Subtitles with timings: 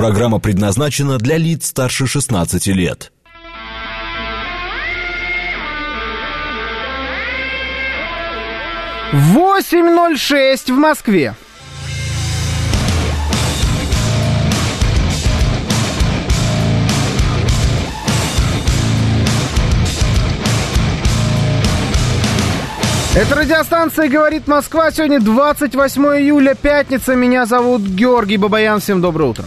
[0.00, 3.12] Программа предназначена для лиц старше 16 лет.
[9.12, 11.34] Восемь ноль шесть в Москве.
[23.14, 24.90] Это радиостанция «Говорит Москва».
[24.92, 27.14] Сегодня 28 июля, пятница.
[27.14, 28.80] Меня зовут Георгий Бабаян.
[28.80, 29.44] Всем доброе утро.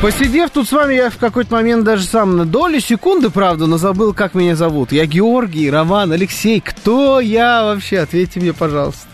[0.00, 3.78] Посидев тут с вами, я в какой-то момент даже сам на долю секунды, правда, но
[3.78, 4.92] забыл, как меня зовут.
[4.92, 6.60] Я Георгий, Роман, Алексей.
[6.60, 7.98] Кто я вообще?
[7.98, 9.07] Ответьте мне, пожалуйста.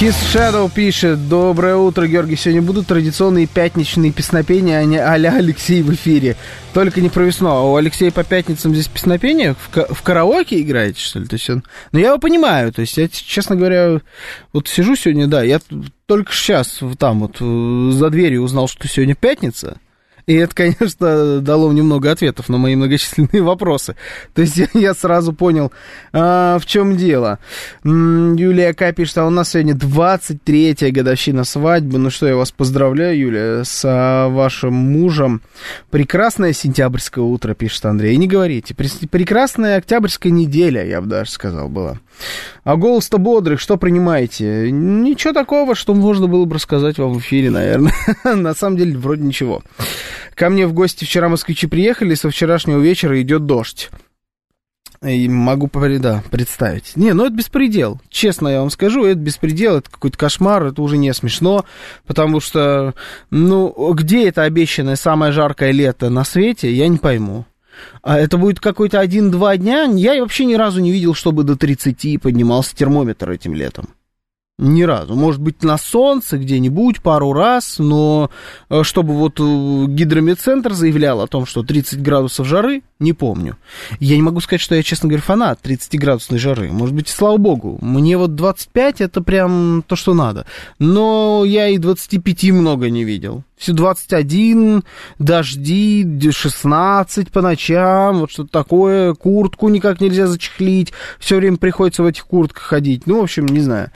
[0.00, 2.34] His Shadow пишет, доброе утро, Георгий.
[2.34, 6.36] Сегодня будут традиционные пятничные песнопения, а не а-ля Алексей в эфире.
[6.72, 7.50] Только не про весну.
[7.50, 9.52] А у Алексея по пятницам здесь песнопения?
[9.52, 11.26] В, ка- в караоке играете, что ли?
[11.26, 11.64] То есть он...
[11.92, 12.72] Ну, я его понимаю.
[12.72, 14.00] То есть я, честно говоря,
[14.54, 15.60] вот сижу сегодня, да, я
[16.06, 19.76] только сейчас там вот э, за дверью узнал, что сегодня пятница.
[20.30, 23.96] И это, конечно, дало немного ответов на мои многочисленные вопросы.
[24.32, 25.72] То есть я, сразу понял,
[26.12, 27.40] а, в чем дело.
[27.82, 28.92] Юлия К.
[28.92, 31.98] пишет, а у нас сегодня 23-я годовщина свадьбы.
[31.98, 33.82] Ну что, я вас поздравляю, Юлия, с
[34.30, 35.42] вашим мужем.
[35.90, 38.16] Прекрасное сентябрьское утро, пишет Андрей.
[38.16, 41.98] Не говорите, прекрасная октябрьская неделя, я бы даже сказал, была.
[42.62, 44.70] А голос-то бодрый, что принимаете?
[44.70, 47.94] Ничего такого, что можно было бы рассказать вам в эфире, наверное.
[48.24, 49.62] На самом деле, вроде ничего.
[50.40, 53.90] Ко мне в гости вчера москвичи приехали, со вчерашнего вечера идет дождь.
[55.02, 56.96] И могу, да, представить.
[56.96, 58.00] Не, ну это беспредел.
[58.08, 61.66] Честно я вам скажу, это беспредел, это какой-то кошмар, это уже не смешно,
[62.06, 62.94] потому что,
[63.28, 67.44] ну, где это обещанное самое жаркое лето на свете, я не пойму.
[68.02, 69.84] А это будет какой-то один-два дня?
[69.92, 73.90] Я вообще ни разу не видел, чтобы до 30 поднимался термометр этим летом.
[74.60, 75.14] Ни разу.
[75.14, 78.30] Может быть, на солнце где-нибудь пару раз, но
[78.68, 83.56] э, чтобы вот э, гидромедцентр заявлял о том, что 30 градусов жары, не помню.
[84.00, 86.70] Я не могу сказать, что я, честно говоря, фанат 30-градусной жары.
[86.72, 87.78] Может быть, слава богу.
[87.80, 90.44] Мне вот 25 это прям то, что надо.
[90.78, 93.44] Но я и 25 много не видел.
[93.60, 94.84] Все 21,
[95.18, 102.06] дожди, 16 по ночам, вот что-то такое, куртку никак нельзя зачехлить, все время приходится в
[102.06, 103.06] этих куртках ходить.
[103.06, 103.90] Ну, в общем, не знаю.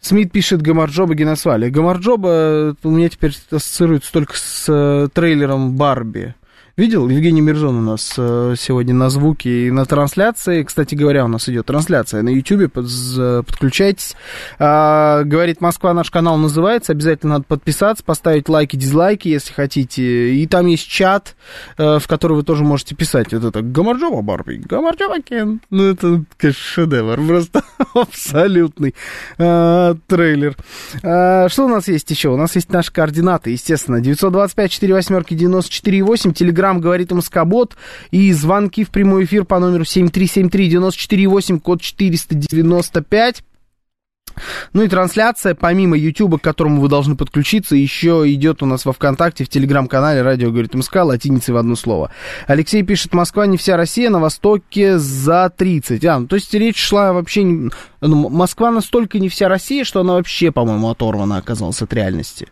[0.00, 1.70] Смит пишет Гамарджоба Геносвали.
[1.70, 6.34] Гамарджоба у меня теперь ассоциируется только с э, трейлером Барби.
[6.76, 7.08] Видел?
[7.08, 10.64] Евгений Мирзон у нас э, сегодня на звуке и на трансляции.
[10.64, 12.72] Кстати говоря, у нас идет трансляция на YouTube.
[12.74, 14.16] З- подключайтесь.
[14.58, 16.90] А, говорит Москва, наш канал называется.
[16.90, 20.34] Обязательно надо подписаться, поставить лайки, дизлайки, если хотите.
[20.34, 21.36] И там есть чат,
[21.78, 23.32] э, в который вы тоже можете писать.
[23.32, 25.60] Вот это Гамарджоба Барби, Гамарджоба Кен.
[25.70, 27.24] Ну, это, конечно, шедевр.
[27.24, 27.62] Просто
[27.94, 28.96] абсолютный
[29.38, 30.56] э, трейлер.
[31.04, 32.30] А, что у нас есть еще?
[32.30, 34.00] У нас есть наши координаты, естественно.
[34.00, 36.32] 925 4 восьмерки 94 8.
[36.32, 37.76] Телеграм говорит МСК-бот.
[38.10, 43.42] И звонки в прямой эфир по номеру 7373 94 8, код 495.
[44.72, 48.92] Ну и трансляция, помимо YouTube, к которому вы должны подключиться, еще идет у нас во
[48.92, 52.10] ВКонтакте, в Телеграм-канале «Радио говорит МСК», латиницей в одно слово.
[52.46, 56.04] Алексей пишет, Москва не вся Россия, на Востоке за 30.
[56.04, 57.42] А, ну, то есть речь шла вообще...
[58.00, 62.48] ну, Москва настолько не вся Россия, что она вообще, по-моему, оторвана оказалась от реальности.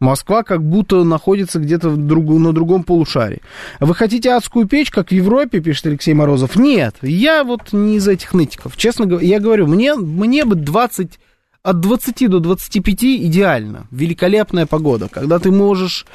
[0.00, 3.42] Москва как будто находится где-то в другу- на другом полушарии.
[3.80, 6.56] Вы хотите адскую печь, как в Европе, пишет Алексей Морозов?
[6.56, 8.76] Нет, я вот не из этих нытиков.
[8.76, 11.18] Честно говоря, я говорю, мне, мне бы 20,
[11.62, 13.86] от 20 до 25 идеально.
[13.90, 16.06] Великолепная погода, когда ты можешь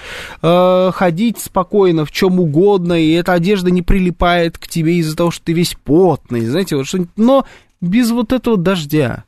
[0.42, 5.32] э, ходить спокойно в чем угодно, и эта одежда не прилипает к тебе из-за того,
[5.32, 7.46] что ты весь потный, знаете, вот что но
[7.82, 9.26] без вот этого дождя.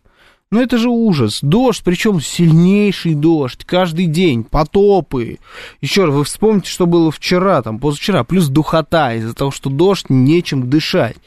[0.52, 1.40] Ну это же ужас.
[1.42, 5.40] Дождь, причем сильнейший дождь, каждый день, потопы.
[5.82, 10.06] Еще раз, вы вспомните, что было вчера, там, позавчера, плюс духота из-за того, что дождь,
[10.10, 11.18] нечем дышать.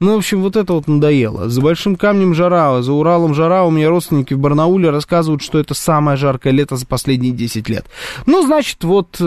[0.00, 1.48] Ну, в общем, вот это вот надоело.
[1.48, 3.64] За Большим камнем жара, за Уралом жара.
[3.64, 7.86] У меня родственники в Барнауле рассказывают, что это самое жаркое лето за последние 10 лет.
[8.26, 9.20] Ну, значит, вот...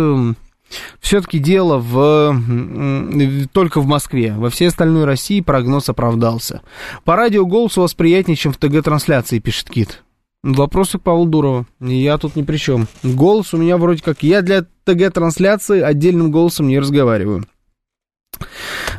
[1.00, 4.34] все-таки дело в, только в Москве.
[4.38, 6.62] Во всей остальной России прогноз оправдался.
[7.04, 10.04] По радио голос у вас приятнее, чем в ТГ-трансляции, пишет Кит.
[10.42, 11.66] Вопросы к Павлу Дурову.
[11.82, 12.88] Я тут ни при чем.
[13.04, 14.24] Голос у меня вроде как...
[14.24, 17.46] Я для ТГ-трансляции отдельным голосом не разговариваю.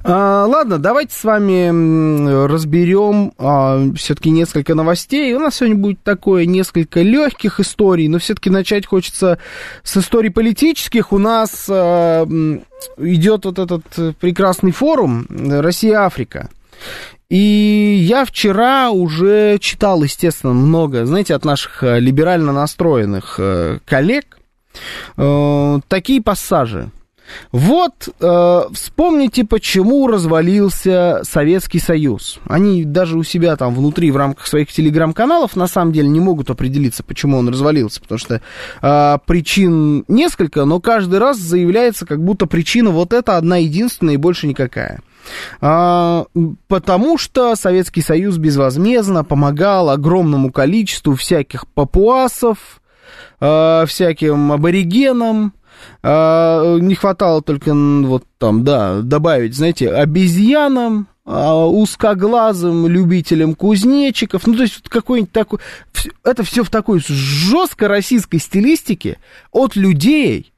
[0.02, 5.34] А, ладно, давайте с вами разберем а, все-таки несколько новостей.
[5.34, 9.38] У нас сегодня будет такое несколько легких историй, но все-таки начать хочется
[9.82, 11.12] с историй политических.
[11.12, 12.26] У нас а,
[12.98, 16.48] идет вот этот прекрасный форум Россия-Африка.
[17.30, 24.38] И я вчера уже читал, естественно, много, знаете, от наших э, либерально настроенных э, коллег
[25.16, 26.90] э, такие пассажи.
[27.52, 32.38] Вот э, вспомните, почему развалился Советский Союз.
[32.46, 36.50] Они даже у себя там внутри, в рамках своих телеграм-каналов, на самом деле не могут
[36.50, 38.40] определиться, почему он развалился, потому что
[38.82, 44.18] э, причин несколько, но каждый раз заявляется, как будто причина вот эта одна единственная и
[44.18, 45.00] больше никакая.
[45.60, 46.26] А,
[46.68, 52.80] потому что Советский Союз безвозмездно помогал огромному количеству всяких папуасов,
[53.40, 55.52] а, всяким аборигенам,
[56.02, 64.62] а, не хватало только вот там, да, добавить, знаете, обезьянам, узкоглазым любителям кузнечиков, ну, то
[64.62, 65.60] есть вот какой-нибудь такой...
[66.24, 69.18] Это все в такой жесткой российской стилистике
[69.52, 70.52] от людей,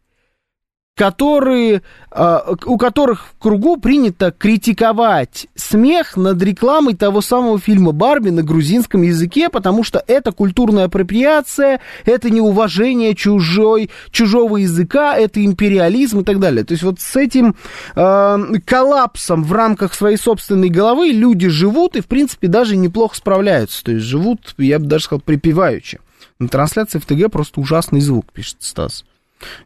[0.95, 8.29] которые, а, у которых в кругу принято критиковать смех над рекламой того самого фильма «Барби»
[8.29, 16.21] на грузинском языке, потому что это культурная апроприация, это неуважение чужой, чужого языка, это империализм
[16.21, 16.65] и так далее.
[16.65, 17.57] То есть вот с этим
[17.97, 23.83] э, коллапсом в рамках своей собственной головы люди живут и, в принципе, даже неплохо справляются.
[23.83, 26.01] То есть живут, я бы даже сказал, припеваючи.
[26.39, 29.05] На трансляции в ТГ просто ужасный звук, пишет Стас.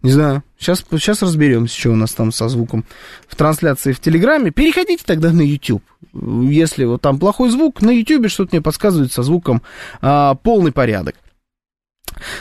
[0.03, 0.43] Не знаю.
[0.59, 2.85] Сейчас, сейчас разберемся, что у нас там со звуком
[3.29, 4.51] в трансляции в Телеграме.
[4.51, 5.83] Переходите тогда на YouTube.
[6.15, 9.63] Если вот там плохой звук, на YouTube что-то мне подсказывает со звуком
[10.01, 11.17] а, полный порядок.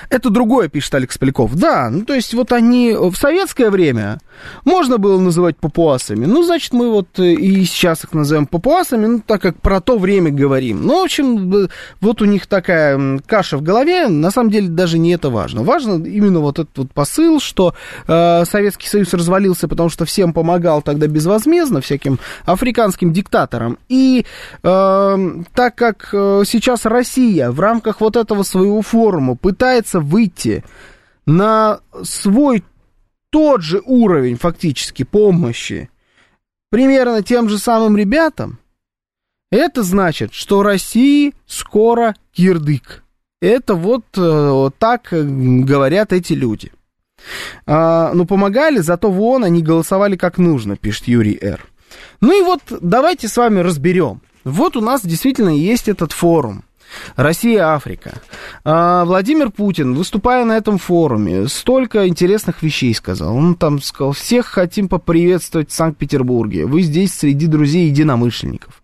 [0.09, 1.55] Это другое, пишет Алекс Поляков.
[1.55, 4.19] Да, ну то есть вот они в советское время
[4.63, 6.25] можно было называть папуасами.
[6.25, 9.97] Ну, значит, мы вот э, и сейчас их называем папуасами, ну, так как про то
[9.97, 10.85] время говорим.
[10.85, 11.69] Ну, в общем,
[12.01, 15.63] вот у них такая каша в голове, на самом деле даже не это важно.
[15.63, 17.73] Важно именно вот этот вот посыл, что
[18.07, 23.77] э, Советский Союз развалился, потому что всем помогал тогда безвозмездно, всяким африканским диктаторам.
[23.89, 24.25] И
[24.63, 25.17] э,
[25.53, 29.54] так как э, сейчас Россия в рамках вот этого своего форума пытается
[29.99, 30.63] выйти
[31.25, 32.63] на свой
[33.29, 35.89] тот же уровень фактически помощи
[36.69, 38.59] примерно тем же самым ребятам,
[39.51, 43.03] это значит, что России скоро кирдык.
[43.41, 46.71] Это вот, э, вот так говорят эти люди.
[47.65, 51.65] А, ну, помогали, зато вон они голосовали как нужно, пишет Юрий Р.
[52.21, 54.21] Ну и вот давайте с вами разберем.
[54.43, 56.63] Вот у нас действительно есть этот форум.
[57.15, 58.19] Россия-Африка.
[58.63, 63.35] А, Владимир Путин, выступая на этом форуме, столько интересных вещей сказал.
[63.35, 66.65] Он там сказал, всех хотим поприветствовать в Санкт-Петербурге.
[66.65, 68.81] Вы здесь среди друзей единомышленников.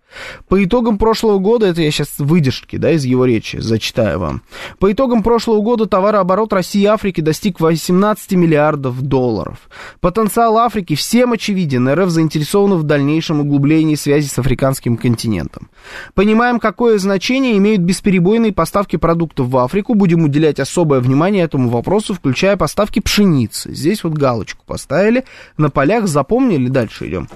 [0.47, 4.41] По итогам прошлого года, это я сейчас выдержки, да, из его речи зачитаю вам.
[4.79, 9.69] По итогам прошлого года товарооборот России и Африки достиг 18 миллиардов долларов.
[9.99, 11.87] Потенциал Африки всем очевиден.
[11.89, 15.69] РФ заинтересована в дальнейшем углублении связи с африканским континентом.
[16.13, 19.93] Понимаем, какое значение имеют бесперебойные поставки продуктов в Африку.
[19.93, 23.73] Будем уделять особое внимание этому вопросу, включая поставки пшеницы.
[23.73, 25.25] Здесь вот галочку поставили.
[25.57, 26.67] На полях запомнили.
[26.67, 27.27] Дальше идем.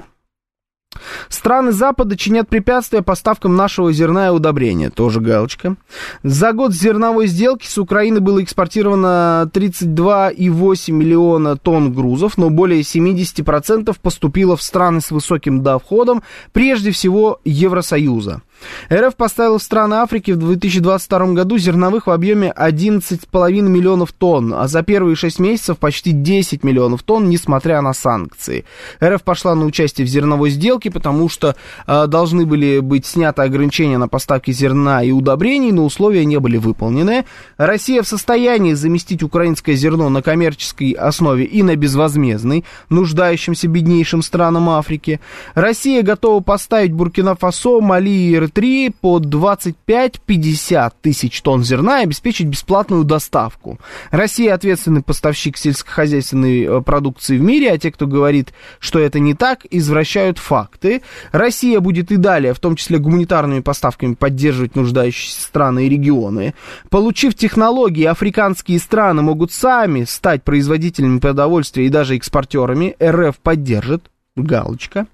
[1.30, 4.90] Страны Запада чинят препятствия поставкам нашего зерна и удобрения.
[4.90, 5.76] Тоже галочка.
[6.24, 13.96] За год зерновой сделки с Украины было экспортировано 32,8 миллиона тонн грузов, но более 70%
[14.02, 16.24] поступило в страны с высоким доходом,
[16.54, 18.42] прежде всего Евросоюза.
[18.92, 24.68] РФ поставил в страны Африки в 2022 году зерновых в объеме 11,5 миллионов тонн, а
[24.68, 28.66] за первые 6 месяцев почти 10 миллионов тонн, несмотря на санкции.
[29.04, 31.56] РФ пошла на участие в зерновой сделке, потому что
[31.88, 36.58] э, должны были быть сняты ограничения на поставки зерна и удобрений, но условия не были
[36.58, 37.26] выполнены.
[37.58, 44.70] Россия в состоянии заместить украинское зерно на коммерческой основе и на безвозмездной, нуждающимся беднейшим странам
[44.70, 45.20] Африки.
[45.54, 53.04] Россия готова поставить Буркина-Фасо, Мали и р по 25-50 тысяч тонн зерна и обеспечить бесплатную
[53.04, 53.80] доставку.
[54.12, 59.34] Россия ответственный поставщик сельскохозяйственной э, продукции в мире, а те, кто говорит, что это не
[59.34, 61.02] так, извращают факты.
[61.32, 66.54] Россия будет и далее, в том числе гуманитарными поставками, поддерживать нуждающиеся страны и регионы.
[66.90, 72.96] Получив технологии, африканские страны могут сами стать производителями продовольствия и даже экспортерами.
[73.02, 74.10] РФ поддержит.
[74.36, 75.08] Галочка.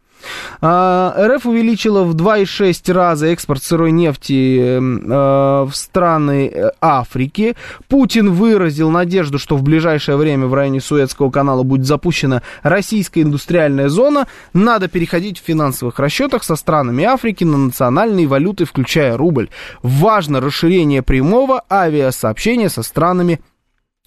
[0.61, 7.55] А, РФ увеличила в 2,6 раза экспорт сырой нефти эм, э, в страны э, Африки.
[7.87, 13.89] Путин выразил надежду, что в ближайшее время в районе Суэцкого канала будет запущена российская индустриальная
[13.89, 14.27] зона.
[14.53, 19.49] Надо переходить в финансовых расчетах со странами Африки на национальные валюты, включая рубль.
[19.81, 23.41] Важно расширение прямого авиасообщения со странами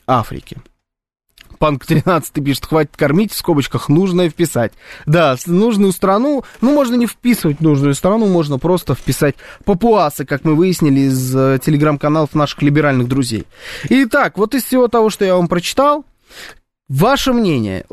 [0.07, 0.59] Африки.
[1.65, 4.73] Панк 13 пишет, хватит кормить, в скобочках нужное вписать.
[5.07, 10.57] Да, нужную страну, ну, можно не вписывать нужную страну, можно просто вписать папуасы, как мы
[10.57, 13.47] выяснили из э, телеграм-каналов наших либеральных друзей.
[13.89, 16.05] Итак, вот из всего того, что я вам прочитал,
[16.91, 17.87] ваше мнение,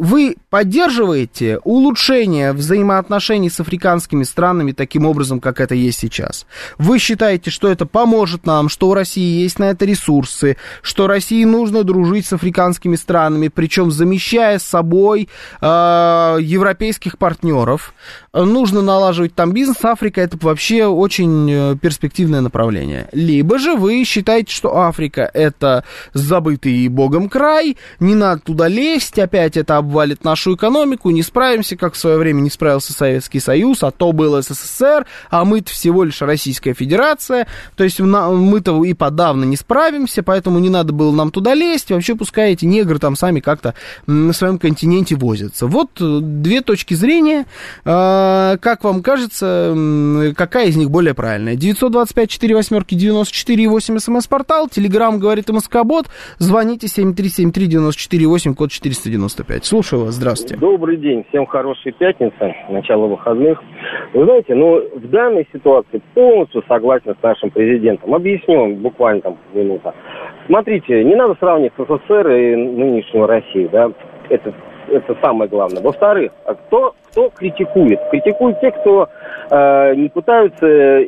[0.00, 6.46] вы поддерживаете улучшение взаимоотношений с африканскими странами таким образом, как это есть сейчас?
[6.78, 11.44] Вы считаете, что это поможет нам, что у России есть на это ресурсы, что России
[11.44, 15.28] нужно дружить с африканскими странами, причем замещая с собой
[15.60, 17.92] э, европейских партнеров?
[18.32, 19.84] Нужно налаживать там бизнес.
[19.84, 23.08] Африка это вообще очень э, перспективное направление.
[23.12, 29.58] Либо же вы считаете, что Африка это забытый богом край, не надо туда лезть, опять
[29.58, 33.90] это обвалит нашу экономику, не справимся, как в свое время не справился Советский Союз, а
[33.90, 39.56] то был СССР, а мы-то всего лишь Российская Федерация, то есть мы-то и подавно не
[39.56, 43.74] справимся, поэтому не надо было нам туда лезть, вообще пускай эти негры там сами как-то
[44.06, 45.66] на своем континенте возятся.
[45.66, 47.46] Вот э, две точки зрения,
[47.84, 49.74] а, как вам кажется,
[50.36, 51.56] какая из них более правильная?
[51.56, 56.06] 925 4 восьмерки 94 8 смс-портал, телеграмм говорит МСК-бот,
[56.38, 59.64] звоните 7373 94 8, код 495.
[59.80, 60.56] Слушаю вас, здравствуйте.
[60.58, 63.62] Добрый день, всем хорошей пятницы, начало выходных.
[64.12, 68.14] Вы знаете, ну, в данной ситуации полностью согласен с нашим президентом.
[68.14, 69.94] Объясню буквально там минута.
[70.48, 73.90] Смотрите, не надо сравнивать СССР и нынешнюю Россию, да,
[74.28, 74.52] это,
[74.90, 75.82] это самое главное.
[75.82, 78.00] Во-вторых, а кто, кто критикует?
[78.10, 79.08] Критикуют те, кто
[79.50, 81.06] э, не пытаются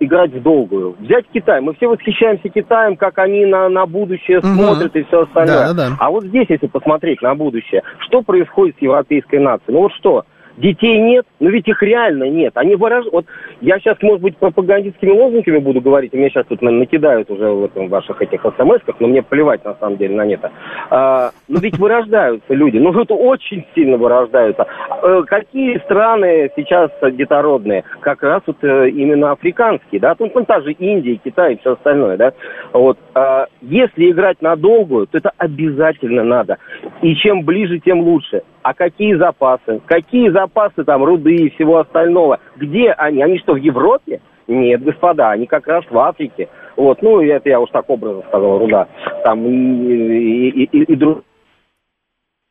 [0.00, 0.96] играть в долгую.
[1.00, 1.60] Взять Китай.
[1.60, 4.46] Мы все восхищаемся Китаем, как они на, на будущее угу.
[4.48, 5.72] смотрят и все остальное.
[5.72, 5.96] Да, да.
[5.98, 9.74] А вот здесь, если посмотреть на будущее, что происходит с европейской нацией?
[9.74, 10.24] Ну вот что?
[10.56, 12.56] Детей нет, но ведь их реально нет.
[12.56, 13.12] Они выражают...
[13.12, 13.26] Вот
[13.60, 17.64] я сейчас, может быть, пропагандистскими лозунгами буду говорить, и меня сейчас тут накидают уже в
[17.64, 20.52] этом ваших этих смс но мне плевать на самом деле на это.
[20.90, 24.66] А, но ведь вырождаются люди, ну вот очень сильно вырождаются.
[24.90, 27.84] А, какие страны сейчас детородные?
[28.00, 31.72] Как раз вот э, именно африканские, да, тут ну, та же Индия, Китай и все
[31.72, 32.32] остальное, да.
[32.72, 32.98] Вот.
[33.14, 36.58] А, если играть на долгую, то это обязательно надо.
[37.04, 38.40] И чем ближе, тем лучше.
[38.62, 39.78] А какие запасы?
[39.84, 42.40] Какие запасы там руды и всего остального?
[42.56, 43.22] Где они?
[43.22, 44.22] Они что, в Европе?
[44.48, 46.48] Нет, господа, они как раз в Африке.
[46.76, 48.88] Вот, ну, это я уж так образно сказал, руда.
[49.22, 51.24] Там и, и, и, и друг...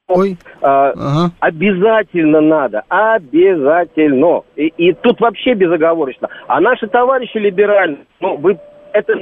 [0.07, 0.37] Ой.
[0.61, 1.33] А, ага.
[1.39, 4.41] Обязательно надо, обязательно.
[4.55, 6.29] И, и тут вообще безоговорочно.
[6.45, 8.59] А наши товарищи либеральные, ну, вы
[8.93, 9.13] это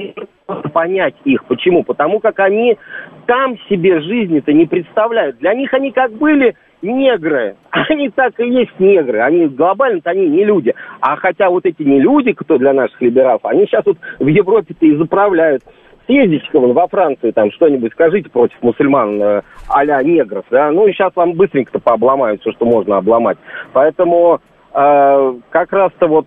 [0.72, 1.44] понять их.
[1.44, 1.82] Почему?
[1.82, 2.78] Потому как они
[3.26, 5.38] там себе жизни-то не представляют.
[5.38, 7.56] Для них они как были негры.
[7.70, 9.20] Они так и есть негры.
[9.20, 10.74] Они глобально-то они не люди.
[11.00, 14.84] А хотя вот эти не люди, кто для наших либералов, они сейчас вот в Европе-то
[14.84, 15.62] и заправляют.
[16.06, 20.92] Съездите-ка вон во Францию, там что-нибудь скажите против мусульман э, а негров, да, ну и
[20.92, 23.38] сейчас вам быстренько-то пообломают все, что можно обломать.
[23.72, 24.40] Поэтому
[24.74, 26.26] э, как раз-то вот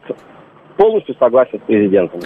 [0.77, 2.22] полностью согласен с президентом.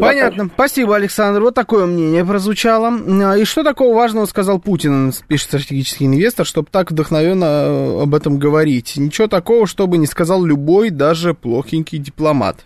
[0.00, 0.48] Понятно.
[0.52, 1.40] Спасибо, Александр.
[1.40, 2.92] Вот такое мнение прозвучало.
[3.24, 8.14] А, и что такого важного сказал Путин, пишет стратегический инвестор, чтобы так вдохновенно э, об
[8.14, 8.96] этом говорить?
[8.96, 12.64] Ничего такого, чтобы не сказал любой, даже плохенький дипломат.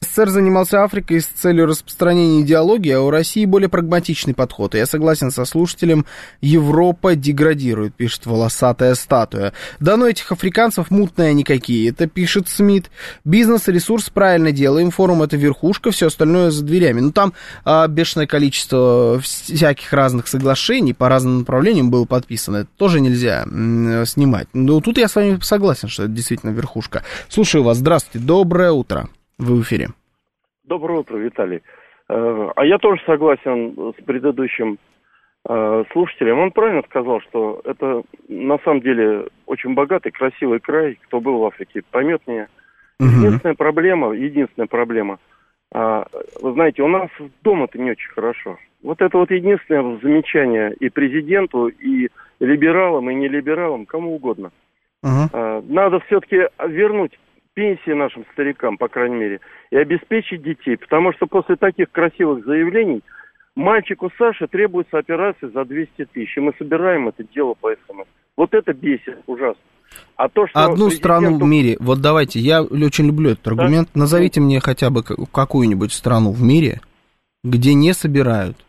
[0.00, 4.74] СССР занимался Африкой с целью распространения идеологии, а у России более прагматичный подход.
[4.74, 6.06] И я согласен со слушателем,
[6.40, 9.52] Европа деградирует, пишет волосатая статуя.
[9.80, 12.90] Да ну этих африканцев мутные они какие, это пишет Смит.
[13.24, 17.00] Бизнес, ресурс, правильно делаем, форум это верхушка, все остальное за дверями.
[17.00, 17.32] Ну там
[17.64, 23.44] а, бешеное количество всяких разных соглашений по разным направлениям было подписано, это тоже нельзя
[24.06, 24.48] снимать.
[24.52, 27.02] Но тут я с вами согласен, что это действительно верхушка.
[27.28, 29.08] Слушаю вас, здравствуйте, доброе утро.
[29.38, 29.88] Вы в эфире.
[30.64, 31.62] Доброе утро, Виталий.
[32.08, 34.78] Э, а я тоже согласен с предыдущим
[35.48, 36.38] э, слушателем.
[36.38, 40.98] Он правильно сказал, что это на самом деле очень богатый, красивый край.
[41.06, 42.48] Кто был в Африке, поймет меня.
[42.98, 43.08] Угу.
[43.08, 45.18] Единственная проблема, единственная проблема,
[45.74, 46.06] а,
[46.40, 47.10] вы знаете, у нас
[47.42, 48.56] дома-то не очень хорошо.
[48.82, 52.08] Вот это вот единственное замечание и президенту, и
[52.40, 54.52] либералам, и нелибералам, кому угодно.
[55.04, 55.64] Uh-huh.
[55.68, 57.18] Надо все-таки вернуть
[57.56, 60.76] пенсии нашим старикам, по крайней мере, и обеспечить детей.
[60.76, 63.00] Потому что после таких красивых заявлений
[63.56, 66.36] мальчику Саше требуется операция за 200 тысяч.
[66.36, 68.06] И мы собираем это дело по СМС.
[68.36, 69.62] Вот это бесит ужасно.
[70.16, 71.76] А то, что Одну президенту- страну в мире.
[71.80, 73.88] Вот давайте, я очень люблю этот аргумент.
[73.94, 76.80] Назовите мне хотя бы какую-нибудь страну в мире,
[77.42, 78.65] где не собирают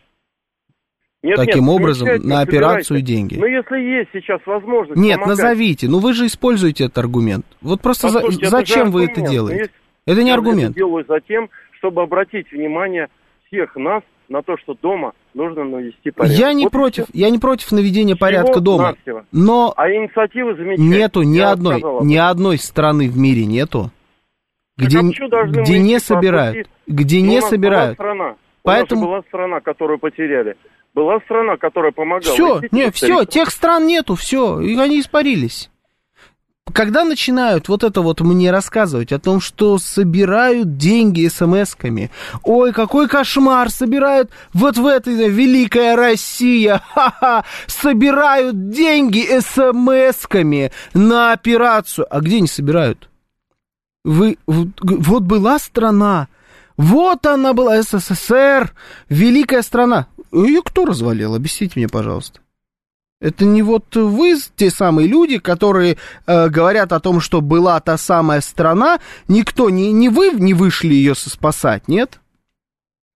[1.27, 3.35] Нет, таким нет, образом на операцию деньги.
[3.37, 5.87] Ну, если есть сейчас возможность Нет, помогать- назовите.
[5.87, 7.45] Ну вы же используете этот аргумент.
[7.61, 9.59] Вот просто за- Послушайте, это зачем вы это делаете?
[9.61, 9.73] если
[10.05, 10.71] Это не Я аргумент.
[10.71, 13.07] это делаю за тем, чтобы обратить внимание
[13.47, 16.37] всех нас на то, что дома нужно навести порядок.
[16.39, 17.11] Я не Вот против, всё.
[17.13, 18.95] я не против наведения порядка дома.
[19.01, 19.25] Всего-навсего.
[19.31, 20.99] Но А инициативы замечательные.
[20.99, 23.91] нету ни Я одной, ни одной страны в мире нету,
[24.77, 27.93] Так где, а почему должны где не собирают, где Ну, не собирают.
[27.95, 28.35] Страна.
[28.63, 30.55] Поэтому- У нас была страна, которую потеряли.
[30.97, 32.33] Была страна, которая помогала.
[32.33, 35.69] Все, не, по все, тех стран нету, все, и они испарились.
[36.73, 42.09] Когда начинают вот это вот мне рассказывать о том, что собирают деньги смс-ками,
[42.41, 52.07] ой, какой кошмар, собирают вот в этой великая Россия, ха-ха, собирают деньги смс-ками на операцию.
[52.09, 53.07] А где они собирают?
[54.03, 56.27] Вы, вот была страна,
[56.75, 58.73] вот она была, СССР,
[59.09, 60.07] великая страна.
[60.45, 61.35] Ее кто развалил?
[61.35, 62.41] Объясните мне, пожалуйста.
[63.19, 67.97] Это не вот вы, те самые люди, которые э, говорят о том, что была та
[67.97, 72.19] самая страна, никто, не, не вы не вышли ее спасать, нет?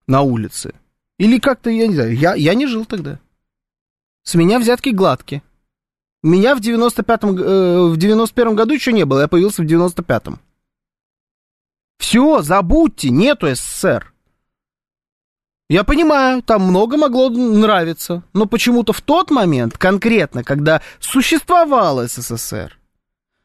[0.08, 0.74] На улице.
[1.20, 3.20] Или как-то, я не знаю, я, я не жил тогда.
[4.24, 5.44] С меня взятки гладкие.
[6.24, 10.40] Меня в 95-м, э, в 91 году еще не было, я появился в 95-м.
[12.00, 14.11] Все, забудьте, нету СССР.
[15.72, 22.78] Я понимаю, там много могло нравиться, но почему-то в тот момент, конкретно, когда существовал СССР,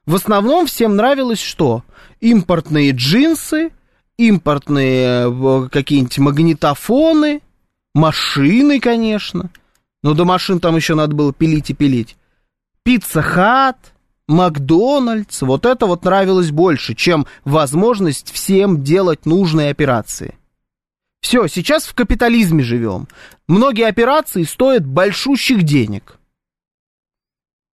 [0.07, 1.85] в основном всем нравилось что?
[2.19, 3.71] Импортные джинсы,
[4.17, 7.43] импортные э, какие-нибудь магнитофоны,
[7.95, 9.51] машины, конечно.
[10.03, 12.17] Но до машин там еще надо было пилить и пилить.
[12.83, 13.79] Пицца Хат,
[14.27, 20.35] Макдональдс, вот это вот нравилось больше, чем возможность всем делать нужные операции.
[21.27, 23.09] Все, сейчас в капитализме живем.
[23.49, 26.21] Многие операции стоят большущих денег.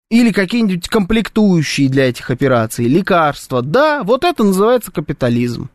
[0.09, 3.61] Или какие-нибудь комплектующие для этих операций, лекарства.
[3.61, 5.69] Да, вот это называется капитализм.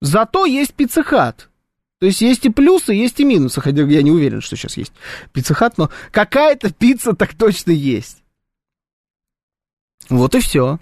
[0.00, 1.50] Зато есть пиццехат.
[1.98, 3.60] То есть есть и плюсы, есть и минусы.
[3.60, 4.92] Хотя я не уверен, что сейчас есть
[5.32, 8.22] пиццехат, но какая-то пицца так точно есть.
[10.08, 10.78] Вот и все.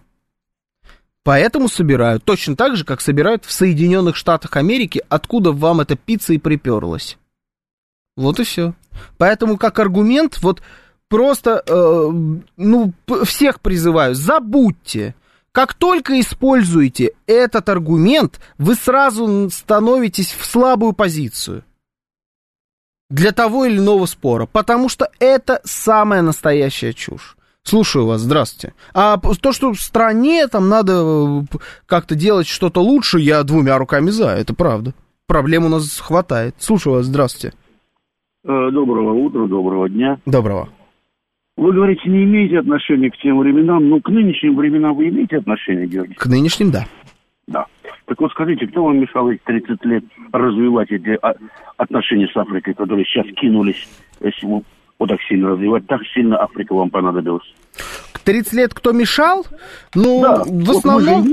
[1.25, 2.25] Поэтому собирают.
[2.25, 7.17] Точно так же, как собирают в Соединенных Штатах Америки, откуда вам эта пицца и приперлась.
[8.17, 8.75] Вот и все.
[9.19, 10.63] Поэтому как аргумент, вот
[11.09, 12.11] просто, э,
[12.57, 12.93] ну,
[13.25, 15.15] всех призываю, забудьте.
[15.53, 21.63] Как только используете этот аргумент, вы сразу становитесь в слабую позицию
[23.11, 27.37] для того или иного спора, потому что это самая настоящая чушь.
[27.65, 28.75] Слушаю вас, здравствуйте.
[28.93, 34.11] А то, что в стране там надо э, как-то делать что-то лучше, я двумя руками
[34.11, 34.95] за, это правда.
[35.29, 36.57] Проблем у нас хватает.
[36.59, 37.57] Слушаю вас, здравствуйте.
[38.45, 40.19] Э, Доброго утра, доброго дня.
[40.27, 40.69] Доброго.
[41.57, 45.87] Вы говорите, не имеете отношения к тем временам, но к нынешним временам вы имеете отношение,
[45.87, 46.15] Георгий?
[46.15, 46.87] К нынешним, да.
[47.47, 47.67] Да.
[48.07, 51.35] Так вот скажите, кто вам мешал эти 30 лет развивать эти а,
[51.77, 53.89] отношения с Африкой, которые сейчас кинулись,
[54.21, 54.63] если вы
[55.03, 57.55] вот так сильно развивать, так сильно Африка вам понадобилась?
[58.23, 59.45] К 30 лет кто мешал?
[59.97, 61.23] Ну, да, в вот основном...
[61.23, 61.33] этим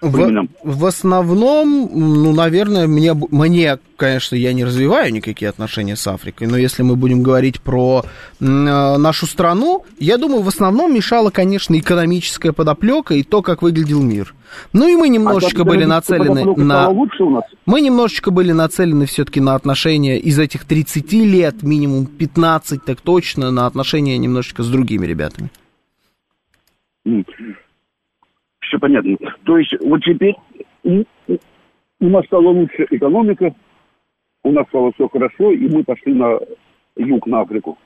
[0.00, 6.48] В, в основном, ну, наверное, мне, мне, конечно, я не развиваю никакие отношения с Африкой,
[6.48, 11.78] но если мы будем говорить про э, нашу страну, я думаю, в основном мешала, конечно,
[11.78, 14.34] экономическая подоплека и то, как выглядел мир.
[14.72, 16.90] Ну и мы немножечко А были нацелены на...
[17.66, 23.52] Мы немножечко были нацелены все-таки на отношения из этих 30 лет, минимум 15, так точно,
[23.52, 25.50] на отношения немножечко с другими ребятами.
[27.04, 29.16] Все понятно.
[29.44, 30.34] То есть вот теперь
[30.84, 31.04] у
[32.00, 33.54] нас стала лучше экономика,
[34.44, 36.38] у нас стало все хорошо, и мы пошли на
[36.96, 37.78] юг, на Африку.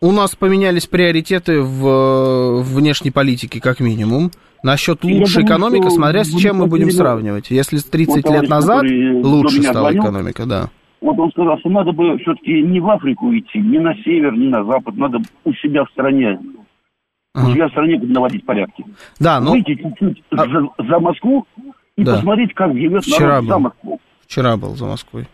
[0.00, 4.30] У нас поменялись приоритеты в внешней политике, как минимум.
[4.64, 7.50] Насчет лучшей думаю, экономики, смотря с чем мы будем сравнивать.
[7.50, 10.02] Если с 30 Вот лет назад лучше стала звонил.
[10.02, 10.70] экономика, да.
[11.00, 14.48] Вот он сказал, что надо бы все-таки не в Африку идти, не на север, не
[14.48, 16.38] на запад, надо у себя в стране,
[17.34, 18.84] у себя в стране наводить порядки.
[19.18, 21.46] Да, ну, Выйти чуть-чуть а- за, за Москву
[21.96, 22.16] и Да.
[22.16, 23.58] посмотреть, как живет Вчера народ за был.
[23.60, 24.00] Москву.
[24.26, 25.28] вчера был за Москвой.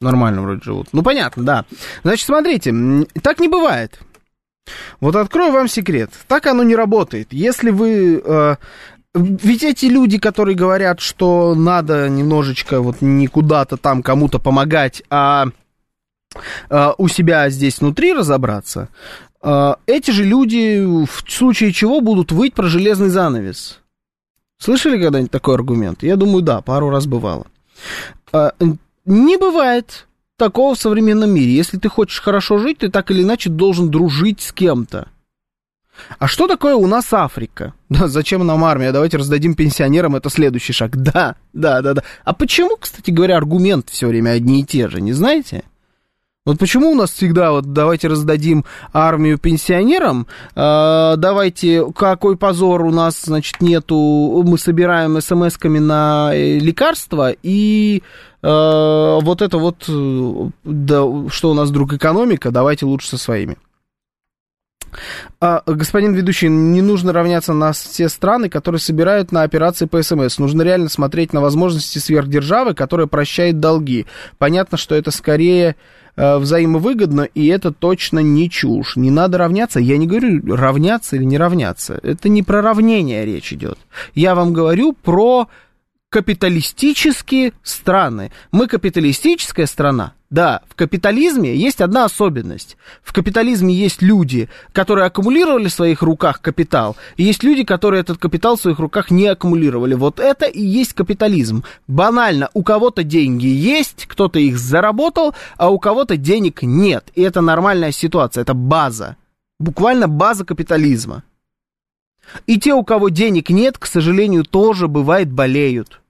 [0.00, 0.88] Нормально вроде живут.
[0.92, 1.64] Ну, понятно, да.
[2.02, 2.74] Значит, смотрите,
[3.22, 4.00] так не бывает.
[5.00, 6.10] Вот открою вам секрет.
[6.26, 7.32] Так оно не работает.
[7.32, 8.20] Если вы...
[8.24, 8.56] э,
[9.14, 15.46] ведь эти люди, которые говорят, что надо немножечко вот не куда-то там кому-то помогать, а
[16.70, 18.88] э, у себя здесь внутри разобраться,
[19.86, 23.80] эти же люди в случае чего будут выть про железный занавес.
[24.58, 26.02] Слышали когда-нибудь такой аргумент?
[26.02, 27.46] Я думаю, да, пару раз бывало.
[28.32, 28.52] А,
[29.04, 31.54] не бывает такого в современном мире.
[31.54, 35.08] Если ты хочешь хорошо жить, ты так или иначе должен дружить с кем-то.
[36.18, 37.74] А что такое у нас Африка?
[37.88, 38.90] Да, зачем нам армия?
[38.90, 40.96] Давайте раздадим пенсионерам, это следующий шаг.
[40.96, 42.02] Да, да, да, да.
[42.24, 45.62] А почему, кстати говоря, аргументы все время одни и те же, не знаете?
[46.46, 52.90] Вот почему у нас всегда вот давайте раздадим армию пенсионерам, э, давайте какой позор у
[52.90, 58.02] нас значит нету, мы собираем смс-ками на э, лекарства и
[58.42, 58.46] э,
[59.22, 59.84] вот это вот,
[60.64, 63.56] да, что у нас вдруг экономика, давайте лучше со своими.
[65.40, 70.38] А, господин ведущий, не нужно равняться на все страны, которые собирают на операции по СМС.
[70.38, 74.06] Нужно реально смотреть на возможности сверхдержавы, которая прощает долги.
[74.38, 75.74] Понятно, что это скорее
[76.16, 78.96] взаимовыгодно, и это точно не чушь.
[78.96, 79.80] Не надо равняться.
[79.80, 81.98] Я не говорю равняться или не равняться.
[82.02, 83.78] Это не про равнение речь идет.
[84.14, 85.48] Я вам говорю про
[86.14, 88.30] капиталистические страны.
[88.52, 90.12] Мы капиталистическая страна.
[90.30, 92.76] Да, в капитализме есть одна особенность.
[93.02, 98.18] В капитализме есть люди, которые аккумулировали в своих руках капитал, и есть люди, которые этот
[98.18, 99.94] капитал в своих руках не аккумулировали.
[99.94, 101.64] Вот это и есть капитализм.
[101.88, 107.10] Банально, у кого-то деньги есть, кто-то их заработал, а у кого-то денег нет.
[107.16, 109.16] И это нормальная ситуация, это база.
[109.58, 111.24] Буквально база капитализма.
[112.46, 116.00] И те, у кого денег нет, к сожалению, тоже бывает болеют.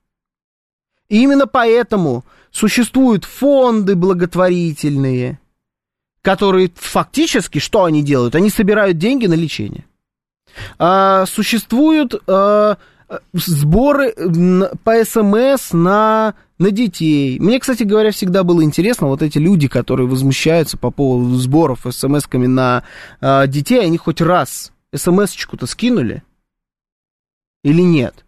[1.09, 5.39] И именно поэтому существуют фонды благотворительные,
[6.21, 8.35] которые фактически, что они делают?
[8.35, 9.85] Они собирают деньги на лечение.
[10.79, 12.77] А, существуют а,
[13.33, 14.13] сборы
[14.83, 17.39] по СМС на, на детей.
[17.39, 22.47] Мне, кстати говоря, всегда было интересно, вот эти люди, которые возмущаются по поводу сборов СМСками
[22.47, 22.83] на
[23.21, 26.23] а, детей, они хоть раз СМС-очку-то скинули
[27.63, 28.24] или нет?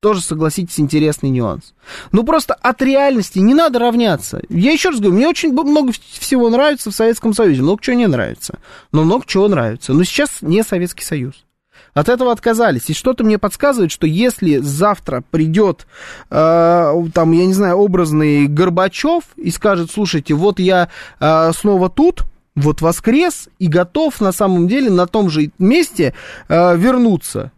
[0.00, 1.74] Тоже, согласитесь, интересный нюанс.
[2.10, 4.40] Ну, просто от реальности не надо равняться.
[4.48, 8.06] Я еще раз говорю, мне очень много всего нравится в Советском Союзе, много чего не
[8.06, 8.58] нравится.
[8.92, 9.92] Но много чего нравится.
[9.92, 11.44] Но сейчас не Советский Союз.
[11.92, 12.88] От этого отказались.
[12.88, 15.86] И что-то мне подсказывает, что если завтра придет,
[16.30, 22.22] э, там, я не знаю, образный Горбачев и скажет, слушайте, вот я э, снова тут,
[22.54, 26.14] вот воскрес и готов на самом деле на том же месте
[26.48, 27.52] э, вернуться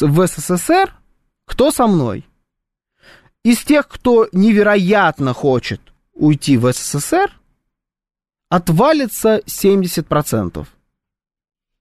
[0.00, 0.92] в СССР,
[1.46, 2.26] кто со мной?
[3.44, 5.80] Из тех, кто невероятно хочет
[6.14, 7.30] уйти в СССР,
[8.48, 10.66] отвалится 70%.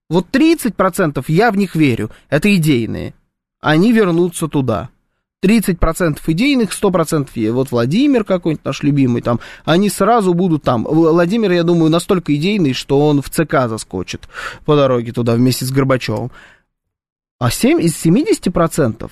[0.10, 3.14] Вот 30% я в них верю, это идейные.
[3.62, 4.90] Они вернутся туда.
[5.44, 7.54] 30% идейных, 100% я.
[7.54, 10.84] Вот Владимир какой-нибудь наш любимый там, они сразу будут там.
[10.84, 14.28] Владимир, я думаю, настолько идейный, что он в ЦК заскочит
[14.66, 16.32] по дороге туда вместе с Горбачевым.
[17.40, 19.10] А 7 из 70%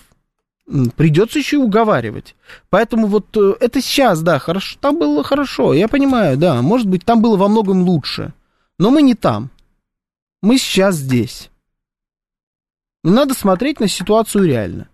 [0.95, 2.35] придется еще и уговаривать.
[2.69, 7.05] Поэтому вот э, это сейчас, да, хорошо, там было хорошо, я понимаю, да, может быть,
[7.05, 8.33] там было во многом лучше,
[8.77, 9.49] но мы не там,
[10.41, 11.49] мы сейчас здесь.
[13.03, 14.87] надо смотреть на ситуацию реально.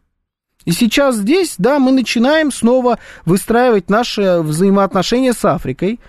[0.66, 6.00] И сейчас здесь, да, мы начинаем снова выстраивать наши взаимоотношения с Африкой,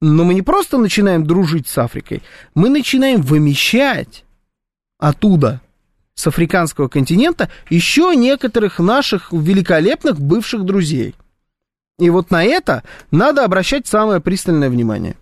[0.00, 2.22] но мы не просто начинаем дружить с Африкой,
[2.54, 4.24] мы начинаем вымещать
[4.98, 5.60] оттуда–
[6.14, 11.14] с африканского континента еще некоторых наших великолепных бывших друзей.
[11.98, 15.16] И вот на это надо обращать самое пристальное внимание.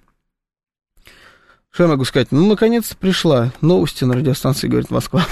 [1.71, 2.33] Что я могу сказать?
[2.33, 5.25] Ну, наконец пришла новости на радиостанции «Говорит Москва».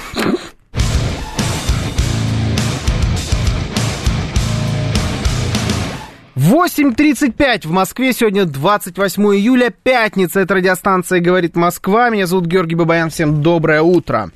[6.39, 8.13] 8.35 в Москве.
[8.13, 10.39] Сегодня 28 июля, пятница.
[10.41, 12.11] Это радиостанция «Говорит Москва».
[12.11, 13.11] Меня зовут Георгий Бабаян.
[13.11, 14.31] Всем доброе утро.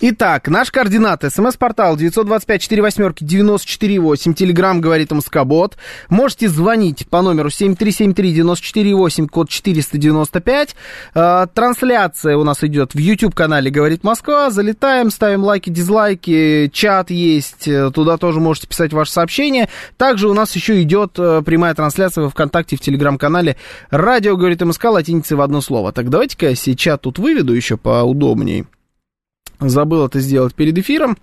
[0.00, 1.24] Итак, наш координат.
[1.24, 4.34] СМС-портал 925-48-94-8.
[4.34, 5.76] Телеграмм говорит Москобот.
[6.08, 10.76] Можете звонить по номеру 7373-94-8, код 495.
[11.14, 14.50] Э, трансляция у нас идет в YouTube-канале «Говорит Москва».
[14.50, 16.70] Залетаем, ставим лайки, дизлайки.
[16.72, 17.68] Чат есть.
[17.68, 19.68] Э, туда тоже можете писать ваши сообщения.
[19.96, 23.56] Также у нас еще идет э, прямая трансляция в ВКонтакте, в Телеграм-канале
[23.90, 25.92] «Радио говорит МСК» латиницей в одно слово.
[25.92, 28.66] Так давайте-ка я себе чат тут выведу еще поудобнее.
[29.60, 31.16] Забыл это сделать перед эфиром.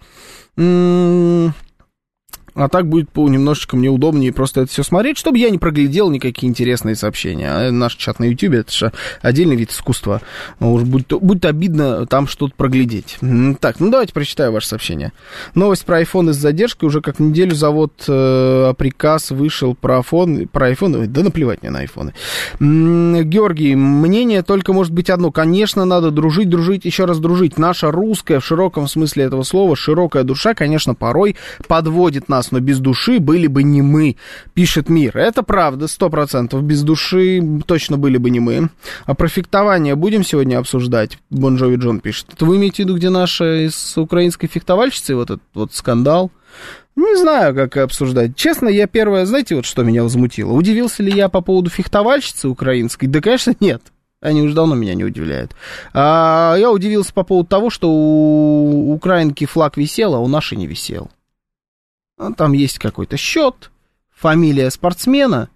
[2.58, 6.50] А так будет немножечко мне удобнее просто это все смотреть, чтобы я не проглядел никакие
[6.50, 7.50] интересные сообщения.
[7.52, 8.92] А наш чат на YouTube это же
[9.22, 10.22] отдельный вид искусства.
[10.60, 13.18] Ну, уж будет, будет обидно там что-то проглядеть.
[13.60, 15.14] Так, ну давайте прочитаю ваше сообщение.
[15.54, 16.88] Новость про iPhone с задержкой.
[16.88, 20.48] Уже как неделю завод э, приказ вышел про iPhone.
[20.48, 21.06] Про iPhone.
[21.08, 22.14] Да наплевать мне на iPhone.
[23.24, 25.32] Георгий, мнение только может быть одно.
[25.32, 27.58] Конечно, надо дружить, дружить, еще раз дружить.
[27.58, 31.36] Наша русская, в широком смысле этого слова, широкая душа, конечно, порой
[31.68, 34.18] подводит нас, но без души были бы не мы,
[34.54, 35.18] пишет мир.
[35.18, 36.64] Это правда, сто процентов.
[36.64, 38.70] Без души точно были бы не мы.
[39.06, 41.18] А про фехтование будем сегодня обсуждать?
[41.30, 42.28] Бонжови Джон пишет.
[42.34, 46.32] Это вы имеете в виду, где наша с украинской фехтовальщицей вот этот вот скандал?
[46.96, 48.36] Не знаю, как обсуждать.
[48.36, 50.52] Честно, я первое, знаете, вот что меня возмутило?
[50.54, 53.06] Удивился ли я по поводу фехтовальщицы украинской?
[53.06, 53.84] Да, конечно, нет.
[54.20, 55.52] Они уже давно меня не удивляют.
[55.94, 60.66] А я удивился по поводу того, что у украинки флаг висел, а у нашей не
[60.66, 61.12] висел.
[62.18, 63.72] А там есть какой-то счет,
[64.10, 65.50] фамилия спортсмена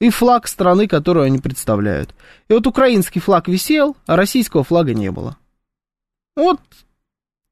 [0.00, 2.14] и флаг страны, которую они представляют.
[2.48, 5.36] И вот украинский флаг висел, а российского флага не было.
[6.34, 6.60] Вот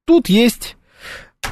[0.05, 0.77] тут есть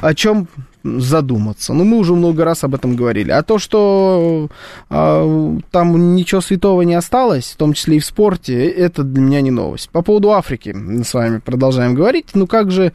[0.01, 0.47] о чем
[0.83, 1.73] задуматься.
[1.73, 3.31] Ну, мы уже много раз об этом говорили.
[3.31, 4.49] А то, что
[4.89, 9.41] э, там ничего святого не осталось, в том числе и в спорте, это для меня
[9.41, 9.89] не новость.
[9.89, 12.27] По поводу Африки мы с вами продолжаем говорить.
[12.33, 12.91] Ну как же э,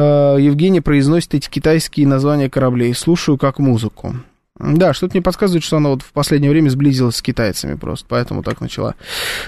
[0.00, 2.94] Евгений произносит эти китайские названия кораблей?
[2.94, 4.16] Слушаю как музыку.
[4.58, 8.42] Да, что-то мне подсказывает, что она вот в последнее время сблизилась с китайцами просто, поэтому
[8.42, 8.94] так начала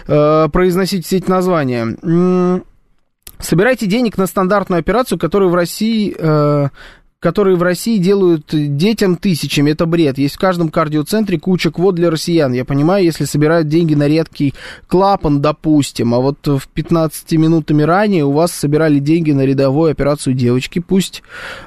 [0.06, 1.96] э, произносить все эти названия.
[3.38, 6.68] Собирайте денег на стандартную операцию, которую в России э,
[7.22, 9.70] которые в России делают детям тысячами.
[9.70, 10.18] Это бред.
[10.18, 12.52] Есть в каждом кардиоцентре куча квот для россиян.
[12.52, 14.54] Я понимаю, если собирают деньги на редкий
[14.88, 20.34] клапан, допустим, а вот в 15 минутами ранее у вас собирали деньги на рядовую операцию
[20.34, 21.22] девочки, пусть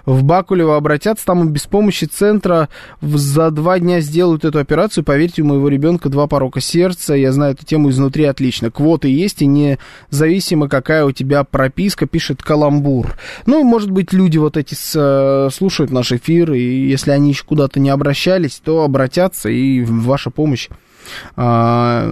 [0.05, 2.67] в Бакулево обратятся, там без помощи центра
[3.01, 5.05] за два дня сделают эту операцию.
[5.05, 8.71] Поверьте, у моего ребенка два порока сердца, я знаю эту тему изнутри отлично.
[8.71, 13.15] Квоты есть, и независимо, какая у тебя прописка, пишет Каламбур.
[13.45, 17.45] Ну, может быть, люди вот эти с э, слушают наш эфир, и если они еще
[17.45, 20.69] куда-то не обращались, то обратятся, и ваша помощь
[21.35, 22.05] а,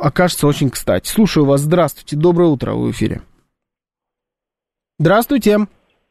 [0.00, 1.08] окажется очень кстати.
[1.08, 3.22] Слушаю вас, здравствуйте, доброе утро, в эфире.
[4.98, 5.58] Здравствуйте.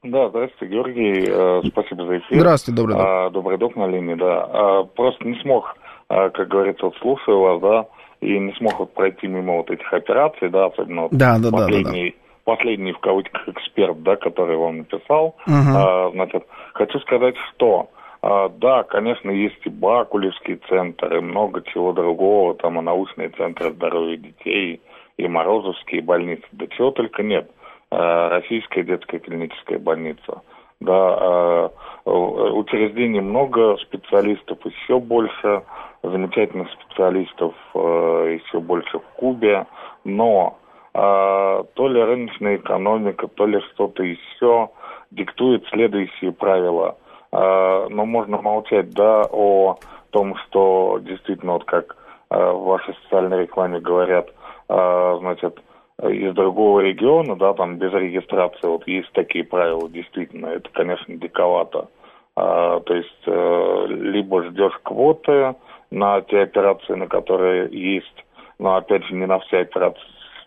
[0.04, 2.38] Да, здравствуйте, Георгий, э, спасибо за эфир.
[2.40, 3.06] Здравствуйте, добрый док.
[3.08, 4.44] А, добрый док на линии, да.
[4.44, 5.78] А, просто не смог,
[6.10, 7.86] а, как говорится, вот слушаю вас, да,
[8.20, 12.10] и не смог вот пройти мимо вот этих операций, да, особенно вот да, да, последний,
[12.10, 15.36] да, да, да последний в кавычках эксперт, да, который вам написал.
[15.48, 15.76] Uh-huh.
[15.76, 17.90] А, значит, хочу сказать, что
[18.24, 23.72] а, да, конечно, есть и Бакулевский центр, и много чего другого, там и научные центры
[23.74, 24.82] здоровья детей,
[25.18, 27.52] и Морозовские больницы, да чего только нет.
[27.92, 30.42] А, Российская детская клиническая больница.
[30.80, 31.72] Да, а,
[32.06, 35.64] учреждений много, специалистов еще больше,
[36.02, 39.66] замечательных специалистов еще больше в Кубе,
[40.04, 40.58] но
[40.94, 44.70] то ли рыночная экономика, то ли что-то еще
[45.12, 46.98] диктует следующие правила.
[47.32, 49.80] А, но можно молчать, да, о
[50.12, 51.98] том, что действительно, вот как
[52.30, 54.30] а, в вашей социальной рекламе говорят,
[54.70, 55.60] а, значит,
[56.04, 61.88] из другого региона, да, там без регистрации, вот есть такие правила, действительно, это, конечно, диковато.
[62.36, 65.56] А, то есть а, либо ждешь квоты
[65.90, 68.26] на те операции, на которые есть,
[68.60, 70.02] но опять же не на все операции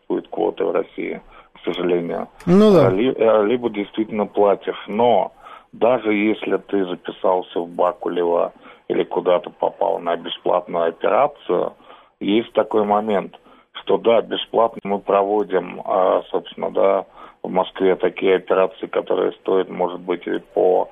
[0.06, 1.20] существуют квоты в России,
[1.54, 2.28] к сожалению.
[2.46, 2.90] Ну да.
[2.90, 4.82] Либо действительно платишь.
[4.86, 5.32] Но
[5.72, 8.52] даже если ты записался в Бакулево
[8.88, 11.72] или куда-то попал на бесплатную операцию,
[12.20, 13.34] есть такой момент,
[13.72, 17.04] что да, бесплатно мы проводим, а, собственно, да,
[17.42, 20.88] в Москве такие операции, которые стоят, может быть, и по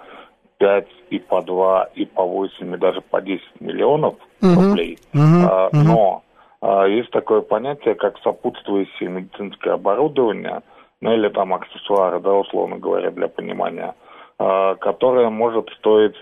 [0.58, 4.54] 5, и по 2, и по 8, и даже по 10 миллионов uh-huh.
[4.54, 4.98] рублей.
[5.14, 6.23] А, но
[6.88, 10.62] есть такое понятие, как сопутствующее медицинское оборудование,
[11.00, 13.94] ну или там аксессуары, да, условно говоря, для понимания,
[14.38, 16.16] а, которое может стоить,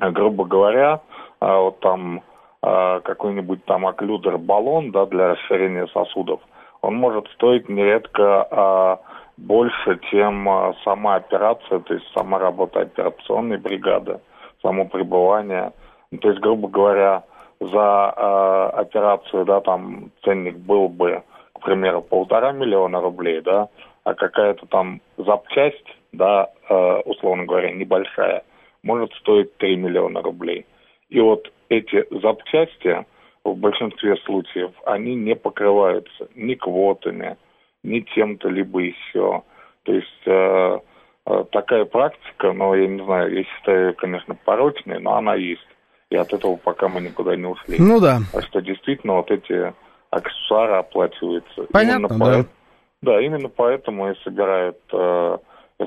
[0.00, 1.00] грубо говоря,
[1.40, 2.22] а, вот там
[2.62, 6.40] какой-нибудь там оклюдер баллон, да, для расширения сосудов,
[6.82, 8.98] он может стоить нередко
[9.36, 14.18] больше, чем сама операция, то есть сама работа операционной бригады,
[14.62, 15.74] само пребывание.
[16.10, 17.22] Ну, то есть, грубо говоря,
[17.60, 21.22] за э, операцию, да, там ценник был бы,
[21.54, 23.68] к примеру, полтора миллиона рублей, да,
[24.04, 28.42] а какая-то там запчасть, да, э, условно говоря, небольшая,
[28.82, 30.66] может стоить 3 миллиона рублей.
[31.08, 33.04] И вот эти запчасти
[33.44, 37.36] в большинстве случаев, они не покрываются ни квотами,
[37.82, 39.42] ни чем-то либо еще.
[39.84, 40.78] То есть э,
[41.26, 45.66] э, такая практика, но я не знаю, я считаю, конечно, порочной, но она есть.
[46.10, 47.76] И от этого пока мы никуда не ушли.
[47.78, 48.20] Ну да.
[48.32, 49.74] А что действительно вот эти
[50.10, 51.66] аксессуары оплачиваются.
[51.72, 52.24] Понятно, Именно да.
[52.38, 52.48] поэт-
[53.02, 55.38] Да, именно поэтому и собирают э,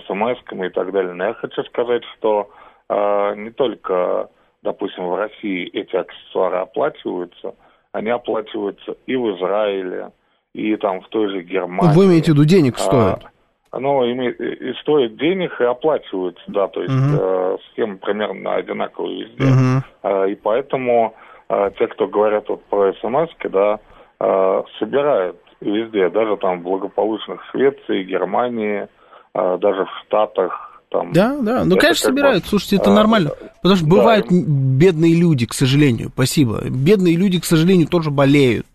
[0.07, 1.13] смс-ками и так далее.
[1.13, 2.49] Но я хочу сказать, что
[2.89, 4.29] э, не только,
[4.61, 7.55] допустим, в России эти аксессуары оплачиваются,
[7.93, 10.11] они оплачиваются и в Израиле,
[10.53, 11.95] и там в той же Германии.
[11.95, 13.23] Вы имеете в виду, денег стоит?
[13.23, 13.29] А,
[13.71, 17.17] оно име- и стоит денег и оплачивается, да, то есть Мгм.
[17.19, 19.43] э, схемы примерно одинаковые везде.
[19.45, 19.83] Мгм.
[20.03, 21.15] А, И поэтому
[21.47, 23.79] а, те, кто говорят вот про смс да,
[24.19, 28.87] а, собирают везде, даже там в благополучных Швеции, Германии,
[29.33, 30.65] даже в Штатах.
[30.89, 31.63] Там, Да, да.
[31.65, 32.45] Ну, конечно, как бы, собирают.
[32.45, 33.29] Слушайте, это а, нормально.
[33.61, 33.95] Потому что да.
[33.95, 36.09] бывают бедные люди, к сожалению.
[36.09, 36.61] Спасибо.
[36.67, 38.65] Бедные люди, к сожалению, тоже болеют.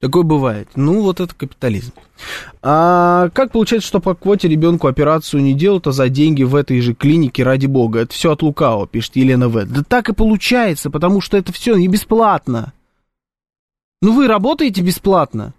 [0.00, 0.68] Такое бывает.
[0.76, 1.92] Ну, вот это капитализм.
[2.62, 6.80] А как получается, что по квоте ребенку операцию не делают, а за деньги в этой
[6.80, 8.00] же клинике, ради бога?
[8.00, 9.62] Это все от лукао, пишет Елена В.
[9.66, 12.72] Да так и получается, потому что это все не бесплатно.
[14.00, 15.52] Ну, вы работаете бесплатно?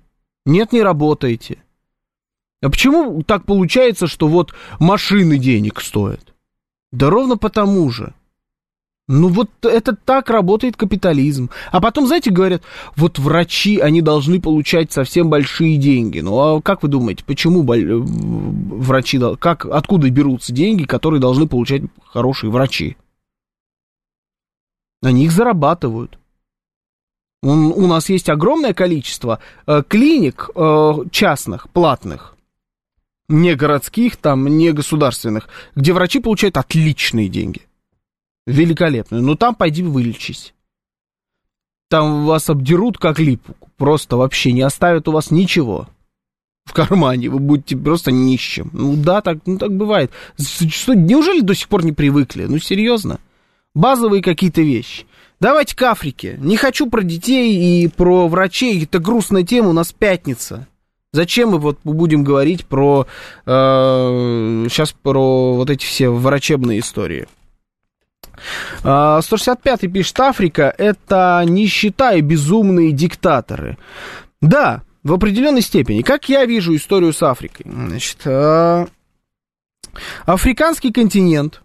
[0.45, 1.59] Нет, не работаете.
[2.63, 6.33] А почему так получается, что вот машины денег стоят?
[6.91, 8.15] Да ровно потому же.
[9.07, 11.49] Ну вот это так работает капитализм.
[11.71, 12.61] А потом, знаете, говорят,
[12.95, 16.19] вот врачи, они должны получать совсем большие деньги.
[16.19, 21.81] Ну а как вы думаете, почему э, врачи, как, откуда берутся деньги, которые должны получать
[22.05, 22.95] хорошие врачи?
[25.01, 26.17] Они их зарабатывают.
[27.43, 32.35] У нас есть огромное количество э, клиник э, частных, платных,
[33.27, 37.61] не городских, там, не государственных, где врачи получают отличные деньги.
[38.47, 39.21] Великолепные.
[39.21, 40.53] Ну, там пойди вылечись.
[41.89, 43.55] Там вас обдерут как липу.
[43.77, 45.87] Просто вообще не оставят у вас ничего
[46.65, 47.29] в кармане.
[47.29, 48.69] Вы будете просто нищим.
[48.73, 50.11] Ну да, так, ну, так бывает.
[50.39, 52.45] Что, неужели до сих пор не привыкли?
[52.45, 53.19] Ну, серьезно.
[53.73, 55.05] Базовые какие-то вещи.
[55.39, 56.37] Давайте к Африке.
[56.39, 58.83] Не хочу про детей и про врачей.
[58.83, 60.67] Это грустная тема, у нас пятница.
[61.13, 63.05] Зачем мы вот будем говорить про
[63.45, 67.27] э, сейчас про вот эти все врачебные истории?
[68.83, 73.77] А, 165-й пишет, Африка это нищета и безумные диктаторы.
[74.41, 76.01] Да, в определенной степени.
[76.01, 77.65] Как я вижу историю с Африкой?
[77.69, 78.87] Значит, а,
[80.25, 81.61] африканский континент.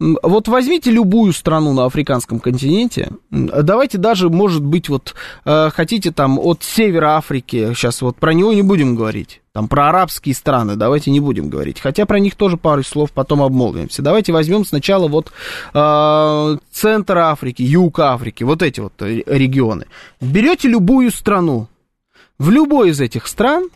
[0.00, 6.40] Вот возьмите любую страну на африканском континенте, давайте даже, может быть, вот э, хотите там
[6.40, 11.10] от севера Африки, сейчас вот про него не будем говорить, там про арабские страны давайте
[11.10, 14.02] не будем говорить, хотя про них тоже пару слов потом обмолвимся.
[14.02, 15.32] Давайте возьмем сначала вот
[15.74, 19.86] э, центр Африки, юг Африки, вот эти вот регионы.
[20.20, 21.68] Берете любую страну,
[22.38, 23.68] в любой из этих стран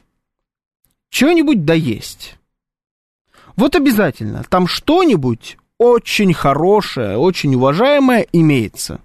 [1.11, 2.39] что-нибудь да есть.
[3.55, 9.01] Вот обязательно, там что-нибудь очень хорошее, очень уважаемое имеется.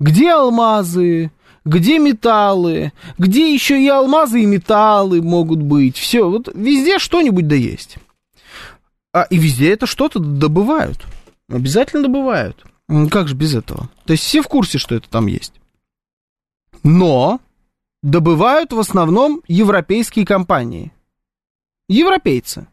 [0.00, 1.30] Где алмазы,
[1.68, 5.96] где металлы, где еще и алмазы, и металлы могут быть.
[5.96, 7.98] Все, вот везде что-нибудь да есть.
[9.12, 11.06] А, и везде это что-то добывают.
[11.48, 12.64] Обязательно добывают.
[12.88, 13.90] М, Как же без этого?
[14.06, 15.52] То есть все в курсе, что это там есть.
[16.82, 17.40] Но
[18.02, 20.92] добывают в основном европейские компании.
[21.88, 22.66] Европейцы.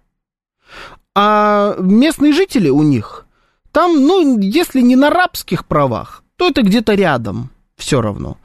[1.16, 3.26] А местные жители у них,
[3.72, 8.38] там, ну, если не на рабских правах, то это где-то рядом, все равно.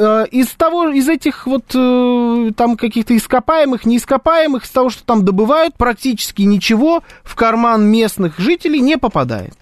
[0.00, 5.26] Э, Из того, из этих вот э, там каких-то ископаемых, неископаемых, из того, что там
[5.26, 9.52] добывают, практически ничего в карман местных жителей не попадает.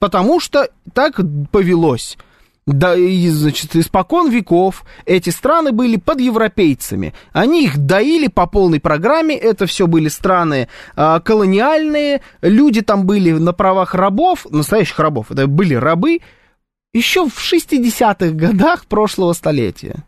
[0.00, 1.20] Потому что так
[1.52, 2.18] повелось.
[2.66, 7.14] Да, и, значит, испокон веков эти страны были под европейцами.
[7.32, 9.36] Они их доили по полной программе.
[9.36, 12.22] Это все были страны а, колониальные.
[12.40, 15.30] Люди там были на правах рабов, настоящих рабов.
[15.30, 16.20] Это были рабы
[16.94, 20.04] еще в 60-х годах прошлого столетия.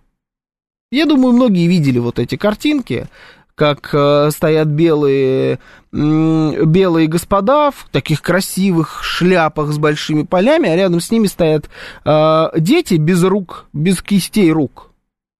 [0.90, 3.08] Я думаю, многие видели вот эти картинки,
[3.56, 5.58] как э, стоят белые,
[5.92, 11.68] м, белые господа в таких красивых шляпах с большими полями, а рядом с ними стоят
[12.04, 14.90] э, дети без рук, без кистей рук,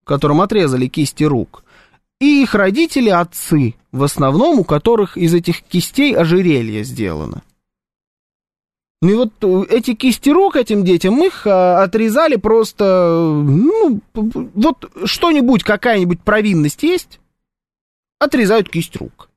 [0.05, 1.63] которым отрезали кисти рук.
[2.19, 7.43] И их родители, отцы, в основном, у которых из этих кистей ожерелье сделано.
[9.07, 12.85] Ну и вот э, эти кисти рук этим детям, их а, отрезали просто,
[13.23, 17.21] ну, вот что-нибудь, какая-нибудь провинность есть,
[18.19, 19.29] отрезают кисть рук.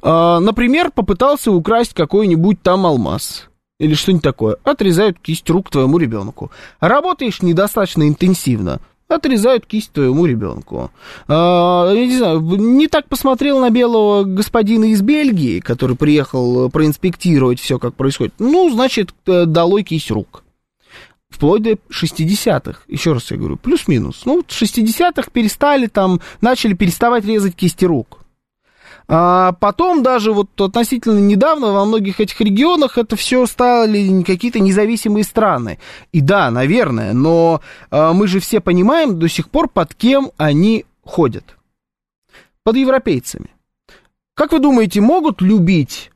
[0.00, 3.48] А, например, попытался украсть какой-нибудь там алмаз
[3.80, 6.52] или что-нибудь такое, отрезают кисть рук твоему ребенку.
[6.78, 8.78] Работаешь недостаточно интенсивно,
[9.12, 10.90] отрезают кисть твоему ребенку.
[11.28, 17.60] А, я не знаю, не так посмотрел на белого господина из Бельгии, который приехал проинспектировать
[17.60, 18.34] все, как происходит.
[18.38, 20.42] Ну, значит, э, долой кисть рук.
[21.28, 24.22] Вплоть до 60-х, еще раз я говорю, плюс-минус.
[24.26, 28.21] Ну, в 60-х перестали там, начали переставать резать кисти рук.
[29.14, 35.22] А потом даже вот относительно недавно во многих этих регионах это все стали какие-то независимые
[35.22, 35.78] страны.
[36.12, 37.60] И да, наверное, но
[37.90, 41.58] а, мы же все понимаем до сих пор, под кем они ходят.
[42.64, 43.50] Под европейцами.
[44.32, 46.10] Как вы думаете, могут любить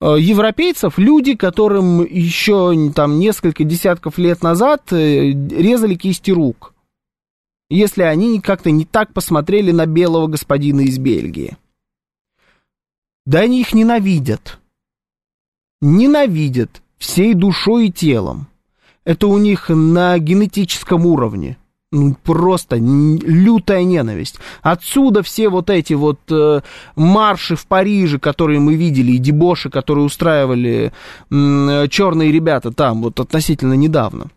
[0.00, 6.74] а, европейцев люди, которым еще там несколько десятков лет назад э, резали кисти рук?
[7.68, 11.56] Если они как-то не так посмотрели на белого господина из Бельгии.
[13.26, 14.58] Да они их ненавидят.
[15.80, 18.48] Ненавидят всей душой и телом.
[19.04, 21.56] Это у них на генетическом уровне.
[21.92, 24.36] Ну, просто лютая ненависть.
[24.62, 26.60] Отсюда все вот эти вот э,
[26.94, 30.92] марши в Париже, которые мы видели, и дебоши, которые устраивали
[31.30, 34.30] э, черные ребята там вот относительно недавно.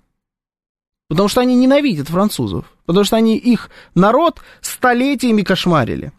[1.09, 2.65] Потому что они ненавидят французов.
[2.87, 6.11] Потому что они их народ столетиями кошмарили.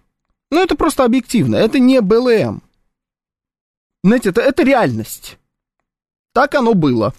[0.54, 2.62] Ну, это просто объективно, это не БЛМ.
[4.04, 5.36] Знаете, это, это реальность.
[6.32, 7.12] Так оно было.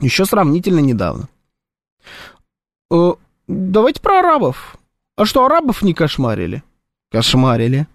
[0.00, 1.28] Еще сравнительно недавно.
[2.90, 3.12] Э,
[3.46, 4.76] давайте про арабов.
[5.14, 6.64] А что, арабов не кошмарили?
[7.12, 7.86] Кошмарили.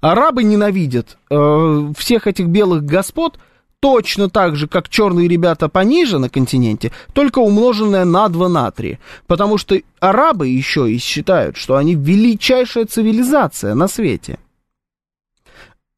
[0.00, 3.38] Арабы ненавидят э, всех этих белых господ
[3.80, 8.98] точно так же, как черные ребята пониже на континенте, только умноженное на 2 на 3.
[9.26, 14.38] Потому что арабы еще и считают, что они величайшая цивилизация на свете.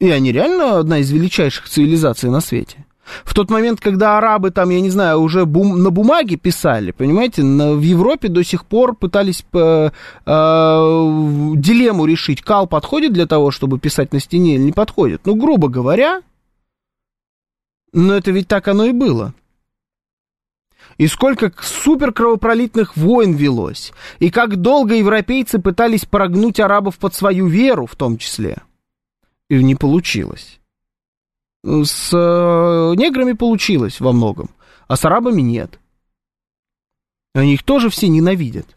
[0.00, 2.86] И они реально одна из величайших цивилизаций на свете.
[3.24, 7.42] В тот момент, когда арабы там, я не знаю, уже бум, на бумаге писали, понимаете,
[7.42, 9.90] на, в Европе до сих пор пытались э,
[10.24, 10.30] э,
[11.56, 15.22] дилемму решить, кал подходит для того, чтобы писать на стене или не подходит.
[15.24, 16.22] Ну, грубо говоря,
[17.92, 19.34] но это ведь так оно и было.
[20.98, 23.92] И сколько супер кровопролитных войн велось.
[24.18, 28.58] И как долго европейцы пытались прогнуть арабов под свою веру в том числе.
[29.48, 30.60] И не получилось.
[31.64, 34.50] С э, неграми получилось во многом,
[34.88, 35.78] а с арабами нет.
[37.34, 38.76] Они их тоже все ненавидят.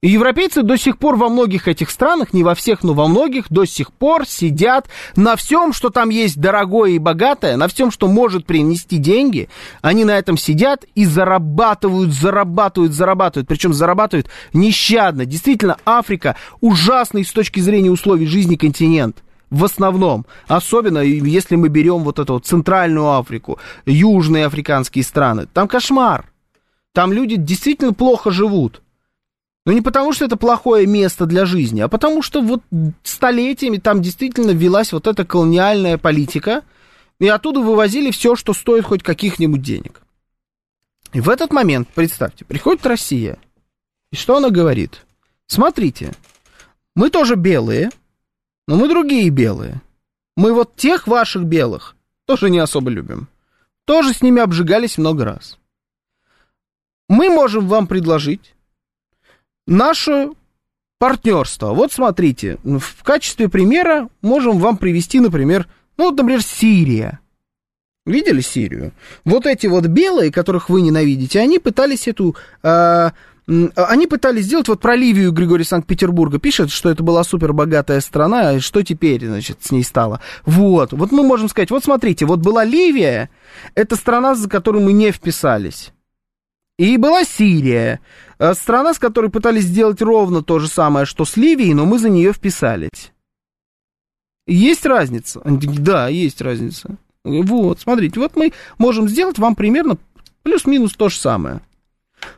[0.00, 3.46] И европейцы до сих пор во многих этих странах, не во всех, но во многих,
[3.50, 8.06] до сих пор сидят на всем, что там есть дорогое и богатое, на всем, что
[8.06, 9.48] может принести деньги.
[9.82, 13.48] Они на этом сидят и зарабатывают, зарабатывают, зарабатывают.
[13.48, 15.26] Причем зарабатывают нещадно.
[15.26, 19.24] Действительно, Африка ужасный с точки зрения условий жизни континент.
[19.50, 20.26] В основном.
[20.46, 25.48] Особенно, если мы берем вот эту вот Центральную Африку, южные африканские страны.
[25.52, 26.30] Там кошмар.
[26.92, 28.80] Там люди действительно плохо живут.
[29.68, 32.62] Но не потому, что это плохое место для жизни, а потому что вот
[33.02, 36.64] столетиями там действительно велась вот эта колониальная политика,
[37.20, 40.00] и оттуда вывозили все, что стоит хоть каких-нибудь денег.
[41.12, 43.38] И в этот момент, представьте, приходит Россия,
[44.10, 45.04] и что она говорит?
[45.48, 46.14] Смотрите,
[46.96, 47.90] мы тоже белые,
[48.66, 49.82] но мы другие белые.
[50.34, 51.94] Мы вот тех ваших белых
[52.24, 53.28] тоже не особо любим.
[53.84, 55.58] Тоже с ними обжигались много раз.
[57.06, 58.54] Мы можем вам предложить
[59.68, 60.30] наше
[60.98, 61.72] партнерство.
[61.74, 67.20] Вот смотрите, в качестве примера можем вам привести, например, ну вот, например, Сирия.
[68.06, 68.92] Видели Сирию?
[69.24, 72.34] Вот эти вот белые, которых вы ненавидите, они пытались эту...
[72.62, 73.10] Э,
[73.46, 78.54] они пытались сделать, вот про Ливию Григорий Санкт-Петербурга пишет, что это была супер богатая страна,
[78.54, 80.20] и что теперь, значит, с ней стало.
[80.44, 83.30] Вот, вот мы можем сказать, вот смотрите, вот была Ливия,
[83.74, 85.92] это страна, за которую мы не вписались.
[86.78, 88.00] И была Сирия,
[88.38, 91.98] э, страна, с которой пытались сделать ровно то же самое, что с Ливией, но мы
[91.98, 93.12] за нее вписались.
[94.46, 95.42] Есть разница?
[95.44, 96.96] Да, есть разница.
[97.24, 99.98] Вот, смотрите, вот мы можем сделать вам примерно
[100.42, 101.60] плюс-минус то же самое.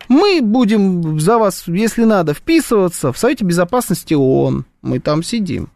[0.09, 4.65] Мы будем за вас, если надо, вписываться в Совете Безопасности ООН.
[4.83, 5.69] Мы там сидим.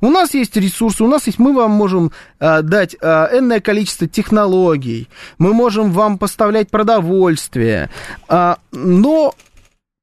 [0.00, 4.06] У нас есть ресурсы, у нас есть, мы вам можем э, дать э, энное количество
[4.06, 5.08] технологий,
[5.38, 7.90] мы можем вам поставлять продовольствие,
[8.28, 9.34] э, но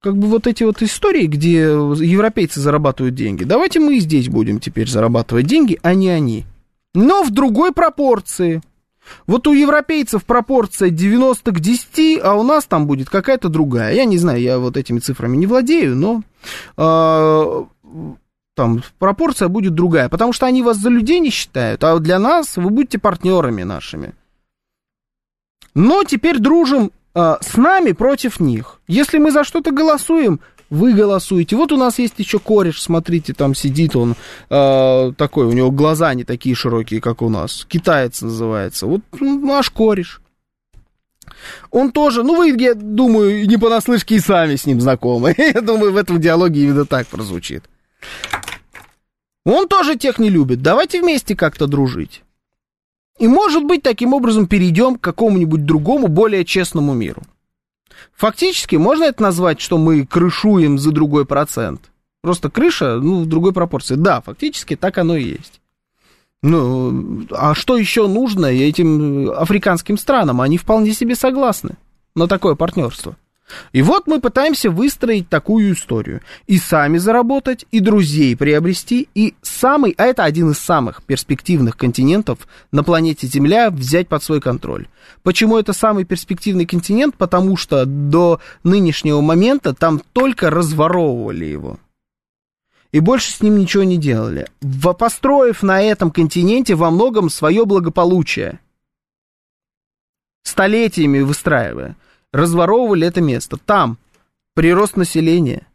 [0.01, 4.59] как бы вот эти вот истории, где европейцы зарабатывают деньги, давайте мы и здесь будем
[4.59, 6.45] теперь зарабатывать деньги, а не они.
[6.93, 8.61] Но в другой пропорции.
[9.28, 13.93] Вот у европейцев пропорция 90 к 10, а у нас там будет какая-то другая.
[13.93, 16.24] Я не знаю, я вот этими цифрами не владею, но
[16.78, 17.63] э,
[18.56, 22.58] там пропорция будет другая, потому что они вас за людей не считают, а для нас
[22.58, 24.14] вы будете партнерами нашими.
[25.74, 28.82] Но теперь дружим э, с нами против них.
[28.88, 31.56] Если мы за что-то голосуем, вы голосуете.
[31.56, 34.16] Вот у нас есть еще кореш, смотрите, там сидит он
[34.49, 37.66] э, такой, у него глаза не такие широкие, как у нас.
[37.70, 38.88] Китаец называется.
[38.88, 40.22] Вот ну, наш кореш.
[41.72, 45.34] Он тоже, ну вы, я думаю, не понаслышке и сами с ним знакомы.
[45.38, 47.64] Я думаю, в этом диалоге именно так прозвучит.
[49.45, 50.62] Он тоже тех не любит.
[50.62, 52.24] Давайте вместе как-то дружить.
[53.18, 57.22] И, может быть, таким образом перейдем к какому-нибудь другому, более честному миру.
[58.16, 61.91] Фактически, можно это назвать, что мы крышуем за другой процент?
[62.22, 63.95] Просто крыша, ну, в другой пропорции.
[63.95, 65.60] Да, фактически так оно и есть.
[66.43, 70.41] Ну, а что еще нужно этим африканским странам?
[70.41, 71.76] Они вполне себе согласны
[72.16, 73.16] на такое партнерство.
[73.74, 76.22] И вот мы пытаемся выстроить такую историю.
[76.48, 82.39] И сами заработать, и друзей приобрести, и самый, а это один из самых перспективных континентов
[82.72, 84.88] на планете Земля взять под свой контроль.
[85.24, 87.16] Почему это самый перспективный континент?
[87.16, 91.80] Потому что до нынешнего момента там только разворовывали его.
[92.92, 94.48] И больше с ним ничего не делали.
[94.98, 98.60] Построив на этом континенте во многом свое благополучие.
[100.44, 101.96] Столетиями выстраивая
[102.32, 103.58] разворовывали это место.
[103.58, 103.98] Там
[104.54, 105.68] прирост населения,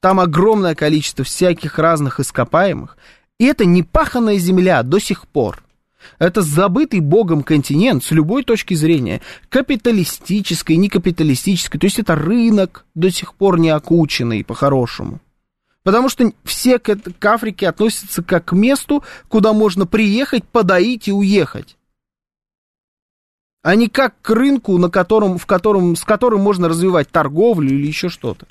[0.00, 2.96] там огромное количество всяких разных ископаемых.
[3.38, 5.62] И это не паханная земля до сих пор.
[6.18, 11.78] Это забытый богом континент с любой точки зрения, капиталистической, не капиталистической.
[11.78, 15.20] То есть это рынок до сих пор не окученный по-хорошему.
[15.84, 21.76] Потому что все к Африке относятся как к месту, куда можно приехать, подоить и уехать
[23.62, 27.86] а не как к рынку, на котором, в котором, с которым можно развивать торговлю или
[27.86, 28.46] еще что-то.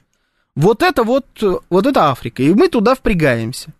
[0.55, 1.25] Вот это вот,
[1.69, 3.71] вот это Африка, и мы туда впрягаемся.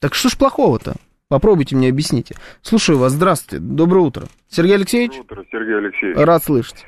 [0.00, 0.94] Так что ж плохого-то?
[1.28, 2.36] Попробуйте мне объясните.
[2.62, 4.26] Слушаю вас, здравствуйте, доброе утро.
[4.48, 5.16] Сергей Алексеевич?
[5.18, 6.18] Доброе утро, Сергей Алексеевич.
[6.18, 6.86] Рад слышать.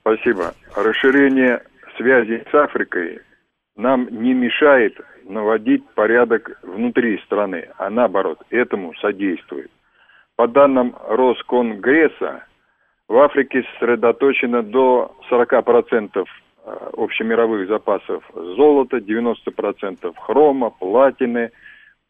[0.00, 0.54] Спасибо.
[0.76, 1.62] Расширение
[1.96, 3.20] связи с Африкой
[3.76, 9.70] нам не мешает наводить порядок внутри страны, а наоборот, этому содействует.
[10.36, 12.44] По данным Росконгресса,
[13.12, 16.24] в Африке сосредоточено до 40% э,
[16.96, 21.50] общемировых запасов золота, 90% хрома, платины.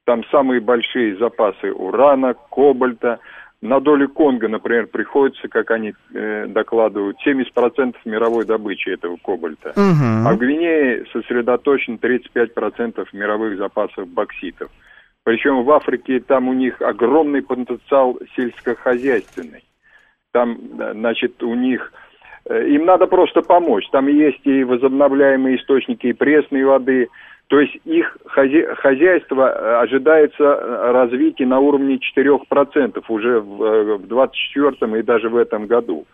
[0.05, 3.19] Там самые большие запасы урана, кобальта.
[3.61, 9.71] На долю Конго, например, приходится, как они э, докладывают, 70% мировой добычи этого кобальта.
[9.71, 10.29] Угу.
[10.29, 14.71] А в Гвинее сосредоточено 35% мировых запасов бокситов.
[15.25, 19.65] Причем в Африке там у них огромный потенциал сельскохозяйственный.
[20.33, 20.59] Там,
[20.95, 21.93] значит, у них...
[22.47, 23.89] Э, им надо просто помочь.
[23.91, 27.09] Там есть и возобновляемые источники, и пресной воды.
[27.49, 35.03] То есть их хозяйство э, ожидается э, развития на уровне 4% уже в 2024 и
[35.03, 36.07] даже в этом году.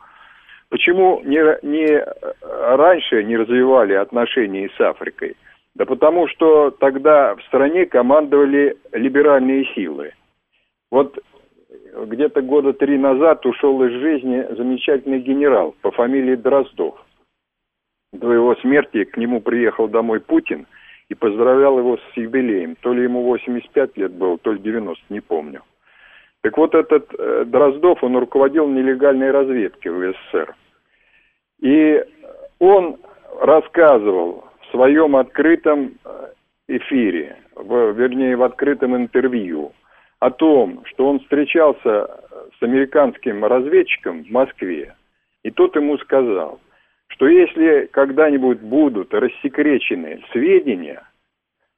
[0.69, 2.05] Почему не, не
[2.43, 5.37] раньше не развивали отношения с Африкой?
[5.75, 10.13] Да потому что тогда в стране командовали либеральные силы.
[10.91, 11.19] Вот
[11.71, 16.95] где-то года три назад ушел из жизни замечательный генерал по фамилии Дроздов.
[18.13, 20.67] До его смерти к нему приехал домой Путин
[21.11, 22.77] и поздравлял его с юбилеем.
[22.77, 25.63] То ли ему 85 лет было, то ли 90, не помню.
[26.43, 30.55] Так вот этот э, Дроздов, он руководил нелегальной разведкой в СССР.
[31.61, 32.03] И
[32.61, 32.97] он
[33.41, 36.29] рассказывал в своем открытом э,
[36.69, 39.73] эфире, в, вернее, в открытом интервью–
[40.21, 42.07] о том, что он встречался
[42.59, 44.95] с американским разведчиком в Москве,
[45.45, 46.61] и тот ему сказал,
[47.09, 51.03] что если когда-нибудь будут рассекречены сведения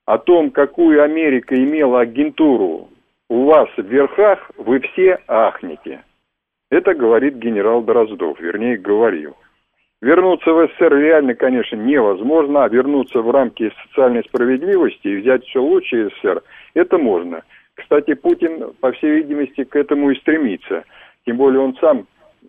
[0.07, 2.89] о том, какую Америка имела агентуру
[3.29, 6.03] у вас в верхах, вы все ахнете.
[6.71, 9.37] Это говорит генерал Дроздов, вернее, говорил.
[10.01, 15.61] Вернуться в СССР реально, конечно, невозможно, а вернуться в рамки социальной справедливости и взять все
[15.61, 16.43] лучшее СССР,
[16.75, 17.43] это можно–
[17.81, 20.85] кстати, Путин, по всей видимости, к этому и стремится.
[21.27, 22.07] Тем более он сам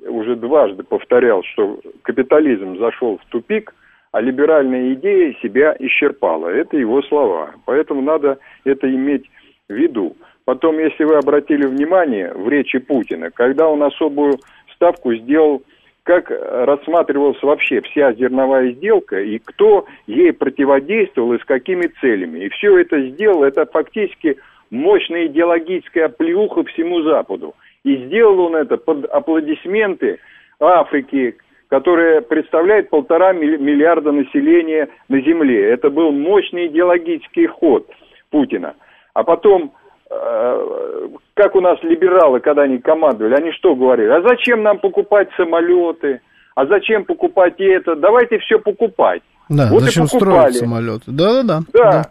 [0.08, 3.74] уже дважды повторял, что капитализм зашел в тупик,
[4.12, 6.48] а либеральная идея себя исчерпала.
[6.50, 7.52] Это его слова.
[7.66, 9.30] Поэтому надо это иметь
[9.70, 10.16] в виду.
[10.46, 14.40] Потом, если вы обратили внимание в речи Путина, когда он особую
[14.74, 15.64] ставку сделал,
[16.04, 22.46] как рассматривалась вообще вся зерновая сделка и кто ей противодействовал и с какими целями.
[22.46, 24.38] И все это сделал, это фактически
[24.72, 27.54] мощная идеологическая плюха всему Западу.
[27.84, 30.20] И сделал он это под аплодисменты
[30.60, 31.36] Африки,
[31.68, 35.70] которая представляет полтора миллиарда населения на Земле.
[35.72, 37.88] Это был мощный идеологический ход
[38.30, 38.76] Путина.
[39.14, 39.74] А потом,
[40.10, 44.10] э, как у нас либералы, когда они командовали, они что говорили?
[44.10, 46.22] А зачем нам покупать самолеты?
[46.56, 47.96] А зачем покупать это?
[47.96, 49.22] Давайте все покупать.
[49.50, 51.04] Да, вот зачем строить самолеты?
[51.08, 51.60] Да-да-да.
[51.74, 52.04] Да.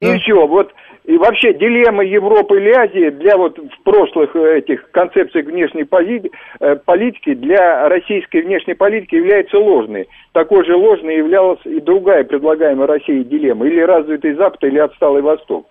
[0.00, 0.18] И Да.
[0.18, 0.72] все, вот
[1.10, 5.84] и вообще дилемма Европы или Азии для вот в прошлых э, этих концепций внешней
[6.60, 10.06] э, политики для российской внешней политики является ложной.
[10.32, 13.66] Такой же ложной являлась и другая предлагаемая Россией дилемма.
[13.66, 15.66] Или развитый Запад, или отсталый Восток.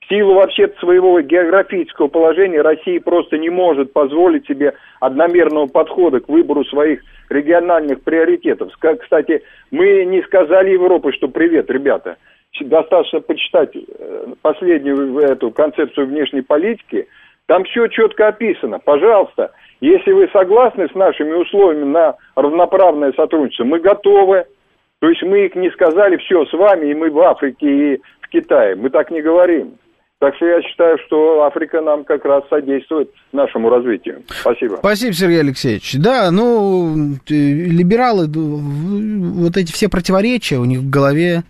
[0.00, 6.28] В силу вообще своего географического положения Россия просто не может позволить себе одномерного подхода к
[6.28, 8.72] выбору своих региональных приоритетов.
[8.76, 12.16] Кстати, мы не сказали Европе, что привет, ребята.
[12.60, 17.08] Достаточно почитать э, последнюю эту концепцию внешней политики.
[17.46, 18.78] Там все четко описано.
[18.78, 24.44] Пожалуйста, если вы согласны с нашими условиями на равноправное сотрудничество, мы готовы.
[24.98, 28.28] То есть мы их не сказали, все, с вами, и мы в Африке, и в
[28.28, 28.76] Китае.
[28.76, 29.78] Мы так не говорим.
[30.20, 34.22] Так что я считаю, что Африка нам как раз содействует нашему развитию.
[34.28, 34.76] Спасибо.
[34.76, 35.96] Спасибо, Сергей Алексеевич.
[35.96, 41.44] Да, ну, э, либералы, вот эти все противоречия у них в голове,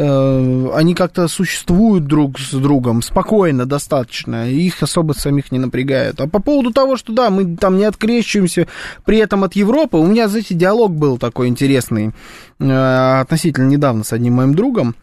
[0.00, 6.20] они как-то существуют друг с другом спокойно достаточно, их особо самих не напрягают.
[6.20, 8.68] А по поводу того, что да, мы там не открещиваемся
[9.04, 12.12] при этом от Европы, у меня, знаете, диалог был такой интересный
[12.60, 14.94] э, относительно недавно с одним моим другом.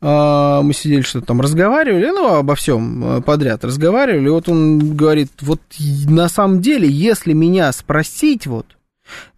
[0.00, 4.28] А, мы сидели что-то там разговаривали, ну, обо всем подряд разговаривали.
[4.28, 5.60] Вот он говорит, вот
[6.06, 8.78] на самом деле, если меня спросить, вот,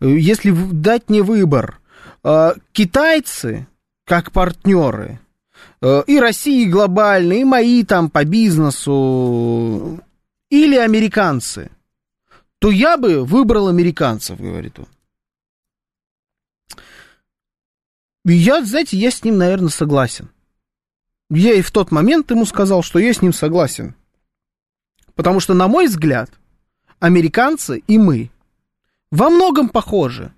[0.01, 1.79] э, если дать мне выбор,
[2.73, 3.67] китайцы
[4.11, 5.21] как партнеры,
[5.81, 10.01] э, и России глобально, и мои там по бизнесу,
[10.51, 11.71] или американцы,
[12.59, 14.89] то я бы выбрал американцев, говорит он.
[18.25, 20.29] И я, знаете, я с ним, наверное, согласен.
[21.31, 23.95] Я и в тот момент ему сказал, что я с ним согласен.
[25.15, 26.33] Потому что, на мой взгляд,
[26.99, 28.33] американцы и мы
[29.13, 30.33] во многом похожи.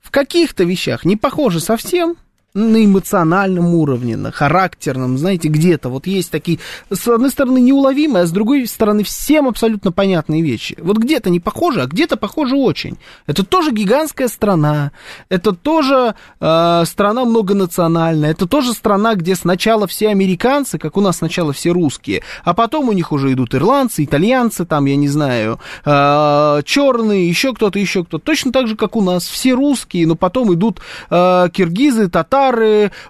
[0.00, 2.18] В каких-то вещах не похожи совсем,
[2.56, 6.58] на эмоциональном уровне, на характерном, знаете, где-то вот есть такие,
[6.90, 10.74] с одной стороны, неуловимые, а с другой стороны, всем абсолютно понятные вещи.
[10.80, 12.96] Вот где-то не похожи, а где-то похожи очень.
[13.26, 14.92] Это тоже гигантская страна,
[15.28, 21.18] это тоже э, страна многонациональная, это тоже страна, где сначала все американцы, как у нас
[21.18, 25.60] сначала все русские, а потом у них уже идут ирландцы, итальянцы, там, я не знаю,
[25.84, 28.24] э, черные, еще кто-то, еще кто-то.
[28.24, 30.80] Точно так же, как у нас, все русские, но потом идут
[31.10, 32.45] э, киргизы, татары,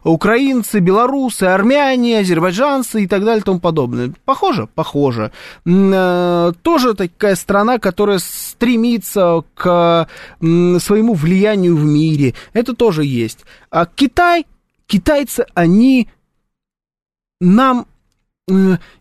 [0.04, 4.12] украинцы, белорусы, армяне, азербайджанцы и так далее и тому подобное.
[4.24, 4.68] Похоже?
[4.74, 5.32] Похоже.
[5.64, 10.08] Э, Тоже такая страна, которая стремится к
[10.40, 12.34] своему влиянию в мире.
[12.52, 13.44] Это тоже есть.
[13.70, 14.46] А Китай,
[14.86, 16.08] китайцы, они
[17.40, 17.86] нам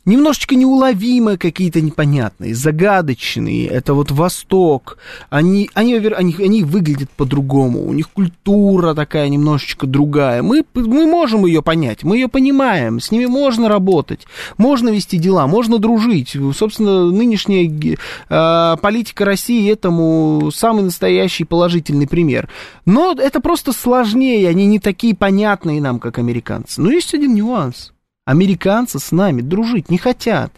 [0.05, 3.67] немножечко неуловимые какие-то непонятные, загадочные.
[3.67, 4.97] Это вот Восток.
[5.29, 7.85] Они, они, они, они выглядят по-другому.
[7.85, 10.41] У них культура такая немножечко другая.
[10.41, 12.99] Мы, мы можем ее понять, мы ее понимаем.
[12.99, 14.25] С ними можно работать,
[14.57, 16.35] можно вести дела, можно дружить.
[16.55, 22.49] Собственно, нынешняя э, политика России этому самый настоящий положительный пример.
[22.87, 26.81] Но это просто сложнее, они не такие понятные нам, как американцы.
[26.81, 27.91] Но есть один нюанс.
[28.25, 30.51] Американцы с нами дружить не хотят.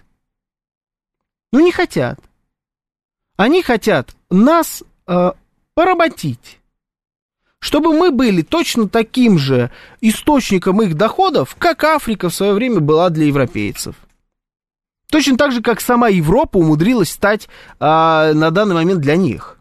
[1.51, 2.19] Ну, не хотят.
[3.35, 5.31] Они хотят нас э,
[5.73, 6.59] поработить.
[7.59, 13.09] Чтобы мы были точно таким же источником их доходов, как Африка в свое время была
[13.09, 13.95] для европейцев.
[15.09, 17.47] Точно так же, как сама Европа умудрилась стать
[17.79, 19.57] а, на данный момент для них.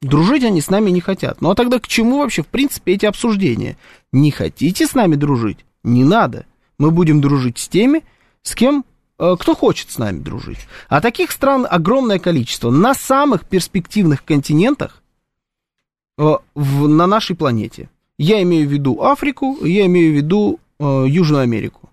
[0.00, 1.40] Дружить они с нами не хотят.
[1.40, 3.76] Ну а тогда к чему вообще, в принципе, эти обсуждения?
[4.10, 5.64] Не хотите с нами дружить?
[5.82, 6.46] Не надо.
[6.82, 8.02] Мы будем дружить с теми,
[8.42, 8.84] с кем
[9.20, 10.58] э, кто хочет с нами дружить.
[10.88, 12.72] А таких стран огромное количество.
[12.72, 15.00] На самых перспективных континентах
[16.18, 16.24] э,
[16.56, 17.88] в- на нашей планете.
[18.18, 21.88] Я имею в виду Африку, я имею в виду э, Южную Америку.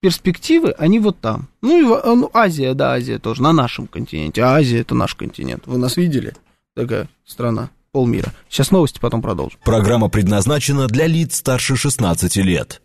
[0.00, 1.46] Перспективы, они вот там.
[1.62, 4.42] Ну и э, ну, Азия, да, Азия тоже, на нашем континенте.
[4.42, 5.68] А Азия это наш континент.
[5.68, 6.34] Вы нас видели?
[6.74, 8.32] Такая страна, полмира.
[8.48, 9.60] Сейчас новости, потом продолжим.
[9.62, 12.82] Программа предназначена для лиц старше 16 лет.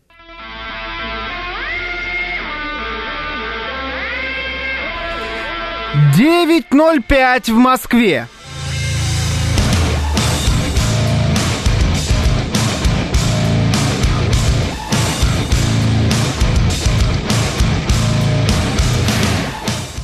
[5.95, 8.27] 9.05 в Москве.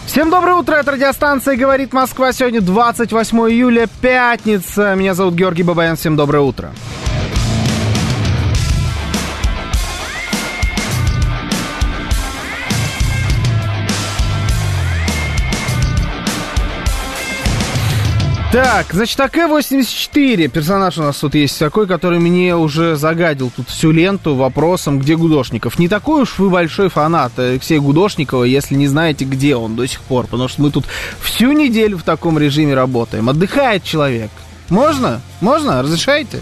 [0.05, 2.31] Всем доброе утро, это радиостанция «Говорит Москва».
[2.31, 4.95] Сегодня 28 июля, пятница.
[4.95, 5.97] Меня зовут Георгий Бабаян.
[5.97, 6.71] Всем доброе утро.
[18.51, 23.91] Так, значит, АК-84, персонаж у нас тут есть такой, который мне уже загадил тут всю
[23.91, 25.79] ленту вопросом, где Гудошников.
[25.79, 30.01] Не такой уж вы большой фанат Алексея Гудошникова, если не знаете, где он до сих
[30.01, 30.83] пор, потому что мы тут
[31.21, 33.29] всю неделю в таком режиме работаем.
[33.29, 34.31] Отдыхает человек.
[34.67, 35.21] Можно?
[35.39, 35.81] Можно?
[35.81, 36.41] Разрешаете?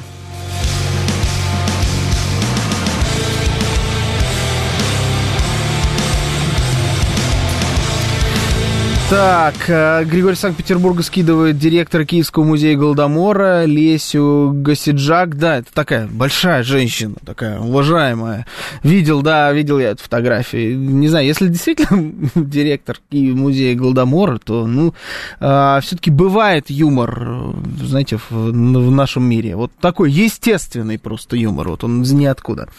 [9.10, 15.36] Так, э, Григорий Санкт-Петербурга скидывает директора Киевского музея Голодомора Лесю Гасиджак.
[15.36, 18.45] Да, это такая большая женщина, такая уважаемая.
[18.84, 20.78] Видел, да, видел я эту фотографию.
[20.78, 24.93] Не знаю, если действительно директор музея Голодомора, то, ну,
[25.39, 29.55] э, все-таки бывает юмор, знаете, в, в нашем мире.
[29.55, 31.70] Вот такой естественный просто юмор.
[31.70, 32.70] Вот он из ниоткуда.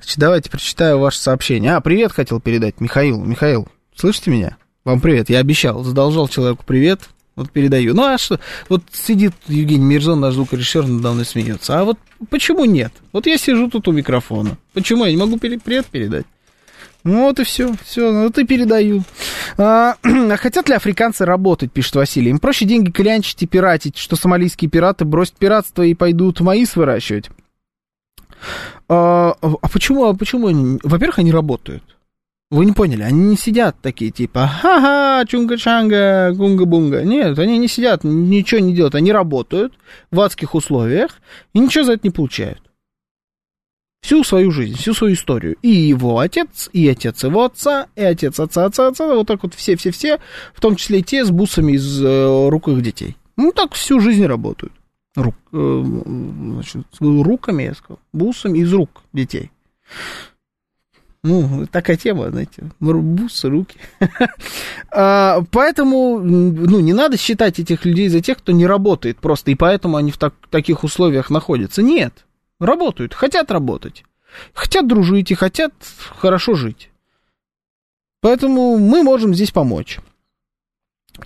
[0.00, 1.76] Значит, давайте прочитаю ваше сообщение.
[1.76, 3.24] А, привет хотел передать Михаилу.
[3.24, 4.58] Михаил, слышите меня?
[4.88, 5.28] Вам привет.
[5.28, 7.10] Я обещал, задолжал человеку привет.
[7.36, 7.92] Вот передаю.
[7.92, 8.40] Ну а что?
[8.70, 11.78] Вот сидит Евгений Мирзон, наш звукорежиссер, надо мной смеется.
[11.78, 11.98] А вот
[12.30, 12.90] почему нет?
[13.12, 14.56] Вот я сижу тут у микрофона.
[14.72, 16.24] Почему я не могу привет передать?
[17.04, 19.02] Ну вот и все, все, ну вот и передаю.
[19.58, 22.30] А, а хотят ли африканцы работать, пишет Василий.
[22.30, 27.28] Им проще деньги клянчить и пиратить, что сомалийские пираты бросят пиратство и пойдут маис выращивать.
[28.88, 30.78] А, а почему, а почему?
[30.82, 31.82] Во-первых, они работают.
[32.50, 37.02] Вы не поняли, они не сидят такие типа ха-ха, чунга-чанга, гунга-бунга.
[37.04, 38.94] Нет, они не сидят, ничего не делают.
[38.94, 39.74] Они работают
[40.10, 41.20] в адских условиях
[41.52, 42.62] и ничего за это не получают.
[44.00, 45.56] Всю свою жизнь, всю свою историю.
[45.60, 49.52] И его отец, и отец его отца, и отец отца отца отца, вот так вот
[49.54, 50.18] все-все-все,
[50.54, 53.16] в том числе и те с бусами из э, рук их детей.
[53.36, 54.72] Ну, так всю жизнь работают.
[55.16, 59.50] Рук, э, значит, руками, я сказал, бусами из рук детей.
[61.24, 63.76] Ну, такая тема, знаете, бус, руки.
[64.90, 69.56] а, поэтому, ну, не надо считать этих людей за тех, кто не работает просто, и
[69.56, 71.82] поэтому они в так, таких условиях находятся.
[71.82, 72.24] Нет,
[72.60, 74.04] работают, хотят работать,
[74.54, 75.72] хотят дружить и хотят
[76.20, 76.90] хорошо жить.
[78.20, 79.98] Поэтому мы можем здесь помочь.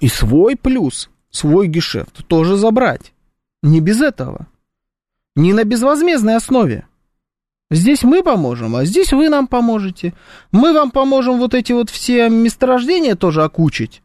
[0.00, 3.12] И свой плюс, свой гешефт тоже забрать.
[3.62, 4.46] Не без этого.
[5.36, 6.86] Не на безвозмездной основе.
[7.72, 10.12] Здесь мы поможем, а здесь вы нам поможете.
[10.52, 14.02] Мы вам поможем вот эти вот все месторождения тоже окучить.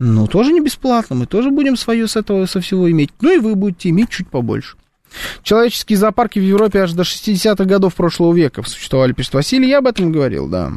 [0.00, 3.10] Ну, тоже не бесплатно, мы тоже будем свое с этого, со всего иметь.
[3.20, 4.76] Ну и вы будете иметь чуть побольше.
[5.42, 9.86] Человеческие зоопарки в Европе аж до 60-х годов прошлого века существовали, пишет Василий, я об
[9.86, 10.72] этом говорил, да.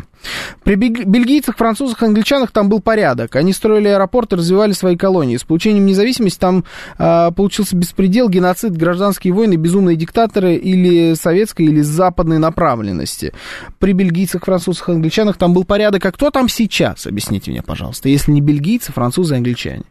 [0.64, 3.36] При бельгийцах, французах, англичанах там был порядок.
[3.36, 5.38] Они строили аэропорты, развивали свои колонии.
[5.38, 6.64] С получением независимости там
[6.98, 13.34] а, получился беспредел, геноцид, гражданские войны, безумные диктаторы или советской, или западной направленности.
[13.80, 16.06] При бельгийцах, французах, англичанах там был порядок.
[16.06, 17.06] А кто там сейчас?
[17.06, 18.10] Объясните мне, пожалуйста.
[18.10, 19.84] Если не бельгийцы, французы, англичане.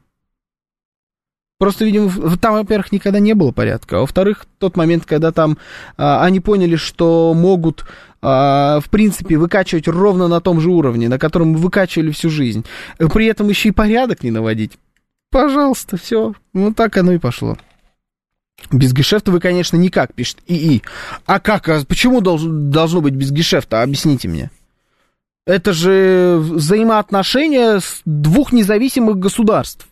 [1.64, 3.96] Просто, видимо, там, во-первых, никогда не было порядка.
[3.96, 5.56] А во-вторых, тот момент, когда там
[5.96, 7.86] а, они поняли, что могут,
[8.20, 12.66] а, в принципе, выкачивать ровно на том же уровне, на котором мы выкачивали всю жизнь,
[12.98, 14.72] при этом еще и порядок не наводить.
[15.30, 16.34] Пожалуйста, все.
[16.52, 17.56] Ну, так оно и пошло.
[18.70, 20.82] Без гешефта вы, конечно, никак, пишет ИИ.
[21.24, 21.66] А как?
[21.70, 23.80] А почему должно, должно быть без гешефта?
[23.80, 24.50] Объясните мне.
[25.46, 29.88] Это же взаимоотношения двух независимых государств.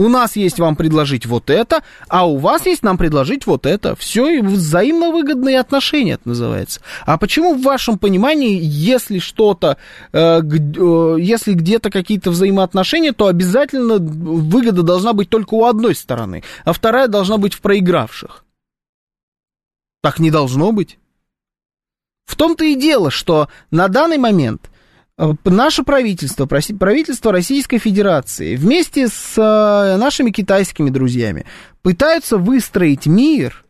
[0.00, 3.96] У нас есть вам предложить вот это, а у вас есть нам предложить вот это.
[3.96, 6.80] Все, взаимно выгодные отношения это называется.
[7.04, 9.76] А почему в вашем понимании, если что-то,
[10.12, 16.44] э, э, если где-то какие-то взаимоотношения, то обязательно выгода должна быть только у одной стороны,
[16.64, 18.44] а вторая должна быть в проигравших?
[20.00, 20.96] Так не должно быть.
[22.24, 24.70] В том-то и дело, что на данный момент
[25.44, 31.44] наше правительство, правительство Российской Федерации вместе с э, нашими китайскими друзьями
[31.82, 33.64] пытаются выстроить мир,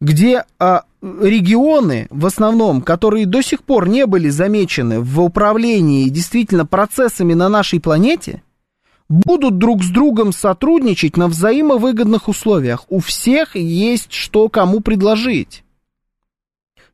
[0.00, 6.66] где а, регионы, в основном, которые до сих пор не были замечены в управлении действительно
[6.66, 8.42] процессами на нашей планете,
[9.08, 12.84] будут друг с другом сотрудничать на взаимовыгодных условиях.
[12.88, 15.64] У всех есть что кому предложить.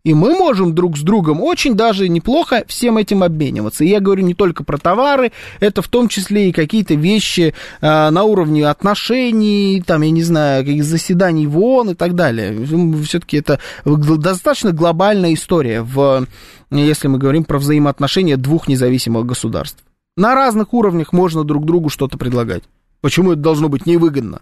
[0.04, 3.84] И мы можем друг с другом очень даже неплохо всем этим обмениваться.
[3.84, 5.30] И я говорю не только про товары,
[5.60, 10.64] это в том числе и какие-то вещи а, на уровне отношений, там, я не знаю,
[10.64, 12.66] каких заседаний в ООН и так далее.
[13.04, 16.26] Все-таки это достаточно глобальная история, в,
[16.70, 19.84] если мы говорим про взаимоотношения двух независимых государств.
[20.16, 22.64] На разных уровнях можно друг другу что-то предлагать.
[23.00, 24.40] Почему это должно быть невыгодно?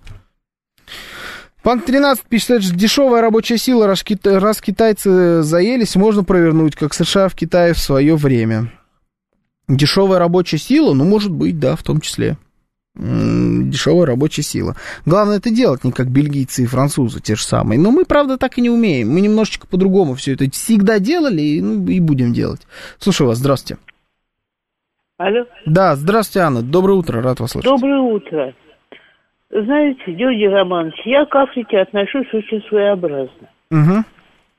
[1.63, 4.41] Пан 13 пишет, же дешевая рабочая сила, раз, кита...
[4.41, 8.73] раз китайцы заелись, можно провернуть, как США в Китае в свое время.
[9.69, 12.39] Дешевая рабочая сила, ну, может быть, да, в том числе.
[12.95, 14.75] дешевая рабочая сила.
[15.05, 17.79] Главное это делать, не как бельгийцы и французы те же самые.
[17.79, 19.11] Но мы, правда, так и не умеем.
[19.11, 22.63] Мы немножечко по-другому все это всегда делали и, ну, и будем делать.
[22.99, 23.81] Слушаю вас, здравствуйте.
[25.19, 25.45] Алло.
[25.67, 26.63] Да, здравствуйте, Анна.
[26.63, 27.71] Доброе утро, рад вас слышать.
[27.71, 28.55] Доброе утро.
[29.51, 33.49] Знаете, Георгий Романович, я к Африке отношусь очень своеобразно.
[33.73, 34.05] Угу.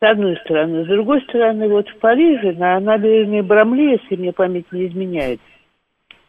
[0.01, 0.83] С одной стороны.
[0.83, 5.39] С другой стороны, вот в Париже, на набережной Брамле, если мне память не изменяет,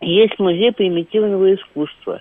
[0.00, 2.20] есть музей примитивного искусства.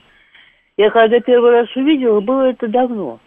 [0.78, 3.20] Я когда первый раз увидела, было это давно.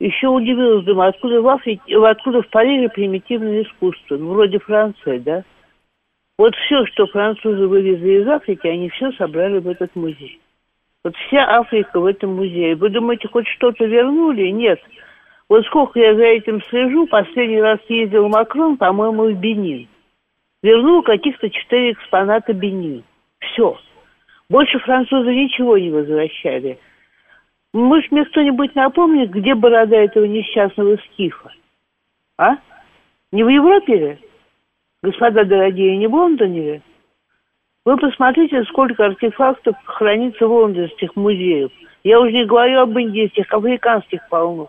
[0.00, 4.16] Еще удивилась, думаю, откуда в Африке, откуда в Париже примитивное искусство?
[4.16, 5.44] Ну, вроде Франция, да?
[6.38, 10.40] Вот все, что французы вывезли из Африки, они все собрали в этот музей.
[11.04, 12.74] Вот вся Африка в этом музее.
[12.74, 14.48] Вы думаете, хоть что-то вернули?
[14.48, 14.80] Нет.
[15.48, 19.88] Вот сколько я за этим слежу, последний раз ездил Макрон, по-моему, в Бенин.
[20.62, 23.04] Вернул каких-то четыре экспоната Бенин.
[23.38, 23.78] Все.
[24.50, 26.78] Больше французы ничего не возвращали.
[27.72, 31.52] Может, мне кто-нибудь напомнит, где борода этого несчастного скифа?
[32.38, 32.56] А?
[33.30, 34.18] Не в Европе ли?
[35.02, 36.82] Господа дорогие, не в Лондоне ли?
[37.88, 41.70] Вы посмотрите, сколько артефактов хранится в лондонских музеях.
[42.04, 44.68] Я уже не говорю об индийских, африканских полно.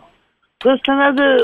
[0.58, 1.36] Просто надо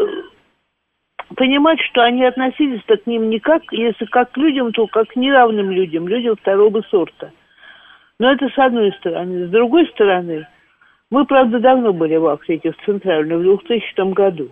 [1.37, 5.17] понимать, что они относились-то к ним не как, если как к людям, то как к
[5.17, 7.31] неравным людям, людям второго сорта.
[8.19, 9.47] Но это с одной стороны.
[9.47, 10.49] С другой стороны,
[11.11, 14.45] мы, правда, давно были в Африке, в Центральной, в 2000 году.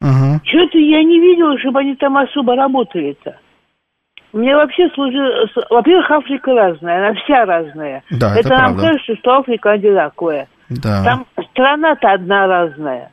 [0.00, 0.40] Угу.
[0.44, 3.38] Что-то я не видела, чтобы они там особо работали-то.
[4.34, 5.52] Мне вообще служит...
[5.70, 8.02] Во-первых, Африка разная, она вся разная.
[8.10, 8.82] Да, это, это нам правда.
[8.82, 10.48] кажется, что Африка одинаковая.
[10.68, 11.04] Да.
[11.04, 13.12] Там страна-то одна разная.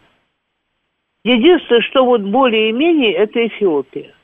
[1.24, 4.16] Единственное, что вот более-менее, это Эфиопия.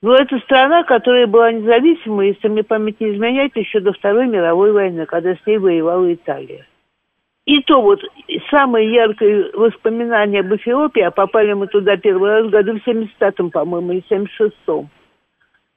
[0.00, 4.70] Но это страна, которая была независимой, если мне память не изменяет, еще до Второй мировой
[4.70, 6.66] войны, когда с ней воевала Италия.
[7.46, 8.00] И то вот
[8.50, 13.50] самое яркое воспоминание об Эфиопии, а попали мы туда первый раз в году в 75-м,
[13.50, 14.88] по-моему, или 76-м.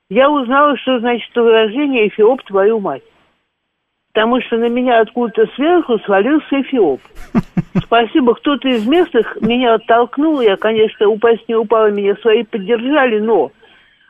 [0.10, 3.04] Я узнала, что значит выражение «Эфиоп, твою мать».
[4.12, 7.00] Потому что на меня откуда-то сверху свалился Эфиоп.
[7.84, 10.42] Спасибо, кто-то из местных меня оттолкнул.
[10.42, 13.52] Я, конечно, упасть не упала, меня свои поддержали, но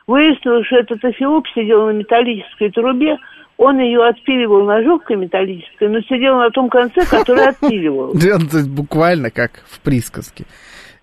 [0.06, 3.18] выяснилось, что этот Эфиоп сидел на металлической трубе,
[3.58, 8.12] он ее отпиливал ножовкой металлической, но сидел на том конце, который отпиливал.
[8.14, 10.46] Да, есть буквально как в присказке.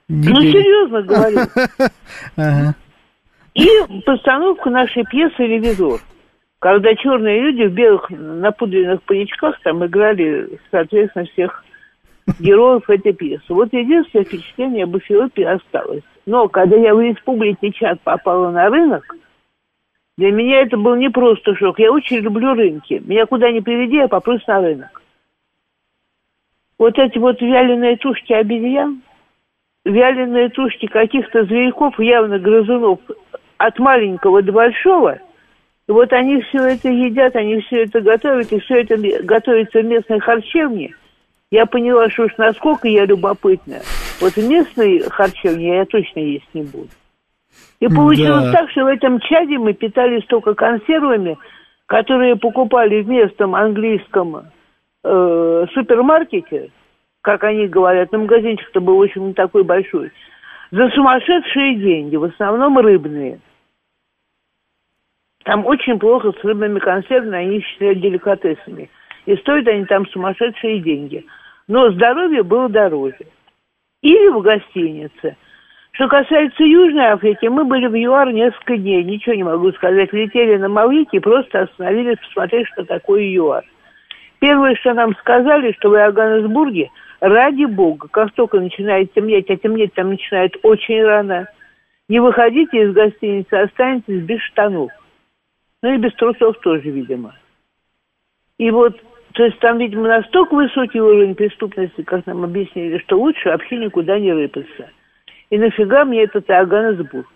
[0.10, 1.39] Ну, серьезно говорю.
[3.58, 5.99] И постановка нашей пьесы «Ревизор»,
[6.60, 11.66] когда черные люди в белых напудренных паричках там играли, соответственно, всех
[12.39, 13.45] героев этой пьесы.
[13.49, 16.03] Вот единственное впечатление об Эфиопии осталось.
[16.28, 19.16] Но когда я в республике Чад попала на рынок,
[20.20, 21.80] для меня это был не просто шок.
[21.80, 23.01] Я очень люблю рынки.
[23.03, 25.01] Меня куда ни приведи, я попрусь на рынок.
[26.78, 29.01] Вот эти вот вяленые тушки обезьян,
[29.84, 32.99] вяленые тушки каких-то зверьков, явно грызунов,
[33.58, 35.20] от маленького до большого,
[35.88, 39.86] и вот они все это едят, они все это готовят, и все это готовится в
[39.86, 40.93] местной харчевне.
[41.49, 43.78] Я поняла, что уж насколько я любопытна.
[44.20, 46.89] Вот в местной харчевне я точно есть не буду.
[47.80, 48.51] И получилось Да.
[48.51, 51.38] так, что в этом чаде мы питались только консервами,
[51.86, 54.43] которые покупали в местном английском
[55.03, 56.72] э, супермаркете,
[57.22, 60.12] как они говорят, но магазинчик-то был, общем, не такой большой,
[60.72, 63.39] за сумасшедшие деньги, в основном рыбные.
[65.48, 68.89] Там очень плохо с рыбными консервами, они считают деликатесами.
[69.26, 71.26] И стоят они там сумасшедшие деньги.
[71.70, 73.28] Но здоровье было дороже.
[74.02, 75.38] Или в гостинице.
[75.93, 80.12] Что касается Южной Африки, мы были в ЮАР несколько дней, ничего не могу сказать.
[80.12, 83.64] Летели на Маврики и просто остановились посмотреть, что такое ЮАР.
[84.39, 86.89] Первое, что нам сказали, что в Иоганнесбурге,
[87.22, 91.48] ради бога, как только начинает темнеть, а темнеть там начинает очень рано,
[92.10, 94.91] не выходите из гостиницы, останетесь без штанов.
[95.84, 97.36] Ну и без трусов тоже, видимо.
[98.57, 98.99] И вот,
[99.34, 104.19] то есть там, видимо, настолько высокий уровень преступности, как нам объяснили, что лучше вообще никуда
[104.19, 104.89] не рыпаться.
[105.49, 107.28] И нафига мне этот Иоганнесбург?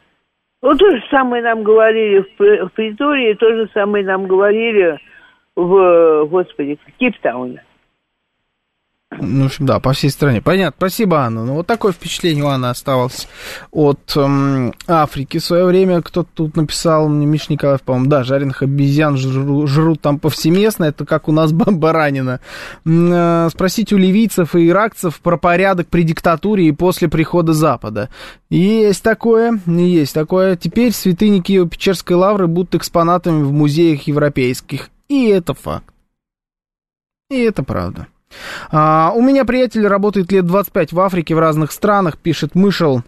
[0.61, 4.99] Вот то же самое нам говорили в, в Притории, то же самое нам говорили
[5.55, 7.63] в, господи, в Кейптауне.
[9.19, 10.41] Ну, в общем, да, по всей стране.
[10.41, 10.75] Понятно.
[10.77, 11.43] Спасибо, Анна.
[11.43, 13.27] Ну, вот такое впечатление у Анны оставалось
[13.69, 16.01] от эм, Африки в свое время.
[16.01, 20.85] Кто-то тут написал, мне Миш Николаев, по-моему, да, жареных обезьян жру- жрут там повсеместно.
[20.85, 22.39] Это как у нас ба- баранина.
[22.85, 28.09] Э, Спросите у ливийцев и иракцев про порядок при диктатуре и после прихода Запада.
[28.49, 30.55] Есть такое, есть такое.
[30.55, 34.89] Теперь святыни Киево-Печерской лавры будут экспонатами в музеях европейских.
[35.09, 35.93] И это факт.
[37.29, 38.07] И это правда.
[38.71, 43.03] А, у меня приятель работает лет 25 в Африке, в разных странах, пишет Мышел.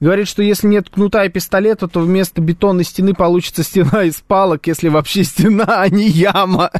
[0.00, 4.66] Говорит, что если нет кнута и пистолета, то вместо бетонной стены получится стена из палок,
[4.66, 6.70] если вообще стена, а не яма.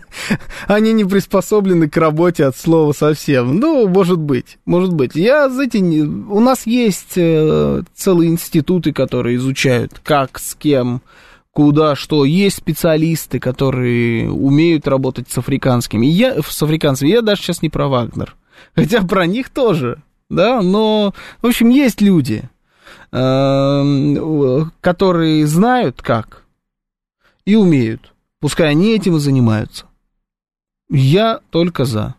[0.66, 3.58] Они не приспособлены к работе от слова совсем.
[3.58, 5.14] Ну, может быть, может быть.
[5.14, 6.00] Я, знаете, не...
[6.00, 11.02] у нас есть э, целые институты, которые изучают, как, с кем,
[11.58, 12.24] куда, что.
[12.24, 16.06] Есть специалисты, которые умеют работать с африканскими.
[16.06, 17.08] Я, с африканцами.
[17.08, 18.36] Я даже сейчас не про Вагнер.
[18.76, 20.00] Хотя про них тоже,
[20.30, 22.48] да, но, в общем, есть люди,
[23.10, 26.44] Эм, которые знают как
[27.44, 28.12] и умеют.
[28.38, 29.86] Пускай они этим и занимаются.
[30.90, 32.14] Я только за.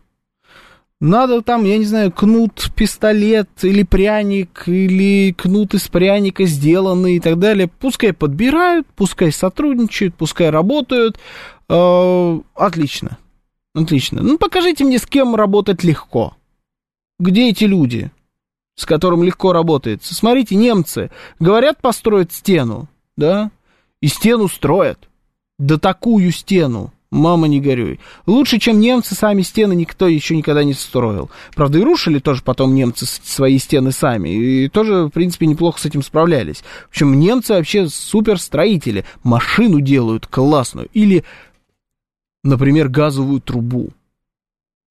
[1.00, 7.20] Надо там, я не знаю, кнут, пистолет или пряник, или кнут из пряника сделанный и
[7.20, 7.68] так далее.
[7.68, 11.18] Пускай подбирают, пускай сотрудничают, пускай работают.
[11.70, 13.16] Э, отлично.
[13.74, 14.22] Отлично.
[14.22, 16.36] Ну, покажите мне, с кем работать легко.
[17.18, 18.10] Где эти люди?
[18.80, 20.14] с которым легко работается.
[20.14, 23.50] Смотрите, немцы говорят построить стену, да,
[24.00, 25.10] и стену строят.
[25.58, 28.00] Да такую стену, мама не горюй.
[28.26, 31.30] Лучше, чем немцы, сами стены никто еще никогда не строил.
[31.54, 35.86] Правда, и рушили тоже потом немцы свои стены сами, и тоже, в принципе, неплохо с
[35.86, 36.62] этим справлялись.
[36.88, 41.24] В общем, немцы вообще суперстроители, машину делают классную, или,
[42.42, 43.90] например, газовую трубу.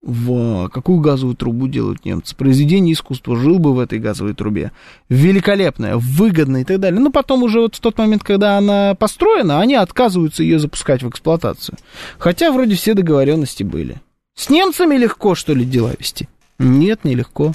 [0.01, 2.35] В какую газовую трубу делают немцы?
[2.35, 3.35] Произведение искусства.
[3.35, 4.71] Жил бы в этой газовой трубе.
[5.09, 7.01] Великолепная, выгодная и так далее.
[7.01, 11.09] Но потом уже вот в тот момент, когда она построена, они отказываются ее запускать в
[11.09, 11.77] эксплуатацию.
[12.17, 14.01] Хотя вроде все договоренности были.
[14.35, 16.29] С немцами легко, что ли, дела вести?
[16.59, 17.53] Нет, нелегко.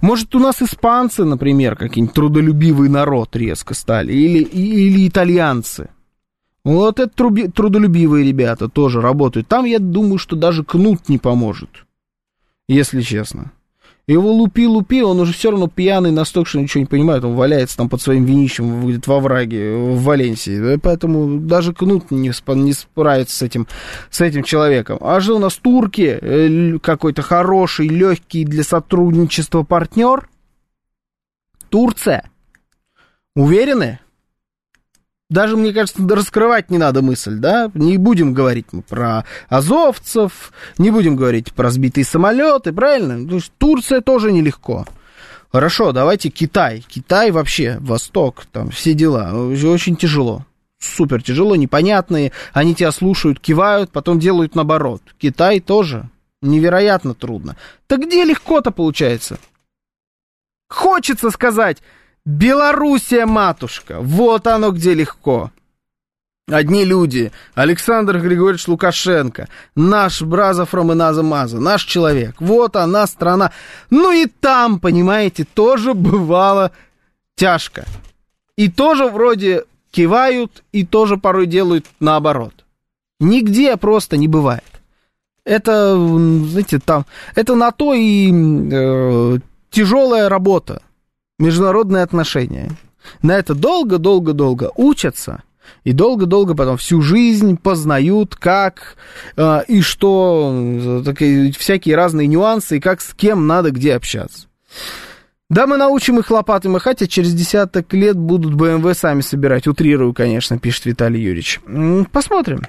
[0.00, 5.88] Может, у нас испанцы, например, какие-нибудь трудолюбивый народ резко стали, или, или итальянцы.
[6.68, 9.48] Вот это труби, трудолюбивые ребята тоже работают.
[9.48, 11.70] Там, я думаю, что даже кнут не поможет,
[12.68, 13.52] если честно.
[14.06, 17.24] Его лупи-лупи, он уже все равно пьяный настолько, что ничего не понимает.
[17.24, 20.76] Он валяется там под своим винищем где во враге в Валенсии.
[20.76, 23.66] Поэтому даже кнут не, не справится с этим,
[24.10, 24.98] с этим человеком.
[25.00, 30.28] А же у нас турки, э, какой-то хороший, легкий для сотрудничества партнер.
[31.70, 32.30] Турция.
[33.34, 34.00] Уверены?
[35.30, 37.70] Даже, мне кажется, раскрывать не надо мысль, да?
[37.74, 43.28] Не будем говорить мы про азовцев, не будем говорить про сбитые самолеты, правильно?
[43.28, 44.86] То есть Турция тоже нелегко.
[45.52, 46.84] Хорошо, давайте Китай.
[46.86, 49.32] Китай вообще, Восток, там все дела.
[49.34, 50.46] Очень тяжело.
[50.78, 52.32] Супер тяжело, непонятные.
[52.52, 55.02] Они тебя слушают, кивают, потом делают наоборот.
[55.18, 56.08] Китай тоже
[56.40, 57.56] невероятно трудно.
[57.86, 59.38] Так где легко-то получается?
[60.68, 61.78] Хочется сказать,
[62.28, 65.50] Белоруссия, матушка, вот оно где легко.
[66.46, 73.52] Одни люди, Александр Григорьевич Лукашенко, наш Браза Фромыназа Маза, наш человек, вот она страна.
[73.88, 76.72] Ну и там, понимаете, тоже бывало
[77.34, 77.86] тяжко.
[78.56, 82.66] И тоже вроде кивают, и тоже порой делают наоборот.
[83.20, 84.82] Нигде просто не бывает.
[85.46, 89.38] Это, знаете, там, это на то и э,
[89.70, 90.82] тяжелая работа
[91.38, 92.70] международные отношения.
[93.22, 95.42] На это долго-долго-долго учатся,
[95.84, 98.96] и долго-долго потом всю жизнь познают, как
[99.36, 104.48] э, и что, такие, всякие разные нюансы, и как с кем надо где общаться.
[105.50, 109.66] Да, мы научим их лопаты махать, а через десяток лет будут БМВ сами собирать.
[109.66, 111.60] Утрирую, конечно, пишет Виталий Юрьевич.
[112.12, 112.62] Посмотрим.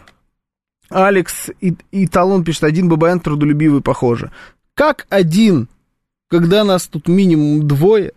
[0.89, 4.31] Алекс и, и Талон пишет, один ББН трудолюбивый, похоже.
[4.75, 5.67] Как один,
[6.29, 8.13] когда нас тут минимум двое,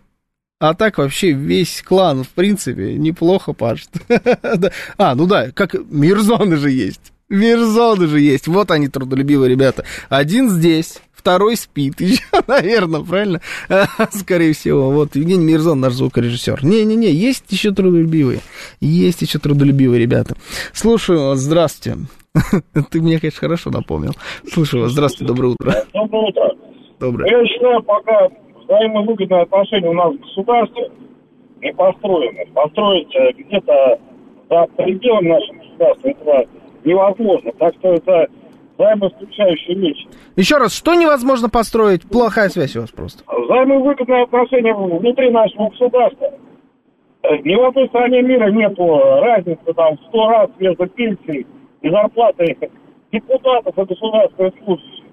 [0.63, 3.89] а так вообще весь клан, в принципе, неплохо пашет.
[4.97, 7.13] а, ну да, как Мирзоны же есть.
[7.29, 8.47] Мирзоны же есть.
[8.47, 9.85] Вот они, трудолюбивые ребята.
[10.09, 12.01] Один здесь, второй спит.
[12.01, 13.41] Еще, наверное, правильно?
[14.13, 14.93] Скорее всего.
[14.93, 16.65] Вот Евгений Мирзон, наш звукорежиссер.
[16.65, 18.39] Не-не-не, есть еще трудолюбивые.
[18.81, 20.37] Есть еще трудолюбивые ребята.
[20.73, 22.07] Слушаю вас, здравствуйте.
[22.91, 24.13] Ты мне, конечно, хорошо напомнил.
[24.49, 25.85] Слушаю вас, здравствуйте, доброе утро.
[25.93, 26.51] Доброе утро.
[27.01, 27.29] Доброе.
[27.29, 28.29] Я считаю, пока
[28.73, 30.91] взаимовыгодные отношения у нас в государстве
[31.61, 32.47] не построены.
[32.55, 33.99] Построить э, где-то
[34.49, 36.49] за пределами нашего государства это
[36.85, 37.53] невозможно.
[37.59, 38.27] Так что это
[38.79, 40.09] взаимоисключающие вещи.
[40.37, 42.03] Еще раз, что невозможно построить?
[42.09, 43.23] Плохая связь у вас просто.
[43.27, 46.33] Взаимовыгодные отношения внутри нашего государства.
[47.23, 51.47] Э, ни в одной стране мира нет разницы там в сто раз между пенсией
[51.83, 52.59] и зарплатой
[53.13, 55.05] депутатов и государственных служащих.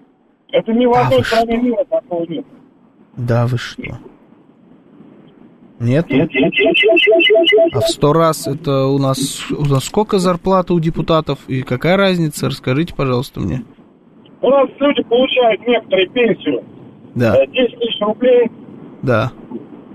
[0.51, 2.45] Это ни в Да одной вы стране мира такого нет.
[3.19, 3.83] Да вы что?
[5.81, 6.07] Нет?
[7.73, 11.97] А в сто раз это у нас, у нас сколько зарплата у депутатов и какая
[11.97, 12.47] разница?
[12.47, 13.63] Расскажите, пожалуйста, мне.
[14.41, 16.63] У нас люди получают некоторые пенсию
[17.13, 18.49] Да, э, 10 тысяч рублей,
[19.01, 19.33] да.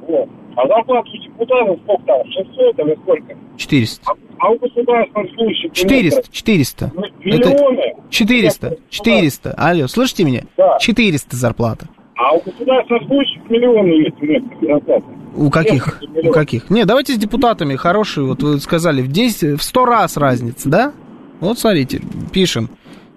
[0.06, 0.28] вот.
[0.56, 3.36] а зарплата у депутатов сколько там, 600 или сколько?
[3.56, 4.02] 400.
[4.06, 6.92] А, а у государственных служащих 400, 400.
[6.94, 7.94] Ну, Это миллионы.
[8.10, 9.54] 400, 400.
[9.56, 10.42] Алло, слышите меня?
[10.58, 10.78] Да.
[10.78, 11.88] 400 зарплата.
[12.16, 15.04] А у государственных служащих миллионы есть зарплаты.
[15.36, 16.00] У каких?
[16.22, 16.70] У каких?
[16.70, 18.24] Не, давайте с депутатами хорошие.
[18.24, 20.92] Вот вы сказали, в 10, в 100 раз разница, да?
[21.40, 22.00] Вот смотрите,
[22.32, 22.70] пишем.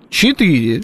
[0.10, 0.82] 4.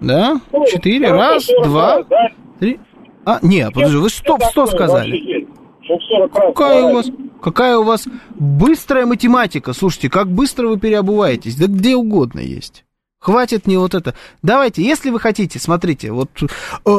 [0.00, 0.40] Да?
[0.52, 1.06] Ну, 4.
[1.08, 2.28] хорошо, Раз, 40 два, раз, да?
[2.60, 2.80] три.
[3.24, 5.10] А, не, подожди, вы 100 в 100 Такое сказали.
[5.12, 5.48] вообще есть,
[5.82, 7.06] чтоб 40 раз Какая у вас,
[7.42, 9.72] какая у вас быстрая математика.
[9.72, 11.56] Слушайте, как быстро вы переобуваетесь.
[11.56, 12.84] Да где угодно есть.
[13.20, 14.14] Хватит мне вот это.
[14.42, 16.46] Давайте, если вы хотите, смотрите, вот э,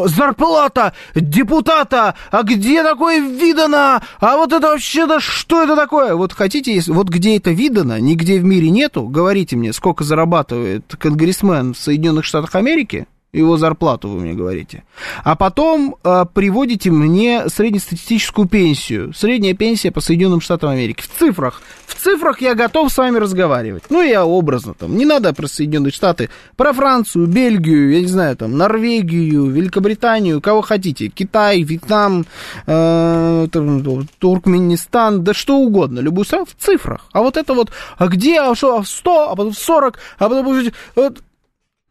[0.07, 4.01] зарплата депутата, а где такое видано?
[4.19, 6.15] А вот это вообще, да что это такое?
[6.15, 10.93] Вот хотите, если- вот где это видано, нигде в мире нету, говорите мне, сколько зарабатывает
[10.99, 14.83] конгрессмен в Соединенных Штатах Америки, его зарплату вы мне говорите.
[15.23, 19.13] А потом э, приводите мне среднестатистическую пенсию.
[19.13, 21.01] Средняя пенсия по Соединенным Штатам Америки.
[21.01, 21.61] В цифрах.
[21.85, 23.83] В цифрах я готов с вами разговаривать.
[23.89, 24.97] Ну, я образно там.
[24.97, 26.31] Не надо про Соединенные Штаты.
[26.55, 31.09] Про Францию, Бельгию, я не знаю, там, Норвегию, Великобританию, кого хотите.
[31.09, 32.25] Китай, Вьетнам,
[32.65, 35.99] э, там, Туркменистан, да что угодно.
[35.99, 37.05] Любую страну в цифрах.
[37.11, 39.99] А вот это вот, а где, а что, а в 100, а потом в 40,
[40.17, 40.71] а потом...
[40.95, 41.21] Вот.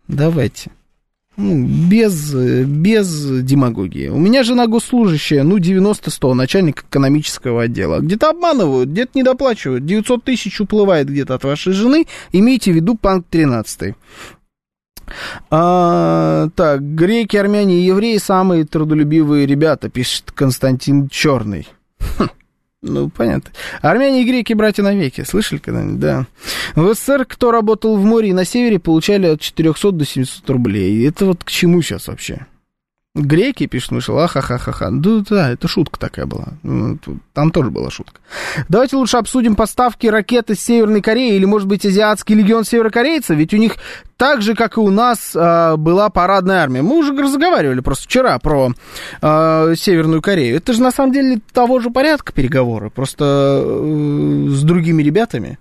[0.08, 0.72] Давайте.
[1.38, 4.08] Ну, без, без демагогии.
[4.08, 8.00] У меня жена госслужащая, ну, 90-100, начальник экономического отдела.
[8.00, 9.86] Где-то обманывают, где-то недоплачивают.
[9.86, 12.06] 900 тысяч уплывает где-то от вашей жены.
[12.32, 13.94] Имейте в виду панк 13
[15.50, 21.68] а, так, греки, армяне и евреи самые трудолюбивые ребята, пишет Константин Черный.
[22.18, 22.28] Хм,
[22.80, 23.50] Ну, понятно.
[23.82, 25.22] Армяне и греки братья навеки.
[25.22, 25.98] Слышали когда-нибудь?
[25.98, 26.26] Да.
[26.76, 31.08] В СССР, кто работал в море и на севере, получали от 400 до 700 рублей.
[31.08, 32.46] Это вот к чему сейчас вообще?
[33.18, 34.90] Греки, пишет Мышел, ахахахаха.
[34.90, 36.48] Да, да, это шутка такая была.
[36.62, 36.98] Ну,
[37.34, 38.20] Там тоже была шутка.
[38.68, 43.52] Давайте лучше обсудим поставки ракет из Северной Кореи или, может быть, Азиатский легион северокорейцев, ведь
[43.54, 43.76] у них
[44.16, 46.82] так же, как и у нас, а, была парадная армия.
[46.82, 48.72] Мы уже разговаривали просто вчера про
[49.20, 50.56] а, Северную Корею.
[50.56, 55.58] Это же на самом деле того же порядка переговоры, просто э, с другими ребятами.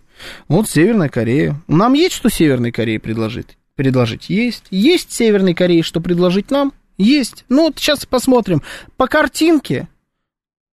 [0.47, 1.55] Вот Северная Корея.
[1.67, 3.57] Нам есть что Северной Корее предложить?
[3.75, 4.63] Предложить есть.
[4.71, 6.73] Есть Северной Корее что предложить нам?
[6.97, 7.45] Есть.
[7.49, 8.61] Ну вот сейчас посмотрим.
[8.97, 9.87] По картинке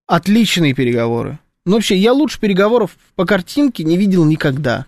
[0.07, 1.39] отличные переговоры.
[1.67, 4.87] Ну вообще, я лучше переговоров по картинке не видел никогда.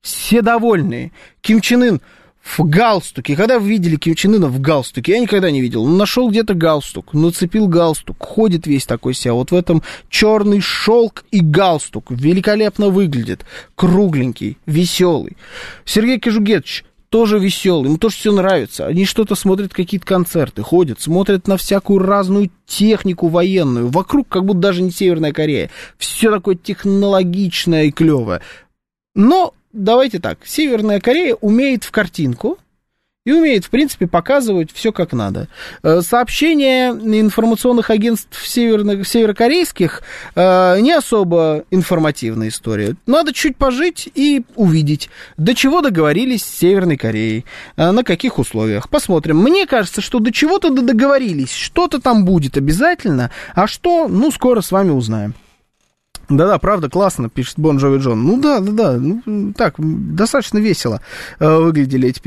[0.00, 1.12] Все довольные.
[1.40, 2.00] Ким Чен Ын
[2.42, 3.36] в галстуке.
[3.36, 5.12] Когда вы видели Ким Чен Ына в галстуке?
[5.12, 5.84] Я никогда не видел.
[5.84, 9.32] Он нашел где-то галстук, нацепил галстук, ходит весь такой себя.
[9.32, 12.10] Вот в этом черный шелк и галстук.
[12.10, 13.44] Великолепно выглядит.
[13.74, 15.36] Кругленький, веселый.
[15.86, 16.84] Сергей Кожугетович
[17.14, 18.86] тоже веселый, ему тоже все нравится.
[18.88, 23.88] Они что-то смотрят, какие-то концерты, ходят, смотрят на всякую разную технику военную.
[23.88, 25.70] Вокруг как будто даже не Северная Корея.
[25.96, 28.40] Все такое технологичное и клевое.
[29.14, 32.58] Но давайте так, Северная Корея умеет в картинку
[33.24, 35.48] и умеет, в принципе, показывать все как надо.
[35.82, 40.02] Э, Сообщения информационных агентств северных, северокорейских
[40.34, 42.96] э, не особо информативная история.
[43.06, 45.08] Надо чуть пожить и увидеть,
[45.38, 47.46] до чего договорились с Северной Кореей,
[47.76, 48.90] э, на каких условиях.
[48.90, 49.38] Посмотрим.
[49.38, 54.70] Мне кажется, что до чего-то договорились, что-то там будет обязательно, а что, ну, скоро с
[54.70, 55.34] вами узнаем.
[56.28, 58.24] Да-да, правда, классно, пишет Бон Джови Джон.
[58.24, 61.00] Ну да, да, да, ну, так, достаточно весело
[61.38, 62.20] э, выглядели эти,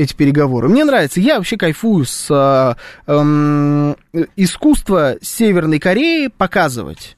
[0.00, 0.68] эти переговоры.
[0.68, 3.96] Мне нравится, я вообще кайфую с э, эм,
[4.36, 7.16] искусства Северной Кореи показывать.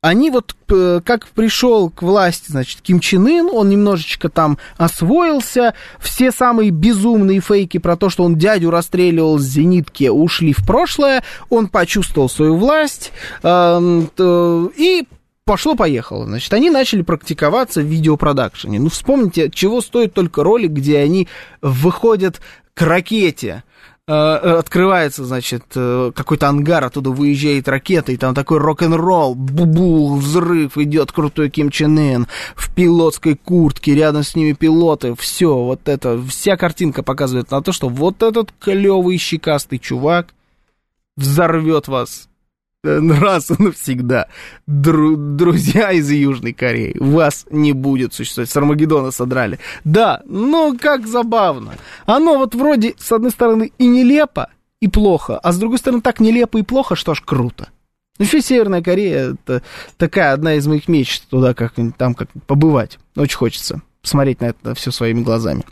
[0.00, 5.74] Они вот, э, как пришел к власти, значит, Ким Чен Ын, он немножечко там освоился,
[5.98, 11.24] все самые безумные фейки про то, что он дядю расстреливал с зенитки, ушли в прошлое,
[11.50, 13.10] он почувствовал свою власть,
[13.42, 14.08] эм,
[14.76, 15.08] и
[15.48, 16.26] пошло-поехало.
[16.26, 18.78] Значит, они начали практиковаться в видеопродакшене.
[18.78, 21.26] Ну, вспомните, чего стоит только ролик, где они
[21.62, 22.42] выходят
[22.74, 23.64] к ракете.
[24.06, 30.16] Э, э, Открывается, значит, э, какой-то ангар, оттуда выезжает ракета, и там такой рок-н-ролл, бу-бу,
[30.16, 35.88] взрыв, идет крутой Ким Чен Ын в пилотской куртке, рядом с ними пилоты, все, вот
[35.88, 40.34] это, вся картинка показывает на то, что вот этот клевый щекастый чувак
[41.16, 42.28] взорвет вас
[42.84, 44.28] раз и навсегда.
[44.68, 48.50] Дру- друзья из Южной Кореи, вас не будет существовать.
[48.50, 49.58] С Армагеддона содрали.
[49.84, 51.74] Да, ну как забавно.
[52.06, 54.50] Оно вот вроде, с одной стороны, и нелепо,
[54.80, 57.68] и плохо, а с другой стороны, так нелепо и плохо, что аж круто.
[58.18, 59.62] Ну, еще Северная Корея, это
[59.96, 62.98] такая одна из моих мечт туда как там как побывать.
[63.16, 65.64] Очень хочется посмотреть на это все своими глазами.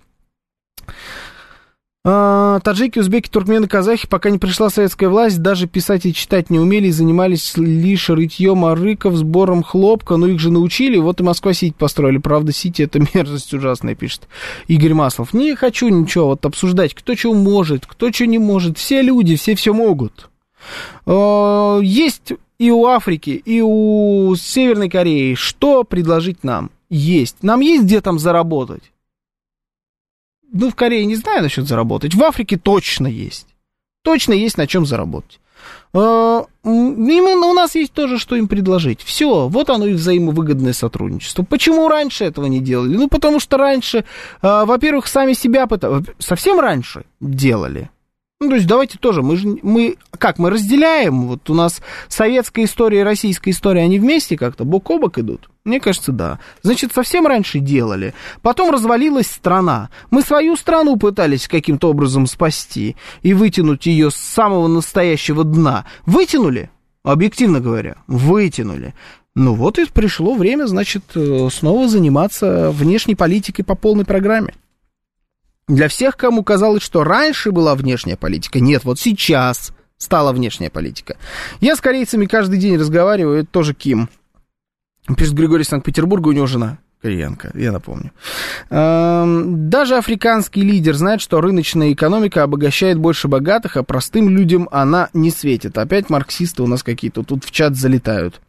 [2.08, 6.60] А, таджики, узбеки, туркмены, казахи, пока не пришла советская власть, даже писать и читать не
[6.60, 10.16] умели и занимались лишь рытьем арыков, сбором хлопка.
[10.16, 12.18] Ну, их же научили, вот и Москва-Сити построили.
[12.18, 14.28] Правда, Сити это мерзость ужасная, пишет
[14.68, 15.34] Игорь Маслов.
[15.34, 18.78] Не хочу ничего вот обсуждать, кто что может, кто что не может.
[18.78, 20.30] Все люди, все все могут.
[21.06, 26.70] А, есть и у Африки, и у Северной Кореи что предложить нам?
[26.88, 27.38] Есть.
[27.42, 28.92] Нам есть где там заработать
[30.52, 33.48] ну, в Корее не знаю насчет заработать, в Африке точно есть.
[34.02, 35.40] Точно есть на чем заработать.
[35.92, 39.02] А, именно у нас есть тоже, что им предложить.
[39.02, 41.42] Все, вот оно и взаимовыгодное сотрудничество.
[41.42, 42.96] Почему раньше этого не делали?
[42.96, 44.04] Ну, потому что раньше,
[44.42, 45.66] а, во-первых, сами себя
[46.18, 47.90] совсем раньше делали.
[48.38, 52.66] Ну, то есть давайте тоже, мы же, мы, как, мы разделяем, вот у нас советская
[52.66, 55.48] история и российская история, они вместе как-то бок о бок идут?
[55.64, 56.38] Мне кажется, да.
[56.60, 58.12] Значит, совсем раньше делали.
[58.42, 59.88] Потом развалилась страна.
[60.10, 65.86] Мы свою страну пытались каким-то образом спасти и вытянуть ее с самого настоящего дна.
[66.04, 66.70] Вытянули?
[67.04, 68.94] Объективно говоря, вытянули.
[69.34, 74.52] Ну вот и пришло время, значит, э, снова заниматься внешней политикой по полной программе.
[75.68, 81.16] Для всех, кому казалось, что раньше была внешняя политика, нет, вот сейчас стала внешняя политика.
[81.60, 84.08] Я с корейцами каждый день разговариваю, это тоже Ким.
[85.16, 88.12] Пишет Григорий Санкт-Петербурга, у него жена кореянка, я напомню.
[88.70, 95.30] Даже африканский лидер знает, что рыночная экономика обогащает больше богатых, а простым людям она не
[95.30, 95.78] светит.
[95.78, 98.40] Опять марксисты у нас какие-то тут в чат залетают.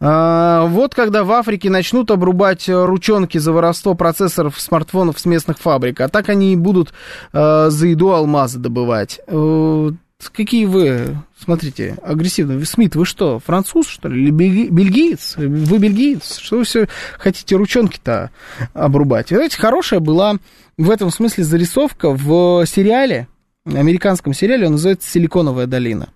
[0.00, 6.00] А, вот когда в Африке начнут обрубать ручонки за воровство процессоров смартфонов с местных фабрик,
[6.00, 6.92] а так они и будут
[7.32, 9.20] а, за еду алмазы добывать.
[9.26, 9.90] Э,
[10.32, 12.64] какие вы, смотрите, агрессивные.
[12.64, 15.36] Смит, вы что, француз, что ли, или бельгиец?
[15.36, 16.38] Вы бельгиец?
[16.38, 18.30] Что вы все хотите ручонки-то
[18.72, 19.28] обрубать?
[19.28, 20.36] Знаете, хорошая была
[20.76, 23.28] в этом смысле зарисовка в сериале,
[23.66, 26.08] американском сериале, он называется «Силиконовая долина».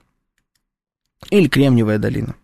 [1.30, 2.34] Или «Кремниевая долина».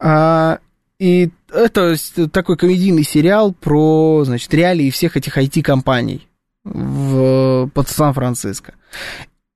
[0.00, 0.58] А,
[0.98, 1.96] и это
[2.28, 6.26] такой комедийный сериал про, значит, реалии всех этих IT-компаний
[6.64, 8.74] в, под Сан-Франциско.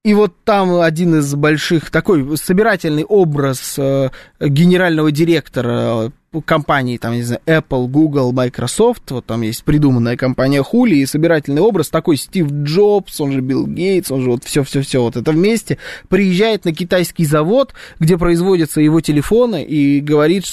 [0.04, 6.12] И вот там один из больших, такой собирательный образ э, генерального директора
[6.44, 11.62] компании, там, не знаю, Apple, Google, Microsoft, вот там есть придуманная компания Хули, и собирательный
[11.62, 15.78] образ такой Стив Джобс, он же Билл Гейтс, он же вот все-все-все вот это вместе,
[16.08, 20.44] приезжает на китайский завод, где производятся его телефоны, и говорит,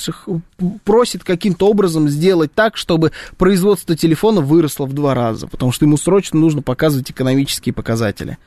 [0.85, 5.97] просит каким-то образом сделать так, чтобы производство телефона выросло в два раза, потому что ему
[5.97, 8.37] срочно нужно показывать экономические показатели.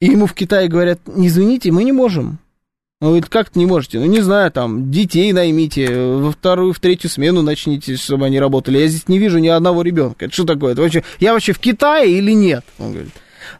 [0.00, 2.38] И ему в Китае говорят, извините, мы не можем,
[3.00, 3.98] он говорит, как не можете?
[3.98, 8.78] Ну, не знаю, там, детей наймите, во вторую, в третью смену начните, чтобы они работали.
[8.78, 10.26] Я здесь не вижу ни одного ребенка.
[10.26, 10.72] Это что такое?
[10.72, 12.62] Это вообще, я вообще в Китае или нет?
[12.78, 13.12] Он говорит,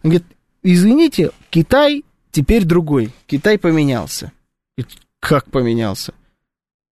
[0.03, 0.25] он говорит
[0.63, 3.13] извините, Китай теперь другой.
[3.27, 4.33] Китай поменялся.
[5.21, 6.13] Как поменялся?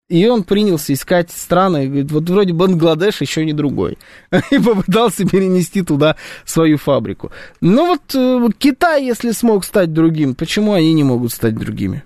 [0.09, 3.99] И он принялся искать страны, говорит, вот вроде Бангладеш еще не другой.
[4.53, 7.33] И попытался перенести туда свою фабрику.
[7.61, 12.05] Ну вот э, Китай, если смог стать другим, почему они не могут стать другими?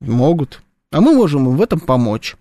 [0.00, 0.62] Могут.
[0.90, 2.36] А мы можем им в этом помочь.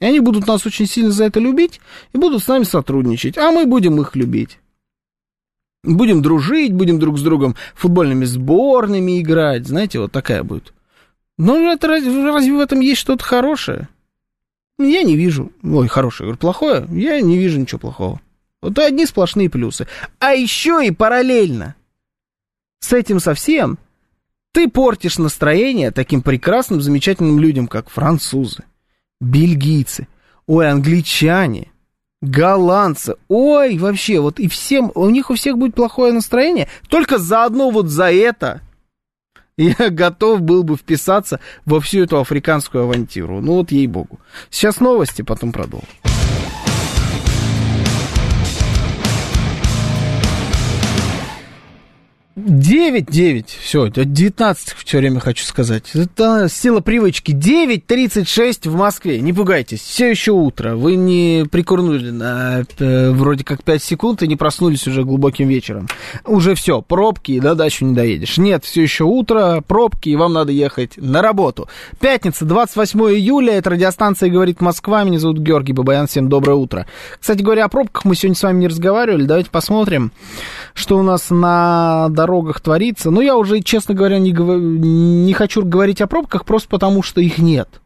[0.00, 1.80] И они будут нас очень сильно за это любить
[2.12, 4.58] и будут с нами сотрудничать, а мы будем их любить.
[5.84, 9.68] Будем дружить, будем друг с другом футбольными сборными играть.
[9.68, 10.72] Знаете, вот такая будет.
[11.38, 13.88] Но это разве в этом есть что-то хорошее?
[14.78, 15.52] Я не вижу.
[15.62, 16.86] Ой, хорошее, говорю, плохое?
[16.90, 18.20] Я не вижу ничего плохого.
[18.60, 19.86] Вот одни сплошные плюсы.
[20.18, 21.74] А еще и параллельно
[22.80, 23.78] с этим совсем
[24.52, 28.62] ты портишь настроение таким прекрасным, замечательным людям, как французы,
[29.20, 30.06] бельгийцы,
[30.46, 31.72] ой, англичане,
[32.22, 37.70] голландцы, ой, вообще, вот и всем, у них у всех будет плохое настроение, только заодно
[37.70, 38.60] вот за это
[39.56, 43.40] я готов был бы вписаться во всю эту африканскую авантюру.
[43.40, 44.20] Ну вот ей-богу.
[44.50, 45.88] Сейчас новости, потом продолжим.
[52.46, 55.90] 9, 9, все, 19 все время хочу сказать.
[55.94, 57.32] Это сила привычки.
[57.32, 60.76] 9.36 в Москве, не пугайтесь, все еще утро.
[60.76, 65.88] Вы не прикурнули на э, вроде как 5 секунд и не проснулись уже глубоким вечером.
[66.26, 68.36] Уже все, пробки, до дачу не доедешь.
[68.36, 71.68] Нет, все еще утро, пробки, и вам надо ехать на работу.
[71.98, 76.86] Пятница, 28 июля, это радиостанция «Говорит Москва», меня зовут Георгий Бабаян, всем доброе утро.
[77.18, 80.12] Кстати говоря, о пробках мы сегодня с вами не разговаривали, давайте посмотрим,
[80.74, 83.10] что у нас на дорогах творится.
[83.10, 87.38] Но я уже, честно говоря, не, не хочу говорить о пробках просто потому, что их
[87.38, 87.80] нет.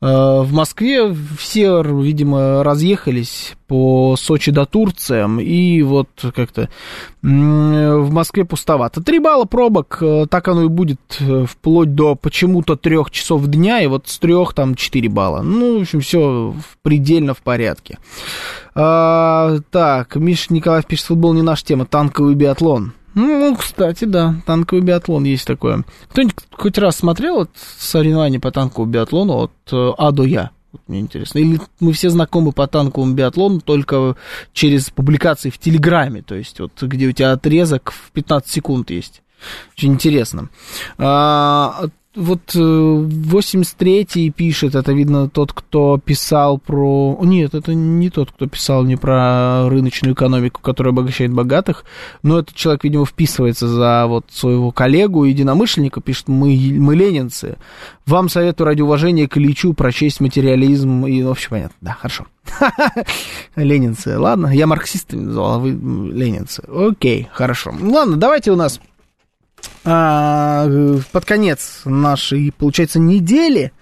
[0.00, 6.68] Э, в Москве все, видимо, разъехались по Сочи до Турциям, и вот как-то
[7.22, 9.02] в Москве пустовато.
[9.02, 13.80] Три балла пробок, э, так оно и будет э, вплоть до почему-то трех часов дня,
[13.80, 15.40] и вот с трех там четыре балла.
[15.40, 17.98] Ну, в общем, все предельно в порядке.
[18.74, 22.92] А, так, Миша Николаев пишет, футбол не наша тема, танковый биатлон.
[23.16, 25.84] Ну, кстати, да, танковый биатлон есть такое.
[26.10, 30.50] Кто-нибудь хоть раз смотрел вот, соревнования по танковому биатлону от э, А до Я?
[30.72, 31.38] Вот мне интересно.
[31.38, 34.16] Или мы все знакомы по танковому биатлону только
[34.52, 39.22] через публикации в Телеграме, то есть вот где у тебя отрезок в 15 секунд есть.
[39.72, 40.50] Очень интересно.
[40.98, 41.86] А,
[42.16, 47.18] вот 83-й э, пишет, это видно тот, кто писал про...
[47.22, 51.84] Нет, это не тот, кто писал не про рыночную экономику, которая обогащает богатых,
[52.22, 57.56] но этот человек, видимо, вписывается за вот своего коллегу, единомышленника, пишет, мы, мы ленинцы.
[58.06, 62.26] Вам советую ради уважения к Ильичу прочесть материализм и, ну, в общем, понятно, да, хорошо.
[63.56, 66.62] Ленинцы, ладно, я марксистами назвал, а вы ленинцы.
[66.68, 67.74] Окей, хорошо.
[67.78, 68.80] Ладно, давайте у нас
[69.86, 70.68] а,
[71.12, 73.72] под конец нашей, получается, недели,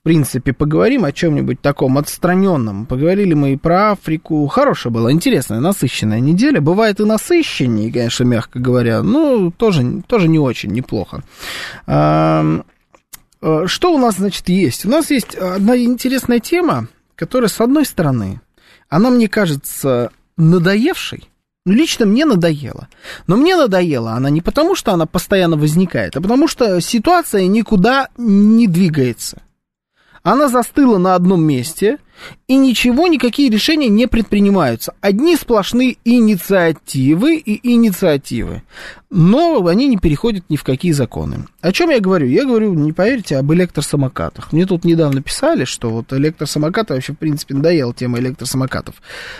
[0.00, 2.86] в принципе, поговорим о чем-нибудь таком отстраненном.
[2.86, 4.46] Поговорили мы и про Африку.
[4.48, 6.60] Хорошая была, интересная, насыщенная неделя.
[6.60, 9.02] Бывает и насыщеннее, конечно, мягко говоря.
[9.02, 11.22] Ну, тоже, тоже не очень, неплохо.
[11.86, 12.62] А,
[13.66, 14.84] что у нас, значит, есть?
[14.84, 18.40] У нас есть одна интересная тема, которая, с одной стороны,
[18.88, 21.28] она мне кажется надоевшей,
[21.72, 22.88] Лично мне надоело.
[23.26, 28.08] Но мне надоело она не потому, что она постоянно возникает, а потому что ситуация никуда
[28.16, 29.42] не двигается.
[30.22, 31.98] Она застыла на одном месте,
[32.46, 34.94] и ничего, никакие решения не предпринимаются.
[35.00, 38.62] Одни сплошные инициативы и инициативы.
[39.10, 41.46] Но они не переходят ни в какие законы.
[41.62, 42.26] О чем я говорю?
[42.26, 44.52] Я говорю, не поверите, об электросамокатах.
[44.52, 48.96] Мне тут недавно писали, что вот электросамокаты вообще, в принципе, надоела тема электросамокатов.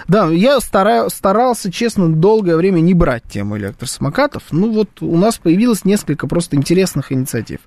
[0.07, 4.45] Да, я стараю, старался, честно, долгое время не брать тему электросамокатов.
[4.53, 7.61] Ну вот у нас появилось несколько просто интересных инициатив.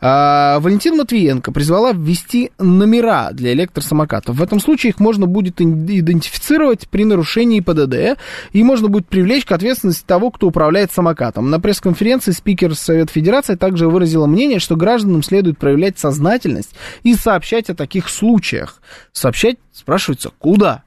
[0.00, 4.36] А, Валентин Матвиенко призвала ввести номера для электросамокатов.
[4.36, 8.18] В этом случае их можно будет идентифицировать при нарушении ПДД,
[8.52, 11.50] и можно будет привлечь к ответственности того, кто управляет самокатом.
[11.50, 17.70] На пресс-конференции спикер Совет Федерации также выразила мнение, что гражданам следует проявлять сознательность и сообщать
[17.70, 18.80] о таких случаях.
[19.12, 20.82] Сообщать, спрашивается, куда?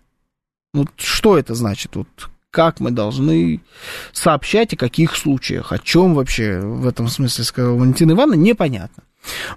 [0.73, 1.95] Ну, что это значит?
[1.95, 2.07] Вот
[2.51, 3.61] как мы должны
[4.13, 9.03] сообщать о каких случаях, о чем вообще в этом смысле сказала Валентина Ивановна, непонятно.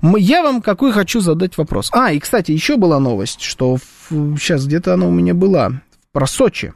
[0.02, 1.90] Я вам какой хочу задать вопрос.
[1.92, 5.82] А, и, кстати, еще была новость, что в, сейчас где-то она у меня была,
[6.12, 6.74] про Сочи.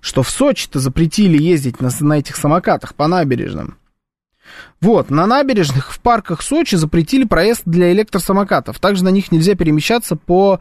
[0.00, 3.78] Что в Сочи-то запретили ездить на, на этих самокатах по набережным.
[4.82, 8.80] Вот, на набережных в парках Сочи запретили проезд для электросамокатов.
[8.80, 10.58] Также на них нельзя перемещаться по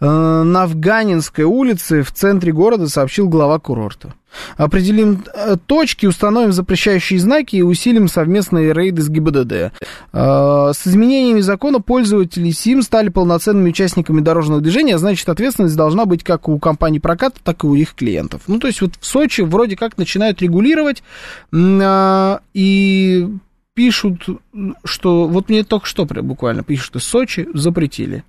[0.00, 4.14] э, Навганинской улице в центре города, сообщил глава курорта.
[4.56, 9.52] Определим э, точки, установим запрещающие знаки и усилим совместные рейды с ГИБДД.
[9.52, 9.70] Э,
[10.72, 16.22] с изменениями закона пользователи СИМ стали полноценными участниками дорожного движения, а значит, ответственность должна быть
[16.22, 18.42] как у компаний проката, так и у их клиентов.
[18.46, 21.02] Ну, то есть вот в Сочи вроде как начинают регулировать,
[21.52, 23.28] э, и
[23.74, 24.26] пишут,
[24.84, 25.26] что...
[25.26, 28.24] Вот мне только что буквально пишут из Сочи, запретили.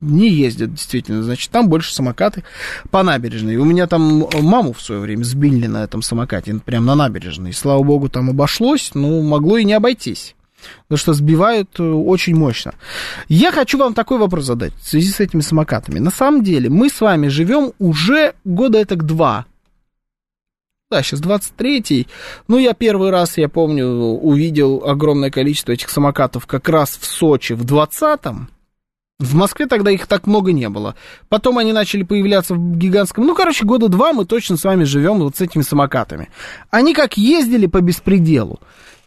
[0.00, 1.22] Не ездят, действительно.
[1.24, 2.44] Значит, там больше самокаты
[2.90, 3.56] по набережной.
[3.56, 7.52] У меня там маму в свое время сбили на этом самокате, прям на набережной.
[7.52, 10.36] Слава богу, там обошлось, но могло и не обойтись.
[10.82, 12.74] Потому что сбивают э, очень мощно.
[13.28, 15.98] Я хочу вам такой вопрос задать в связи с этими самокатами.
[15.98, 19.46] На самом деле, мы с вами живем уже года это два
[20.90, 22.06] да, сейчас 23-й.
[22.48, 27.52] Ну, я первый раз, я помню, увидел огромное количество этих самокатов как раз в Сочи
[27.52, 28.48] в 20-м.
[29.18, 30.94] В Москве тогда их так много не было.
[31.28, 33.26] Потом они начали появляться в гигантском...
[33.26, 36.30] Ну, короче, года два мы точно с вами живем вот с этими самокатами.
[36.70, 38.60] Они как ездили по беспределу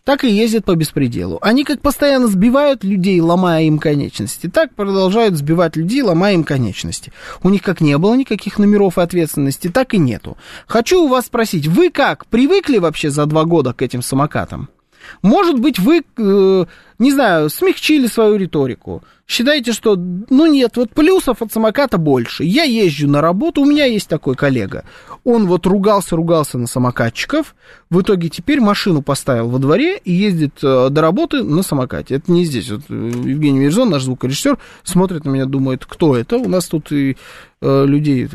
[0.03, 1.37] так и ездят по беспределу.
[1.41, 7.11] Они как постоянно сбивают людей, ломая им конечности, так продолжают сбивать людей, ломая им конечности.
[7.43, 10.37] У них как не было никаких номеров и ответственности, так и нету.
[10.67, 14.69] Хочу у вас спросить, вы как, привыкли вообще за два года к этим самокатам?
[15.21, 16.65] Может быть, вы, э,
[17.01, 19.03] не знаю, смягчили свою риторику.
[19.27, 22.43] Считаете, что, ну нет, вот плюсов от самоката больше.
[22.43, 24.83] Я езжу на работу, у меня есть такой коллега.
[25.23, 27.55] Он вот ругался-ругался на самокатчиков,
[27.89, 32.15] в итоге теперь машину поставил во дворе и ездит э, до работы на самокате.
[32.15, 32.69] Это не здесь.
[32.71, 36.37] Вот э, Евгений Мирзон, наш звукорежиссер, смотрит на меня, думает, кто это?
[36.37, 37.17] У нас тут и
[37.61, 38.29] э, людей,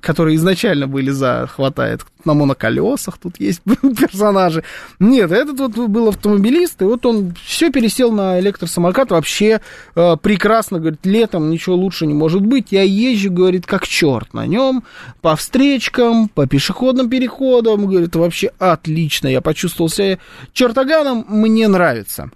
[0.00, 2.04] которые изначально были за, хватает.
[2.24, 4.64] На моноколесах тут есть персонажи.
[4.98, 9.60] Нет, этот вот был автомобилист, и вот он все перед пересел на электросамокат, вообще
[9.94, 12.68] э, прекрасно, говорит, летом ничего лучше не может быть.
[12.70, 14.84] Я езжу, говорит, как черт на нем,
[15.20, 19.28] по встречкам, по пешеходным переходам, говорит, вообще отлично.
[19.28, 20.18] Я почувствовал себя
[20.54, 22.30] чертоганом, мне нравится.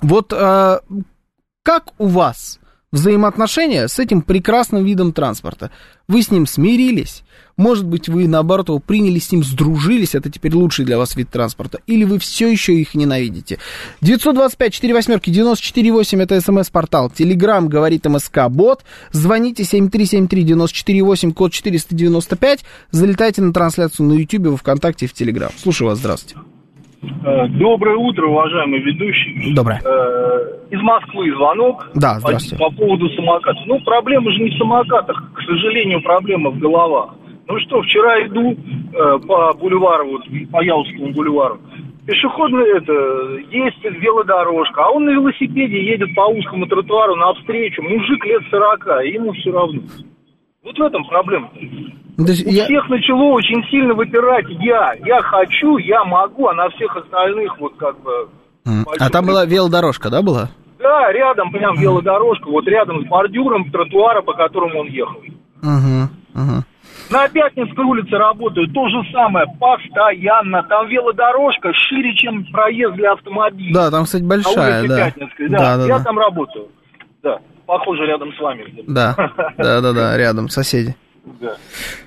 [0.00, 0.78] Вот э,
[1.64, 2.60] как у вас
[2.92, 5.70] взаимоотношения с этим прекрасным видом транспорта?
[6.08, 7.22] Вы с ним смирились?
[7.56, 11.30] Может быть, вы, наоборот, его приняли с ним, сдружились, это теперь лучший для вас вид
[11.30, 13.58] транспорта, или вы все еще их ненавидите?
[14.00, 23.52] 925 восьмерки 94,8 это смс-портал, телеграмм говорит МСК Бот, звоните 7373-94,8, код 495, залетайте на
[23.52, 25.50] трансляцию на YouTube, во Вконтакте и в Телеграм.
[25.56, 26.51] Слушаю вас, здравствуйте.
[27.02, 29.54] Э, Доброе утро, уважаемый ведущий.
[29.54, 29.80] Доброе.
[29.84, 31.88] Э, Из Москвы звонок.
[31.94, 32.56] Да, здравствуйте.
[32.56, 33.62] По, по поводу самокатов.
[33.66, 37.14] Ну, проблема же не в самокатах, к сожалению, проблема в головах.
[37.48, 40.22] Ну что, вчера иду э, по бульвару, вот,
[40.52, 41.58] по Яузскому бульвару.
[42.06, 42.92] Пешеходный, это,
[43.50, 47.82] есть велодорожка, а он на велосипеде едет по узкому тротуару навстречу.
[47.82, 49.82] Мужик лет 40, и ему все равно.
[50.64, 51.48] Вот в этом проблема.
[52.11, 54.94] То есть У я- всех начало очень сильно выпирать я.
[55.04, 58.28] Я хочу, я могу, а на всех остальных вот как бы...
[58.98, 60.50] А там была велодорожка, да, была?
[60.78, 65.20] Да, рядом прям велодорожка, вот рядом с бордюром тротуара, по которому он ехал.
[65.62, 66.64] Угу, угу.
[67.10, 70.62] На Пятницкой улице работаю, то же самое, постоянно.
[70.64, 73.74] Там велодорожка шире, чем проезд для автомобиля.
[73.74, 74.96] Да, там, кстати, большая, да.
[74.96, 75.58] Пятницкой, да.
[75.58, 76.04] Да, да, я да.
[76.04, 76.68] там работаю.
[77.22, 78.64] Да, похоже, рядом с вами.
[78.86, 79.14] Да,
[79.58, 80.96] да, да, да, рядом, соседи.
[81.24, 81.56] Да,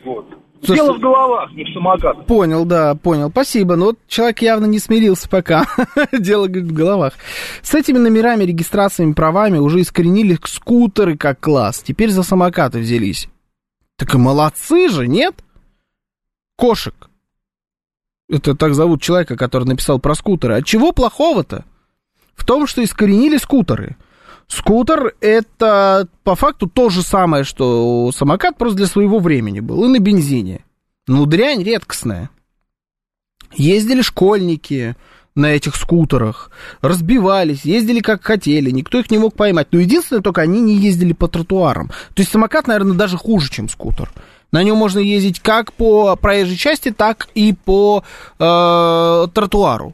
[0.03, 0.25] вот.
[0.61, 2.25] Дело в головах, не в самокатах.
[2.25, 3.29] Понял, да, понял.
[3.29, 3.75] Спасибо.
[3.75, 5.65] Но вот человек явно не смирился пока.
[6.11, 7.13] Дело, говорит, в головах.
[7.61, 11.83] С этими номерами, регистрациями, правами уже искоренили скутеры как класс.
[11.85, 13.27] Теперь за самокаты взялись.
[13.97, 15.35] Так и молодцы же, нет?
[16.57, 17.09] Кошек.
[18.27, 20.55] Это так зовут человека, который написал про скутеры.
[20.55, 21.63] А чего плохого-то?
[22.33, 23.97] В том, что искоренили скутеры.
[24.47, 29.88] Скутер это по факту то же самое, что самокат, просто для своего времени был, и
[29.88, 30.63] на бензине.
[31.07, 32.30] Ну, дрянь редкостная.
[33.55, 34.95] Ездили школьники
[35.35, 36.49] на этих скутерах,
[36.81, 39.67] разбивались, ездили как хотели, никто их не мог поймать.
[39.72, 41.89] Но единственное, только они не ездили по тротуарам.
[42.13, 44.11] То есть самокат, наверное, даже хуже, чем скутер.
[44.51, 48.03] На нем можно ездить как по проезжей части, так и по
[48.39, 49.93] э, тротуару.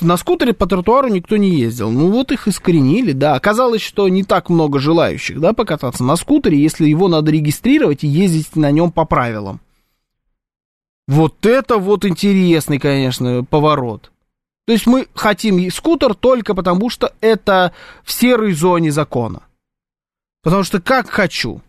[0.00, 1.90] На скутере по тротуару никто не ездил.
[1.90, 3.34] Ну вот их искоренили, да.
[3.34, 8.08] Оказалось, что не так много желающих, да, покататься на скутере, если его надо регистрировать и
[8.08, 9.60] ездить на нем по правилам.
[11.08, 14.10] Вот это вот интересный, конечно, поворот.
[14.66, 17.72] То есть мы хотим скутер только потому, что это
[18.02, 19.42] в серой зоне закона.
[20.42, 21.60] Потому что как хочу.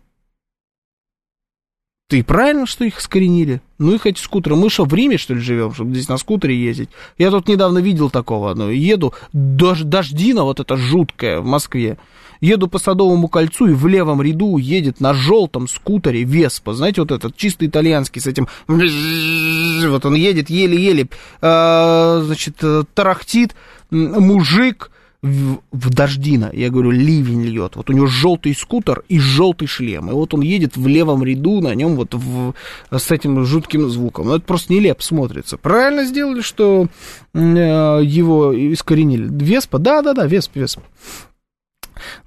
[2.08, 3.60] Ты правильно, что их искоренили?
[3.78, 4.56] Ну их эти скутеры.
[4.56, 6.88] Мы что, в Риме, что ли, живем, чтобы здесь на скутере ездить?
[7.18, 8.70] Я тут недавно видел такого одного.
[8.70, 11.98] Еду, дож, дождина вот эта жуткая в Москве.
[12.40, 16.72] Еду по Садовому кольцу и в левом ряду едет на желтом скутере Веспа.
[16.72, 18.48] Знаете, вот этот чисто итальянский с этим...
[18.66, 21.08] Вот он едет еле-еле,
[21.42, 23.54] э, значит, э, тарахтит
[23.90, 24.90] мужик
[25.22, 26.50] в, в дождина.
[26.52, 27.76] Я говорю, ливень льет.
[27.76, 30.10] Вот у него желтый скутер и желтый шлем.
[30.10, 32.54] И вот он едет в левом ряду на нем вот в,
[32.90, 34.26] с этим жутким звуком.
[34.26, 35.56] Ну, это просто нелепо смотрится.
[35.56, 36.86] Правильно сделали, что
[37.34, 39.28] э, его искоренили.
[39.28, 39.78] Веспа?
[39.78, 40.80] Да-да-да, Весп, Весп.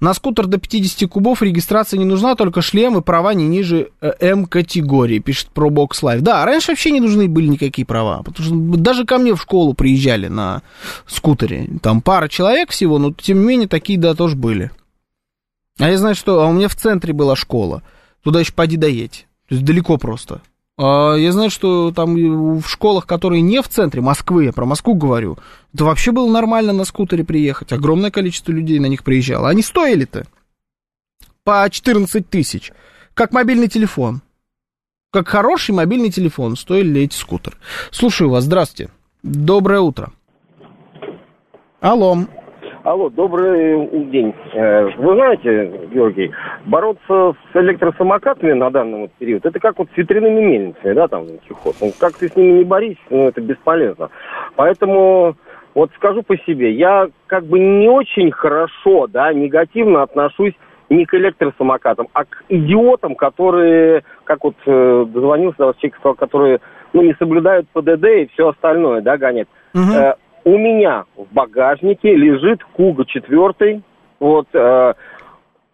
[0.00, 4.12] На скутер до 50 кубов регистрация не нужна, только шлем и права не ниже э,
[4.20, 6.20] М-категории, пишет ProBox Live.
[6.20, 9.74] Да, раньше вообще не нужны были никакие права, потому что даже ко мне в школу
[9.74, 10.62] приезжали на
[11.06, 11.68] скутере.
[11.82, 14.70] Там пара человек всего, но тем не менее такие, да, тоже были.
[15.78, 16.42] А я знаю, что...
[16.42, 17.82] А у меня в центре была школа.
[18.22, 19.26] Туда еще поди доедь.
[19.48, 20.40] То есть далеко просто.
[20.84, 24.94] А я знаю, что там в школах, которые не в центре Москвы, я про Москву
[24.94, 25.38] говорю,
[25.72, 27.72] это вообще было нормально на скутере приехать.
[27.72, 29.48] Огромное количество людей на них приезжало.
[29.48, 30.26] Они стоили-то
[31.44, 32.72] по 14 тысяч.
[33.14, 34.22] Как мобильный телефон.
[35.12, 37.56] Как хороший мобильный телефон стоили эти скутеры.
[37.92, 38.90] Слушаю вас, здравствуйте.
[39.22, 40.10] Доброе утро.
[41.78, 42.26] Алло.
[42.84, 44.34] Алло, добрый день.
[44.54, 46.32] Э, Вы знаете, Георгий,
[46.66, 51.26] бороться с электросамокатами на данный вот период, это как вот с ветряными мельницами, да, там,
[51.46, 51.76] чехот.
[51.80, 54.10] Ну, как ты с ними не борись, ну, это бесполезно.
[54.56, 55.36] Поэтому,
[55.76, 60.54] вот скажу по себе, я как бы не очень хорошо, да, негативно отношусь
[60.90, 66.60] не к электросамокатам, а к идиотам, которые, как вот э, дозвонился до вас человек, которые,
[66.92, 69.46] ну, не соблюдают ПДД и все остальное, да, гонят.
[69.94, 73.82] Э, у меня в багажнике лежит Куга четвертый.
[74.20, 74.94] Вот э,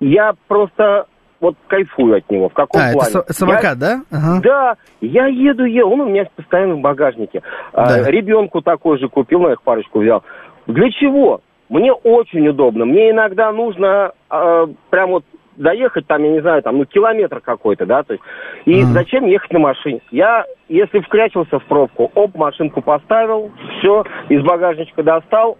[0.00, 1.06] я просто
[1.40, 2.48] вот кайфую от него.
[2.48, 3.10] В каком А, это плане?
[3.14, 4.02] са- самокат, да?
[4.10, 4.40] Ага.
[4.42, 7.42] Да, я еду, еду, он у меня постоянно в багажнике.
[7.72, 8.10] А, Да.
[8.10, 10.22] ребенку такой же купил, на их парочку взял.
[10.66, 11.40] Для чего?
[11.70, 12.86] мне очень удобно.
[12.86, 15.24] Мне иногда нужно э, прям вот
[15.58, 18.24] доехать там, я не знаю, там, ну, километр какой-то, да, то есть,
[18.64, 18.92] и Мгм.
[18.94, 20.00] зачем ехать на машине?
[20.10, 25.58] Я, если вкрячился в пробку, оп, машинку поставил, все, из багажничка достал,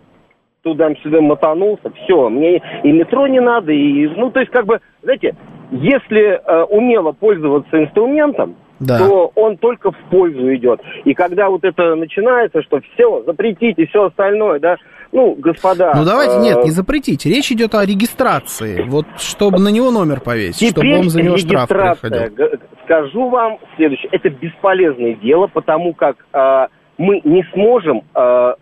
[0.63, 5.35] туда-сюда мотанулся, все, мне и метро не надо, и, ну, то есть, как бы, знаете,
[5.71, 8.99] если э, умело пользоваться инструментом, Да.
[8.99, 10.81] то он только в пользу идет.
[11.05, 14.77] И когда вот это начинается, что все, запретите, все остальное, да,
[15.13, 15.95] ну, господа...
[15.97, 17.29] Ну давайте, э, нет, не запретите.
[17.29, 18.83] Речь идет о регистрации.
[18.83, 22.61] Вот чтобы на него номер повесить, чтобы Теперь он за него штраф приходил.
[22.85, 24.11] скажу вам следующее.
[24.13, 26.67] Это бесполезное дело, потому как э,
[26.99, 28.55] мы не сможем, э,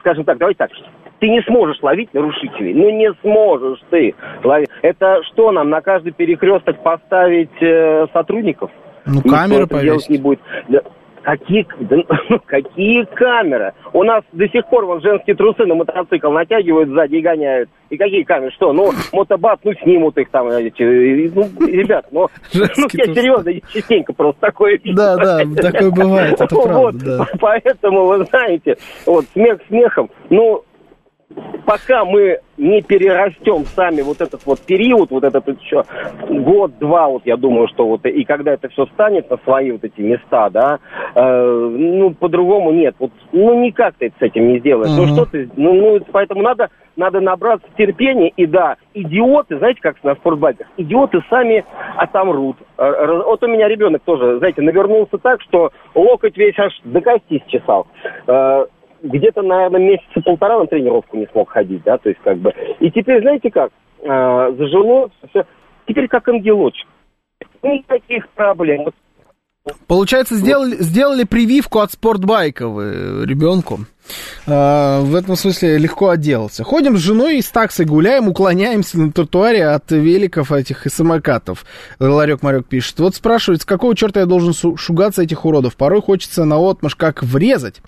[0.00, 0.70] скажем так, давайте так,
[1.20, 2.74] ты не сможешь ловить нарушителей.
[2.74, 4.68] Ну не сможешь ты ловить.
[4.82, 8.72] Это что нам, на каждый перекресток поставить э, сотрудников?
[9.06, 10.40] Ну, Никто камеры это делать не будет.
[10.68, 10.80] Да
[11.22, 11.96] Какие, да,
[12.46, 13.72] какие камеры?
[13.92, 17.70] У нас до сих пор вон женские трусы на мотоцикл натягивают сзади и гоняют.
[17.90, 18.50] И какие камеры?
[18.52, 18.72] Что?
[18.72, 20.48] Ну, мотобат, ну, снимут их там.
[20.48, 24.96] эти, Ну, ребят, ну, ну я серьезно, я частенько просто такое вижу.
[24.96, 27.26] Да, да, такое бывает, это Вот, правда, да.
[27.38, 28.76] Поэтому, вы знаете,
[29.06, 30.64] вот смех смехом, ну,
[31.64, 35.84] пока мы не перерастем сами вот этот вот период, вот этот еще
[36.28, 40.00] год-два, вот я думаю, что вот и когда это все станет на свои вот эти
[40.00, 40.78] места, да,
[41.14, 42.94] э, ну, по-другому нет.
[42.98, 44.92] Вот, ну, никак ты с этим не сделаешь.
[44.96, 45.12] Ну, Мгм.
[45.12, 50.14] что ты, ну, ну, поэтому надо, надо набраться терпения, и да, идиоты, знаете, как на
[50.14, 51.64] спортбайках, идиоты сами
[51.96, 52.56] отомрут.
[52.78, 57.42] Э, Вот у меня ребенок тоже, знаете, навернулся так, что локоть весь аж до кости
[57.48, 57.86] счесал.
[59.02, 62.52] Э, где-то, наверное, месяца полтора на тренировку не смог ходить, да, то есть как бы.
[62.80, 63.70] И теперь, знаете как,
[64.00, 65.44] э, зажило, все,
[65.86, 66.86] теперь как ангелочек.
[67.62, 68.86] Никаких проблем.
[69.86, 73.80] Получается, сделали, сделали прививку от спортбайка вы ребенку.
[74.48, 76.64] А, в этом смысле легко отделался.
[76.64, 77.52] Ходим с женой и с
[77.84, 81.64] гуляем, уклоняемся на тротуаре от великов этих и самокатов.
[82.00, 82.98] Ларек Марек пишет.
[82.98, 85.76] Вот спрашивает, с какого черта я должен шугаться этих уродов?
[85.76, 87.80] Порой хочется на отмаш как врезать.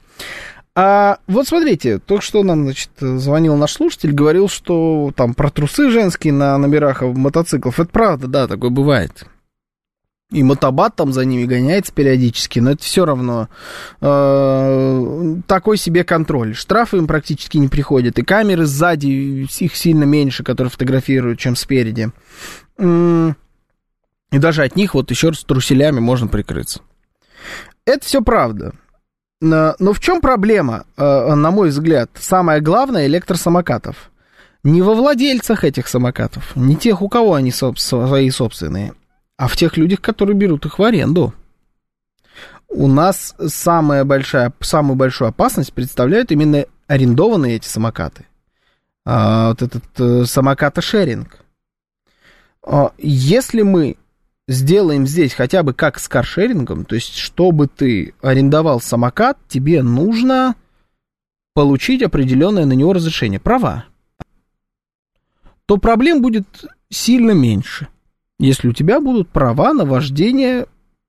[0.76, 5.90] А вот смотрите, только что нам, значит, звонил наш слушатель, говорил, что там про трусы
[5.90, 7.78] женские на номерах мотоциклов.
[7.78, 9.24] Это правда, да, такое бывает.
[10.32, 13.48] И мотобат там за ними гоняется периодически, но это все равно
[14.00, 16.56] э, такой себе контроль.
[16.56, 22.10] Штрафы им практически не приходят, и камеры сзади, их сильно меньше, которые фотографируют, чем спереди.
[22.80, 26.80] И даже от них вот еще раз труселями можно прикрыться.
[27.84, 28.72] Это все правда.
[29.44, 34.10] Но, но в чем проблема, э, на мой взгляд, самое главное электросамокатов?
[34.62, 38.94] Не во владельцах этих самокатов, не тех, у кого они соб- свои собственные,
[39.36, 41.34] а в тех людях, которые берут их в аренду.
[42.68, 48.24] У нас самая большая, самую большую опасность представляют именно арендованные эти самокаты.
[49.04, 51.44] А, вот этот э, самоката-шеринг.
[52.62, 53.98] А, если мы
[54.46, 60.54] сделаем здесь хотя бы как с каршерингом, то есть чтобы ты арендовал самокат, тебе нужно
[61.54, 63.86] получить определенное на него разрешение, права,
[65.66, 66.46] то проблем будет
[66.90, 67.88] сильно меньше,
[68.38, 70.66] если у тебя будут права на вождение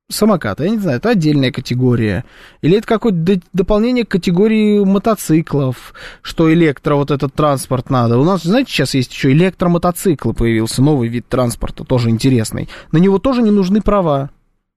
[0.10, 0.64] самоката.
[0.64, 2.26] Я не знаю, это отдельная категория.
[2.62, 8.18] Или это какое-то д- дополнение к категории мотоциклов, что электро вот этот транспорт надо.
[8.18, 12.70] У нас, знаете, сейчас есть еще электромотоциклы появился, новый вид транспорта, тоже интересный.
[12.92, 14.30] На него тоже не нужны права.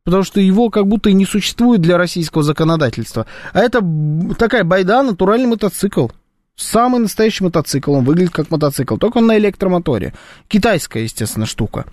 [0.04, 3.26] Потому что его как будто и не существует для российского законодательства.
[3.52, 3.84] А это
[4.38, 6.08] такая байда, натуральный мотоцикл.
[6.56, 7.92] Самый настоящий мотоцикл.
[7.92, 10.14] Он выглядит как мотоцикл, только он на электромоторе.
[10.48, 11.84] Китайская, естественно, штука.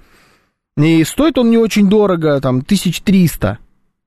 [0.77, 3.59] И стоит он не очень дорого, там, 1300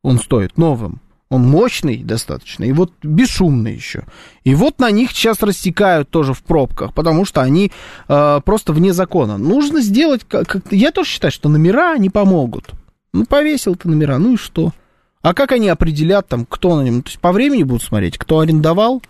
[0.02, 1.00] он стоит новым.
[1.30, 4.04] Он мощный достаточно, и вот бесшумный еще.
[4.44, 7.70] И вот на них сейчас растекают тоже в пробках, потому что они
[8.08, 9.36] э, просто вне закона.
[9.36, 12.70] Нужно сделать, как, как- я тоже считаю, что номера не помогут.
[13.12, 14.72] Ну, повесил ты номера, ну и что?
[15.20, 17.02] А как они определят, там, кто на нем?
[17.02, 19.02] То есть по времени будут смотреть, кто арендовал?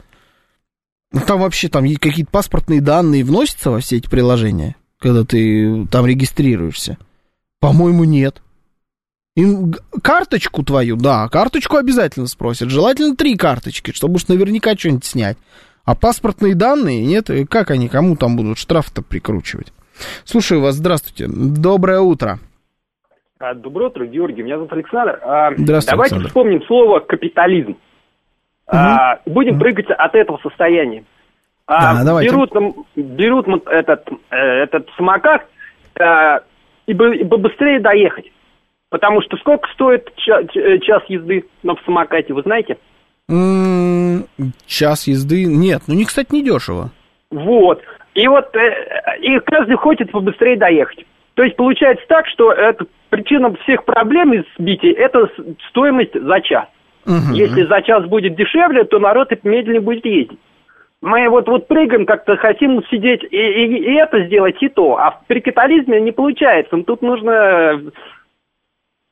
[1.12, 6.04] Ну, Там вообще там какие-то паспортные данные вносятся во все эти приложения, когда ты там
[6.04, 6.98] регистрируешься.
[7.60, 8.42] По-моему, нет.
[9.36, 12.70] Им карточку твою, да, карточку обязательно спросят.
[12.70, 15.36] Желательно три карточки, чтобы уж наверняка что-нибудь снять.
[15.84, 19.72] А паспортные данные нет, и как они, кому там будут штраф-то прикручивать?
[20.24, 21.26] Слушаю вас, здравствуйте.
[21.28, 22.38] Доброе утро.
[23.40, 24.42] А, Доброе утро, Георгий.
[24.42, 25.20] Меня зовут Александр.
[25.22, 26.26] А, Здравствуйте, Давайте Александр.
[26.28, 27.76] вспомним слово капитализм.
[28.66, 31.04] А, Будем прыгать от этого состояния.
[31.68, 32.30] Да, давайте.
[32.30, 35.46] Берут, м, берут этот, э, этот самокат
[36.88, 38.32] и, бы- и бы быстрее доехать.
[38.90, 42.78] Потому что сколько стоит ча- э, час езды на самокате, вы знаете?
[44.66, 45.44] Час езды.
[45.44, 46.90] Нет, ну не, кстати, не дешево.
[47.30, 47.82] Вот.
[48.14, 51.04] И вот э, и каждый хочет побыстрее доехать.
[51.34, 55.28] То есть получается так, что это причина всех проблем из сбитий– это
[55.68, 56.64] стоимость за час.
[57.04, 57.32] Мгм.
[57.34, 60.38] Если за час будет дешевле, то народ и медленнее будет ездить.
[61.00, 64.96] Мы вот, вот прыгаем как-то, хотим сидеть и, и- и это сделать, и то.
[64.98, 66.76] А при капитализме не получается.
[66.76, 67.80] Ну, Тут нужно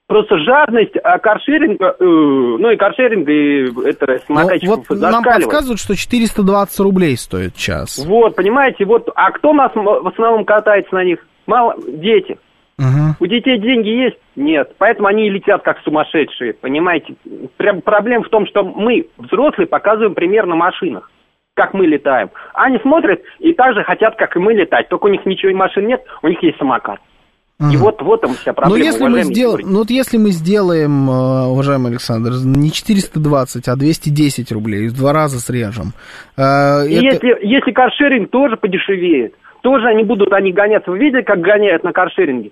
[0.09, 5.81] просто жадность, а каршеринга, э, ну и каршеринг, и это Ну, самокатчиков вот нам подсказывают,
[5.81, 8.05] что 420 рублей стоит час.
[8.05, 11.25] Вот, понимаете, вот, а кто нас в основном катается на них?
[11.47, 12.39] Мало, дети.
[12.79, 13.15] Мгм.
[13.21, 14.19] У детей деньги есть?
[14.35, 14.75] Нет.
[14.79, 17.15] Поэтому они и летят как сумасшедшие, понимаете?
[17.57, 21.11] Прям проблема в том, что мы, взрослые, показываем пример на машинах,
[21.57, 22.31] как мы летаем.
[22.55, 24.89] Они смотрят и так же хотят, как и мы, летать.
[24.89, 27.01] Только у них ничего и машин нет, у них есть самокат.
[27.59, 27.77] И Мгм.
[27.79, 31.47] вот, вот там вся Но проблема, если мы сделаем, ну вот если мы сделаем, э,
[31.47, 35.93] уважаемый Александр, не 420, а 210 рублей, в два раза срежем.
[36.37, 36.43] э,
[36.87, 40.91] И это- если, если каршеринг тоже подешевеет, тоже они будут, они гоняться.
[40.91, 42.51] Вы видели, как гоняют на каршеринге?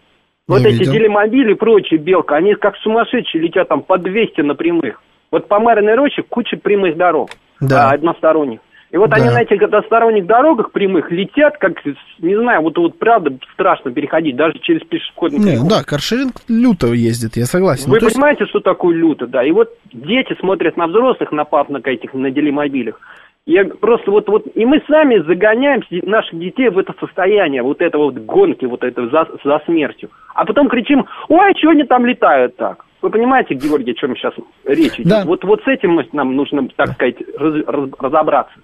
[0.49, 0.93] Вот Не эти видел.
[0.95, 5.03] делимобили и прочие, белка, они как сумасшедшие летят там по 200 на прямых.
[5.31, 7.29] Вот по Мариной роще куча прямых дорог,
[7.61, 7.91] Да.
[7.91, 8.61] а, односторонних.
[8.95, 9.17] И вот Да.
[9.17, 11.85] они на этих односторонних дорогах прямых летят, как,
[12.21, 15.69] не знаю, вот, вот правда страшно переходить, даже через пешеходный Не, переход.
[15.69, 17.91] да, каршеринг люто ездит, я согласен.
[17.91, 19.43] Вы Ну, то есть- понимаете, что такое люто, да?
[19.43, 23.01] И вот дети смотрят на взрослых, на пап, на этих, на делимобилях.
[23.47, 27.99] Я просто вот, вот, и мы сами загоняем наших детей в это состояние, вот это
[27.99, 30.09] вот гонки, вот это за, за смертью.
[30.37, 32.85] А потом кричим, ой, а чего они там летают так?
[33.03, 34.35] Вы понимаете, Георгий, о чем сейчас
[34.65, 35.09] речь идет?
[35.09, 35.25] Да.
[35.27, 38.55] Вот, вот с этим нам нужно, так сказать, раз- раз- разобраться.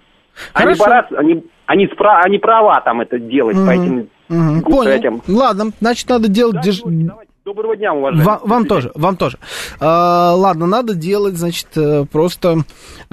[0.53, 3.71] Они, бороться, они, они, спра- они права там это делать по Мгм.
[3.71, 4.09] этим...
[4.29, 4.91] Мгм, гу- Понял.
[4.91, 5.23] этим.
[5.29, 6.55] Ладно, значит, надо делать...
[6.57, 7.31] Да, давайте.
[7.45, 8.25] Доброго дня, уважаемые.
[8.27, 9.39] Ва- вам тоже, вам тоже.
[9.81, 12.59] А, ладно, надо делать, значит, э, просто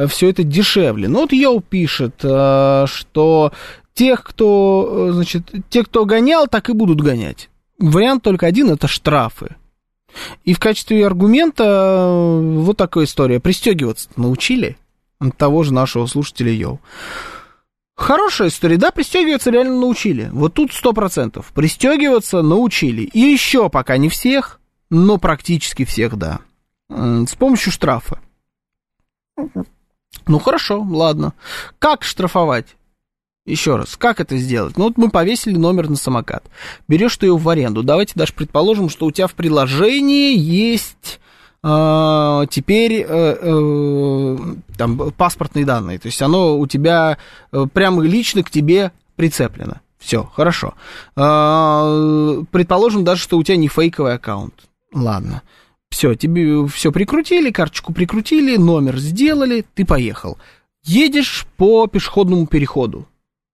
[0.10, 1.08] все это дешевле.
[1.08, 3.52] Ну вот Йоу пишет, э, что
[3.94, 7.50] тех, кто, э, значит, те, кто гонял, так и будут гонять.
[7.80, 9.56] Вариант только один, это штрафы.
[10.44, 13.40] И в качестве аргумента э, вот такая история.
[13.40, 14.78] Пристегиваться научили
[15.20, 16.80] от того же нашего слушателя Йоу.
[17.96, 20.30] Хорошая история, да, пристегиваться реально научили.
[20.32, 21.52] Вот тут сто процентов.
[21.54, 23.02] Пристегиваться научили.
[23.02, 24.60] И еще пока не всех,
[24.92, 26.40] но практически всех, да.
[26.90, 28.20] С помощью штрафа.
[30.28, 31.34] Ну хорошо, ладно.
[31.80, 32.76] Как штрафовать?
[33.46, 34.78] Еще раз, как это сделать?
[34.78, 36.44] Ну вот мы повесили номер на самокат.
[36.88, 37.82] Берешь ты его в аренду.
[37.82, 41.20] Давайте даже предположим, что у тебя в приложении есть
[42.50, 44.38] теперь э, э,
[44.78, 46.00] там паспортные данные.
[46.00, 47.18] То есть оно у тебя
[47.52, 49.82] э, прямо лично к тебе прицеплено.
[49.98, 50.76] Все, хорошо.
[51.16, 54.54] А, предположим даже, что у тебя не фейковый аккаунт.
[54.94, 55.42] Ладно.
[55.90, 60.38] Все, тебе все прикрутили, карточку прикрутили, номер сделали, ты поехал.
[60.84, 63.08] Едешь по пешеходному переходу,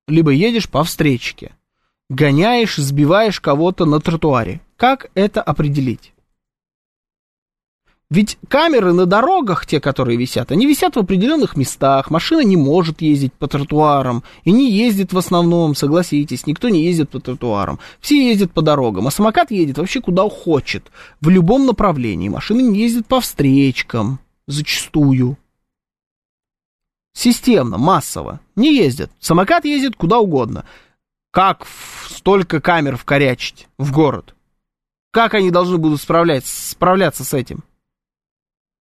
[0.07, 1.53] либо едешь по встречке.
[2.10, 4.61] Гоняешь, сбиваешь кого-то на тротуаре.
[4.77, 6.14] Как это определить?
[8.10, 12.12] Ведь камеры на дорогах, те, которые висят, они висят в определенных местах.
[12.12, 14.24] Машина не может ездить по тротуарам.
[14.44, 17.80] И не ездит в основном, согласитесь, никто не ездит по тротуарам.
[18.00, 19.08] Все ездят по дорогам.
[19.08, 20.92] А самокат едет вообще куда хочет.
[21.22, 22.30] В любом направлении.
[22.30, 24.20] Машина не ездит по встречкам.
[24.46, 25.38] Зачастую.
[27.14, 28.42] Системно, массово.
[28.56, 29.12] Не ездят.
[29.20, 30.66] Самокат ездит куда угодно.
[31.32, 31.66] Как
[32.10, 34.36] столько камер вкорячить в город?
[35.10, 37.64] Как они должны будут справляться, справляться с этим?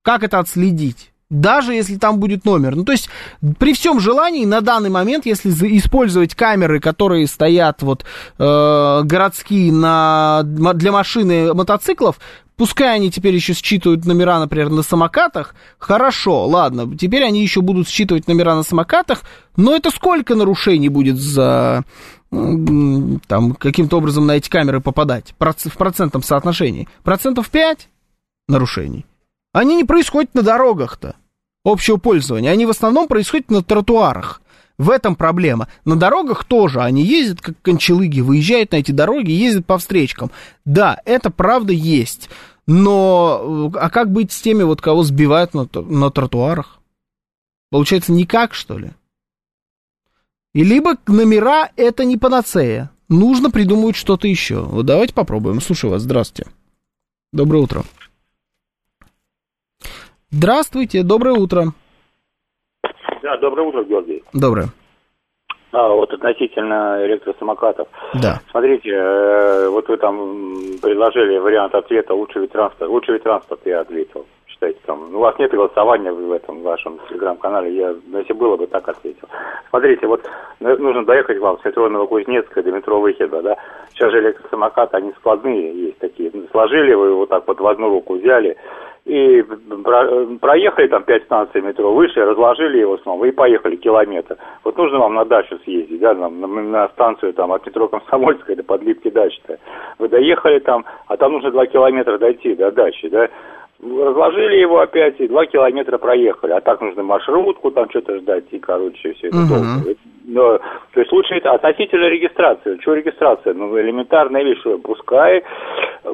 [0.05, 1.11] Как это отследить?
[1.31, 2.75] Даже если там будет номер.
[2.75, 3.09] Ну, то есть,
[3.57, 5.49] при всем желании, на данный момент, если
[5.79, 8.05] использовать камеры, которые стоят вот
[8.37, 12.19] э, городские на, для машины мотоциклов,
[12.55, 17.89] пускай они теперь еще считывают номера, например, на самокатах, хорошо, ладно, теперь они еще будут
[17.89, 19.23] считывать номера на самокатах,
[19.57, 21.83] но это сколько нарушений будет за
[22.29, 26.87] там каким-то образом на эти камеры попадать в процентном соотношении?
[27.03, 27.89] Процентов 5
[28.47, 29.05] нарушений.
[29.55, 31.15] Они не происходят на дорогах-то
[31.63, 32.51] общего пользования.
[32.51, 34.41] Они в основном происходят на тротуарах.
[34.77, 35.69] В этом проблема.
[35.85, 40.29] На дорогах тоже они ездят как кончелыги, выезжают на эти дороги, ездят по встречкам.
[40.65, 42.29] Да, это правда есть.
[42.67, 46.81] Но э, а как быть с теми, вот кого сбивают на, на тротуарах?
[47.71, 48.91] Получается, никак, что ли?
[50.53, 52.91] И либо номера это не панацея.
[53.07, 54.63] Нужно придумывать что-то еще.
[54.63, 55.61] Вот давайте попробуем.
[55.61, 56.01] Слушаю вас.
[56.01, 56.51] Здравствуйте.
[57.31, 57.85] Доброе утро.
[60.31, 61.65] Здравствуйте, доброе утро.
[63.21, 64.23] Да, доброе утро, Георгий.
[64.33, 64.67] Доброе.
[65.71, 67.87] А, вот относительно электросамокатов.
[68.13, 68.39] Да.
[68.49, 72.89] Смотрите, э, вот вы там предложили вариант ответа лучший вид транспорта.
[72.89, 74.25] Лучший вид транспорта я ответил.
[74.47, 78.55] считаете, там, ну, у вас нет голосования в этом вашем телеграм-канале, я, ну, если было
[78.55, 79.27] бы, так ответил.
[79.69, 80.21] Смотрите, вот
[80.61, 83.57] ну, нужно доехать вам с метро Новокузнецка до метро Выхеда, да,
[83.93, 88.15] сейчас же электросамокаты, они складные есть такие, сложили вы вот так вот в одну руку
[88.15, 88.55] взяли,
[89.05, 89.43] и
[89.83, 94.35] про, проехали там пять станций метро, вышли, разложили его снова и поехали километр.
[94.63, 98.55] Вот нужно вам на дачу съездить, да, на, на, на станцию там от метро Комсомольская
[98.55, 99.59] до Подлипки дачи-то.
[99.99, 103.29] Вы доехали там, а там нужно два километра дойти до дачи, да,
[103.79, 106.53] разложили его опять и два километра проехали.
[106.53, 109.83] А так нужно маршрутку, там что-то ждать, и, короче, все это uh-huh.
[109.83, 109.95] долго.
[110.27, 112.77] Но, то есть лучше это относительно регистрации.
[112.81, 113.53] Что регистрация?
[113.53, 115.43] Ну, элементарная вещь, что пускай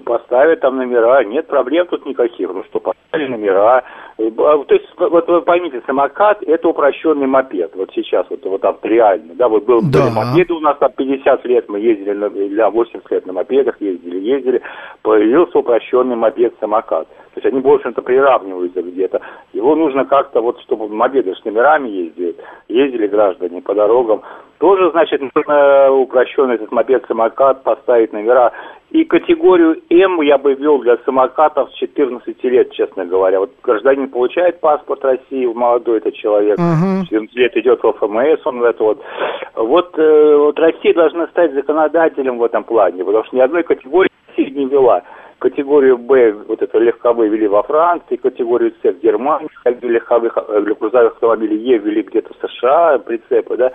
[0.05, 2.49] поставят там номера, нет проблем тут никаких.
[2.49, 3.83] Ну что, поставили номера.
[4.17, 4.23] А,
[4.63, 7.71] то есть, вот вы поймите, самокат– это упрощенный мопед.
[7.75, 9.33] Вот сейчас, вот, вот там реально.
[9.35, 10.03] Да, вот был, да.
[10.03, 13.79] были мопеды у нас там 50 лет, мы ездили, на, для 80 лет на мопедах
[13.81, 14.61] ездили, ездили.
[15.01, 17.07] Появился упрощенный мопед-самокат.
[17.33, 19.21] То есть они, общем-то, приравниваются где-то.
[19.53, 22.35] Его нужно как-то, вот, чтобы мопеды с номерами ездили,
[22.67, 24.21] ездили граждане по дорогам.
[24.57, 28.51] Тоже, значит, нужно упрощенный этот мопед-самокат поставить номера.
[28.89, 33.39] И категорию М я бы ввел для самокатов с 14 лет, честно говоря.
[33.39, 37.05] Вот гражданин получает паспорт России, молодой этот человек, uh-huh.
[37.05, 39.01] 14 лет идет в ФМС, он это вот.
[39.55, 44.09] Вот, э, вот Россия должна стать законодателем в этом плане, потому что ни одной категории
[44.27, 45.03] Россия не вела.
[45.41, 50.75] Категорию Б, вот это легковые ввели во Франции, категорию С в Германии, легковых, э, для
[50.75, 53.71] грузовых автомобилей Е ввели где-то в США, прицепы, да.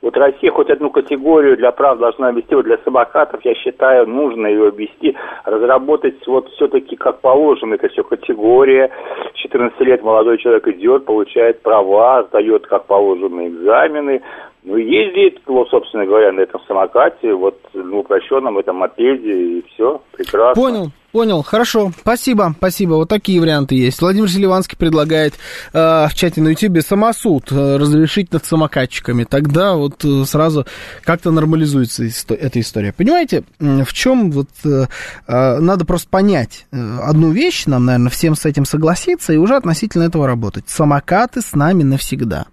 [0.00, 4.46] Вот Россия хоть одну категорию для прав должна ввести, вот для самокатов, я считаю, нужно
[4.46, 5.14] ее ввести,
[5.44, 8.90] разработать вот все-таки как положено, это все категория,
[9.34, 14.22] 14 лет молодой человек идет, получает права, сдает как положено экзамены,
[14.62, 20.02] ну, ездит, вот, собственно говоря, на этом самокате, вот, ну, упрощенном этом мопеде, и все,
[20.12, 20.54] прекрасно.
[20.54, 24.02] Понял, понял, хорошо, спасибо, спасибо, вот такие варианты есть.
[24.02, 25.34] Владимир Селиванский предлагает
[25.72, 25.78] э,
[26.08, 30.66] в чате на ютубе самосуд э, разрешить над самокатчиками, тогда вот э, сразу
[31.04, 32.92] как-то нормализуется исто- эта история.
[32.92, 34.84] Понимаете, в чем вот э,
[35.26, 39.56] э, надо просто понять э, одну вещь, нам, наверное, всем с этим согласиться и уже
[39.56, 40.68] относительно этого работать.
[40.68, 42.46] Самокаты с нами навсегда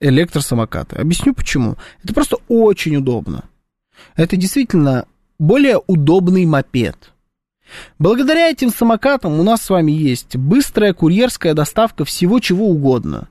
[0.00, 0.96] электросамокаты.
[0.96, 1.76] Объясню почему.
[2.02, 3.44] Это просто очень удобно.
[4.14, 5.06] Это действительно
[5.38, 7.12] более удобный мопед.
[7.98, 13.28] Благодаря этим самокатам у нас с вами есть быстрая курьерская доставка всего чего угодно.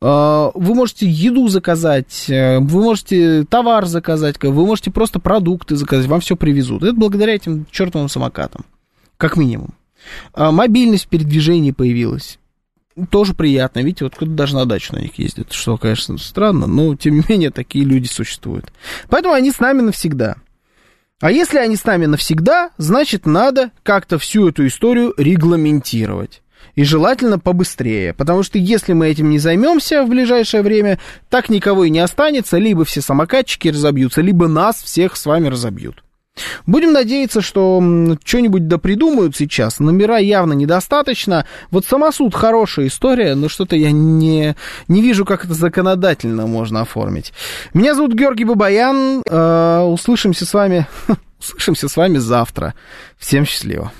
[0.00, 6.06] А, вы можете еду заказать, э, вы можете товар заказать, вы можете просто продукты заказать,
[6.06, 6.82] вам все привезут.
[6.82, 8.64] Это благодаря этим чертовым самокатам,
[9.16, 9.74] как минимум.
[10.34, 12.38] А, мобильность в передвижении появилась
[13.10, 13.80] тоже приятно.
[13.80, 17.24] Видите, вот кто-то даже на дачу на них ездит, что, конечно, странно, но, тем не
[17.28, 18.72] менее, такие люди существуют.
[19.08, 20.36] Поэтому они с нами навсегда.
[21.20, 26.42] А если они с нами навсегда, значит, надо как-то всю эту историю регламентировать.
[26.74, 30.98] И желательно побыстрее, потому что если мы этим не займемся в ближайшее время,
[31.28, 36.02] так никого и не останется, либо все самокатчики разобьются, либо нас всех с вами разобьют.
[36.66, 37.82] Будем надеяться, что
[38.24, 39.80] что-нибудь допридумают сейчас.
[39.80, 41.46] Номера явно недостаточно.
[41.70, 44.56] Вот самосуд хорошая история, но что-то я не,
[44.88, 47.32] не вижу, как это законодательно можно оформить.
[47.74, 49.22] Меня зовут Георгий Бабаян.
[49.28, 50.86] Э, услышимся с вами.
[51.38, 52.74] Услышимся с вами завтра.
[53.18, 53.92] Всем счастливо.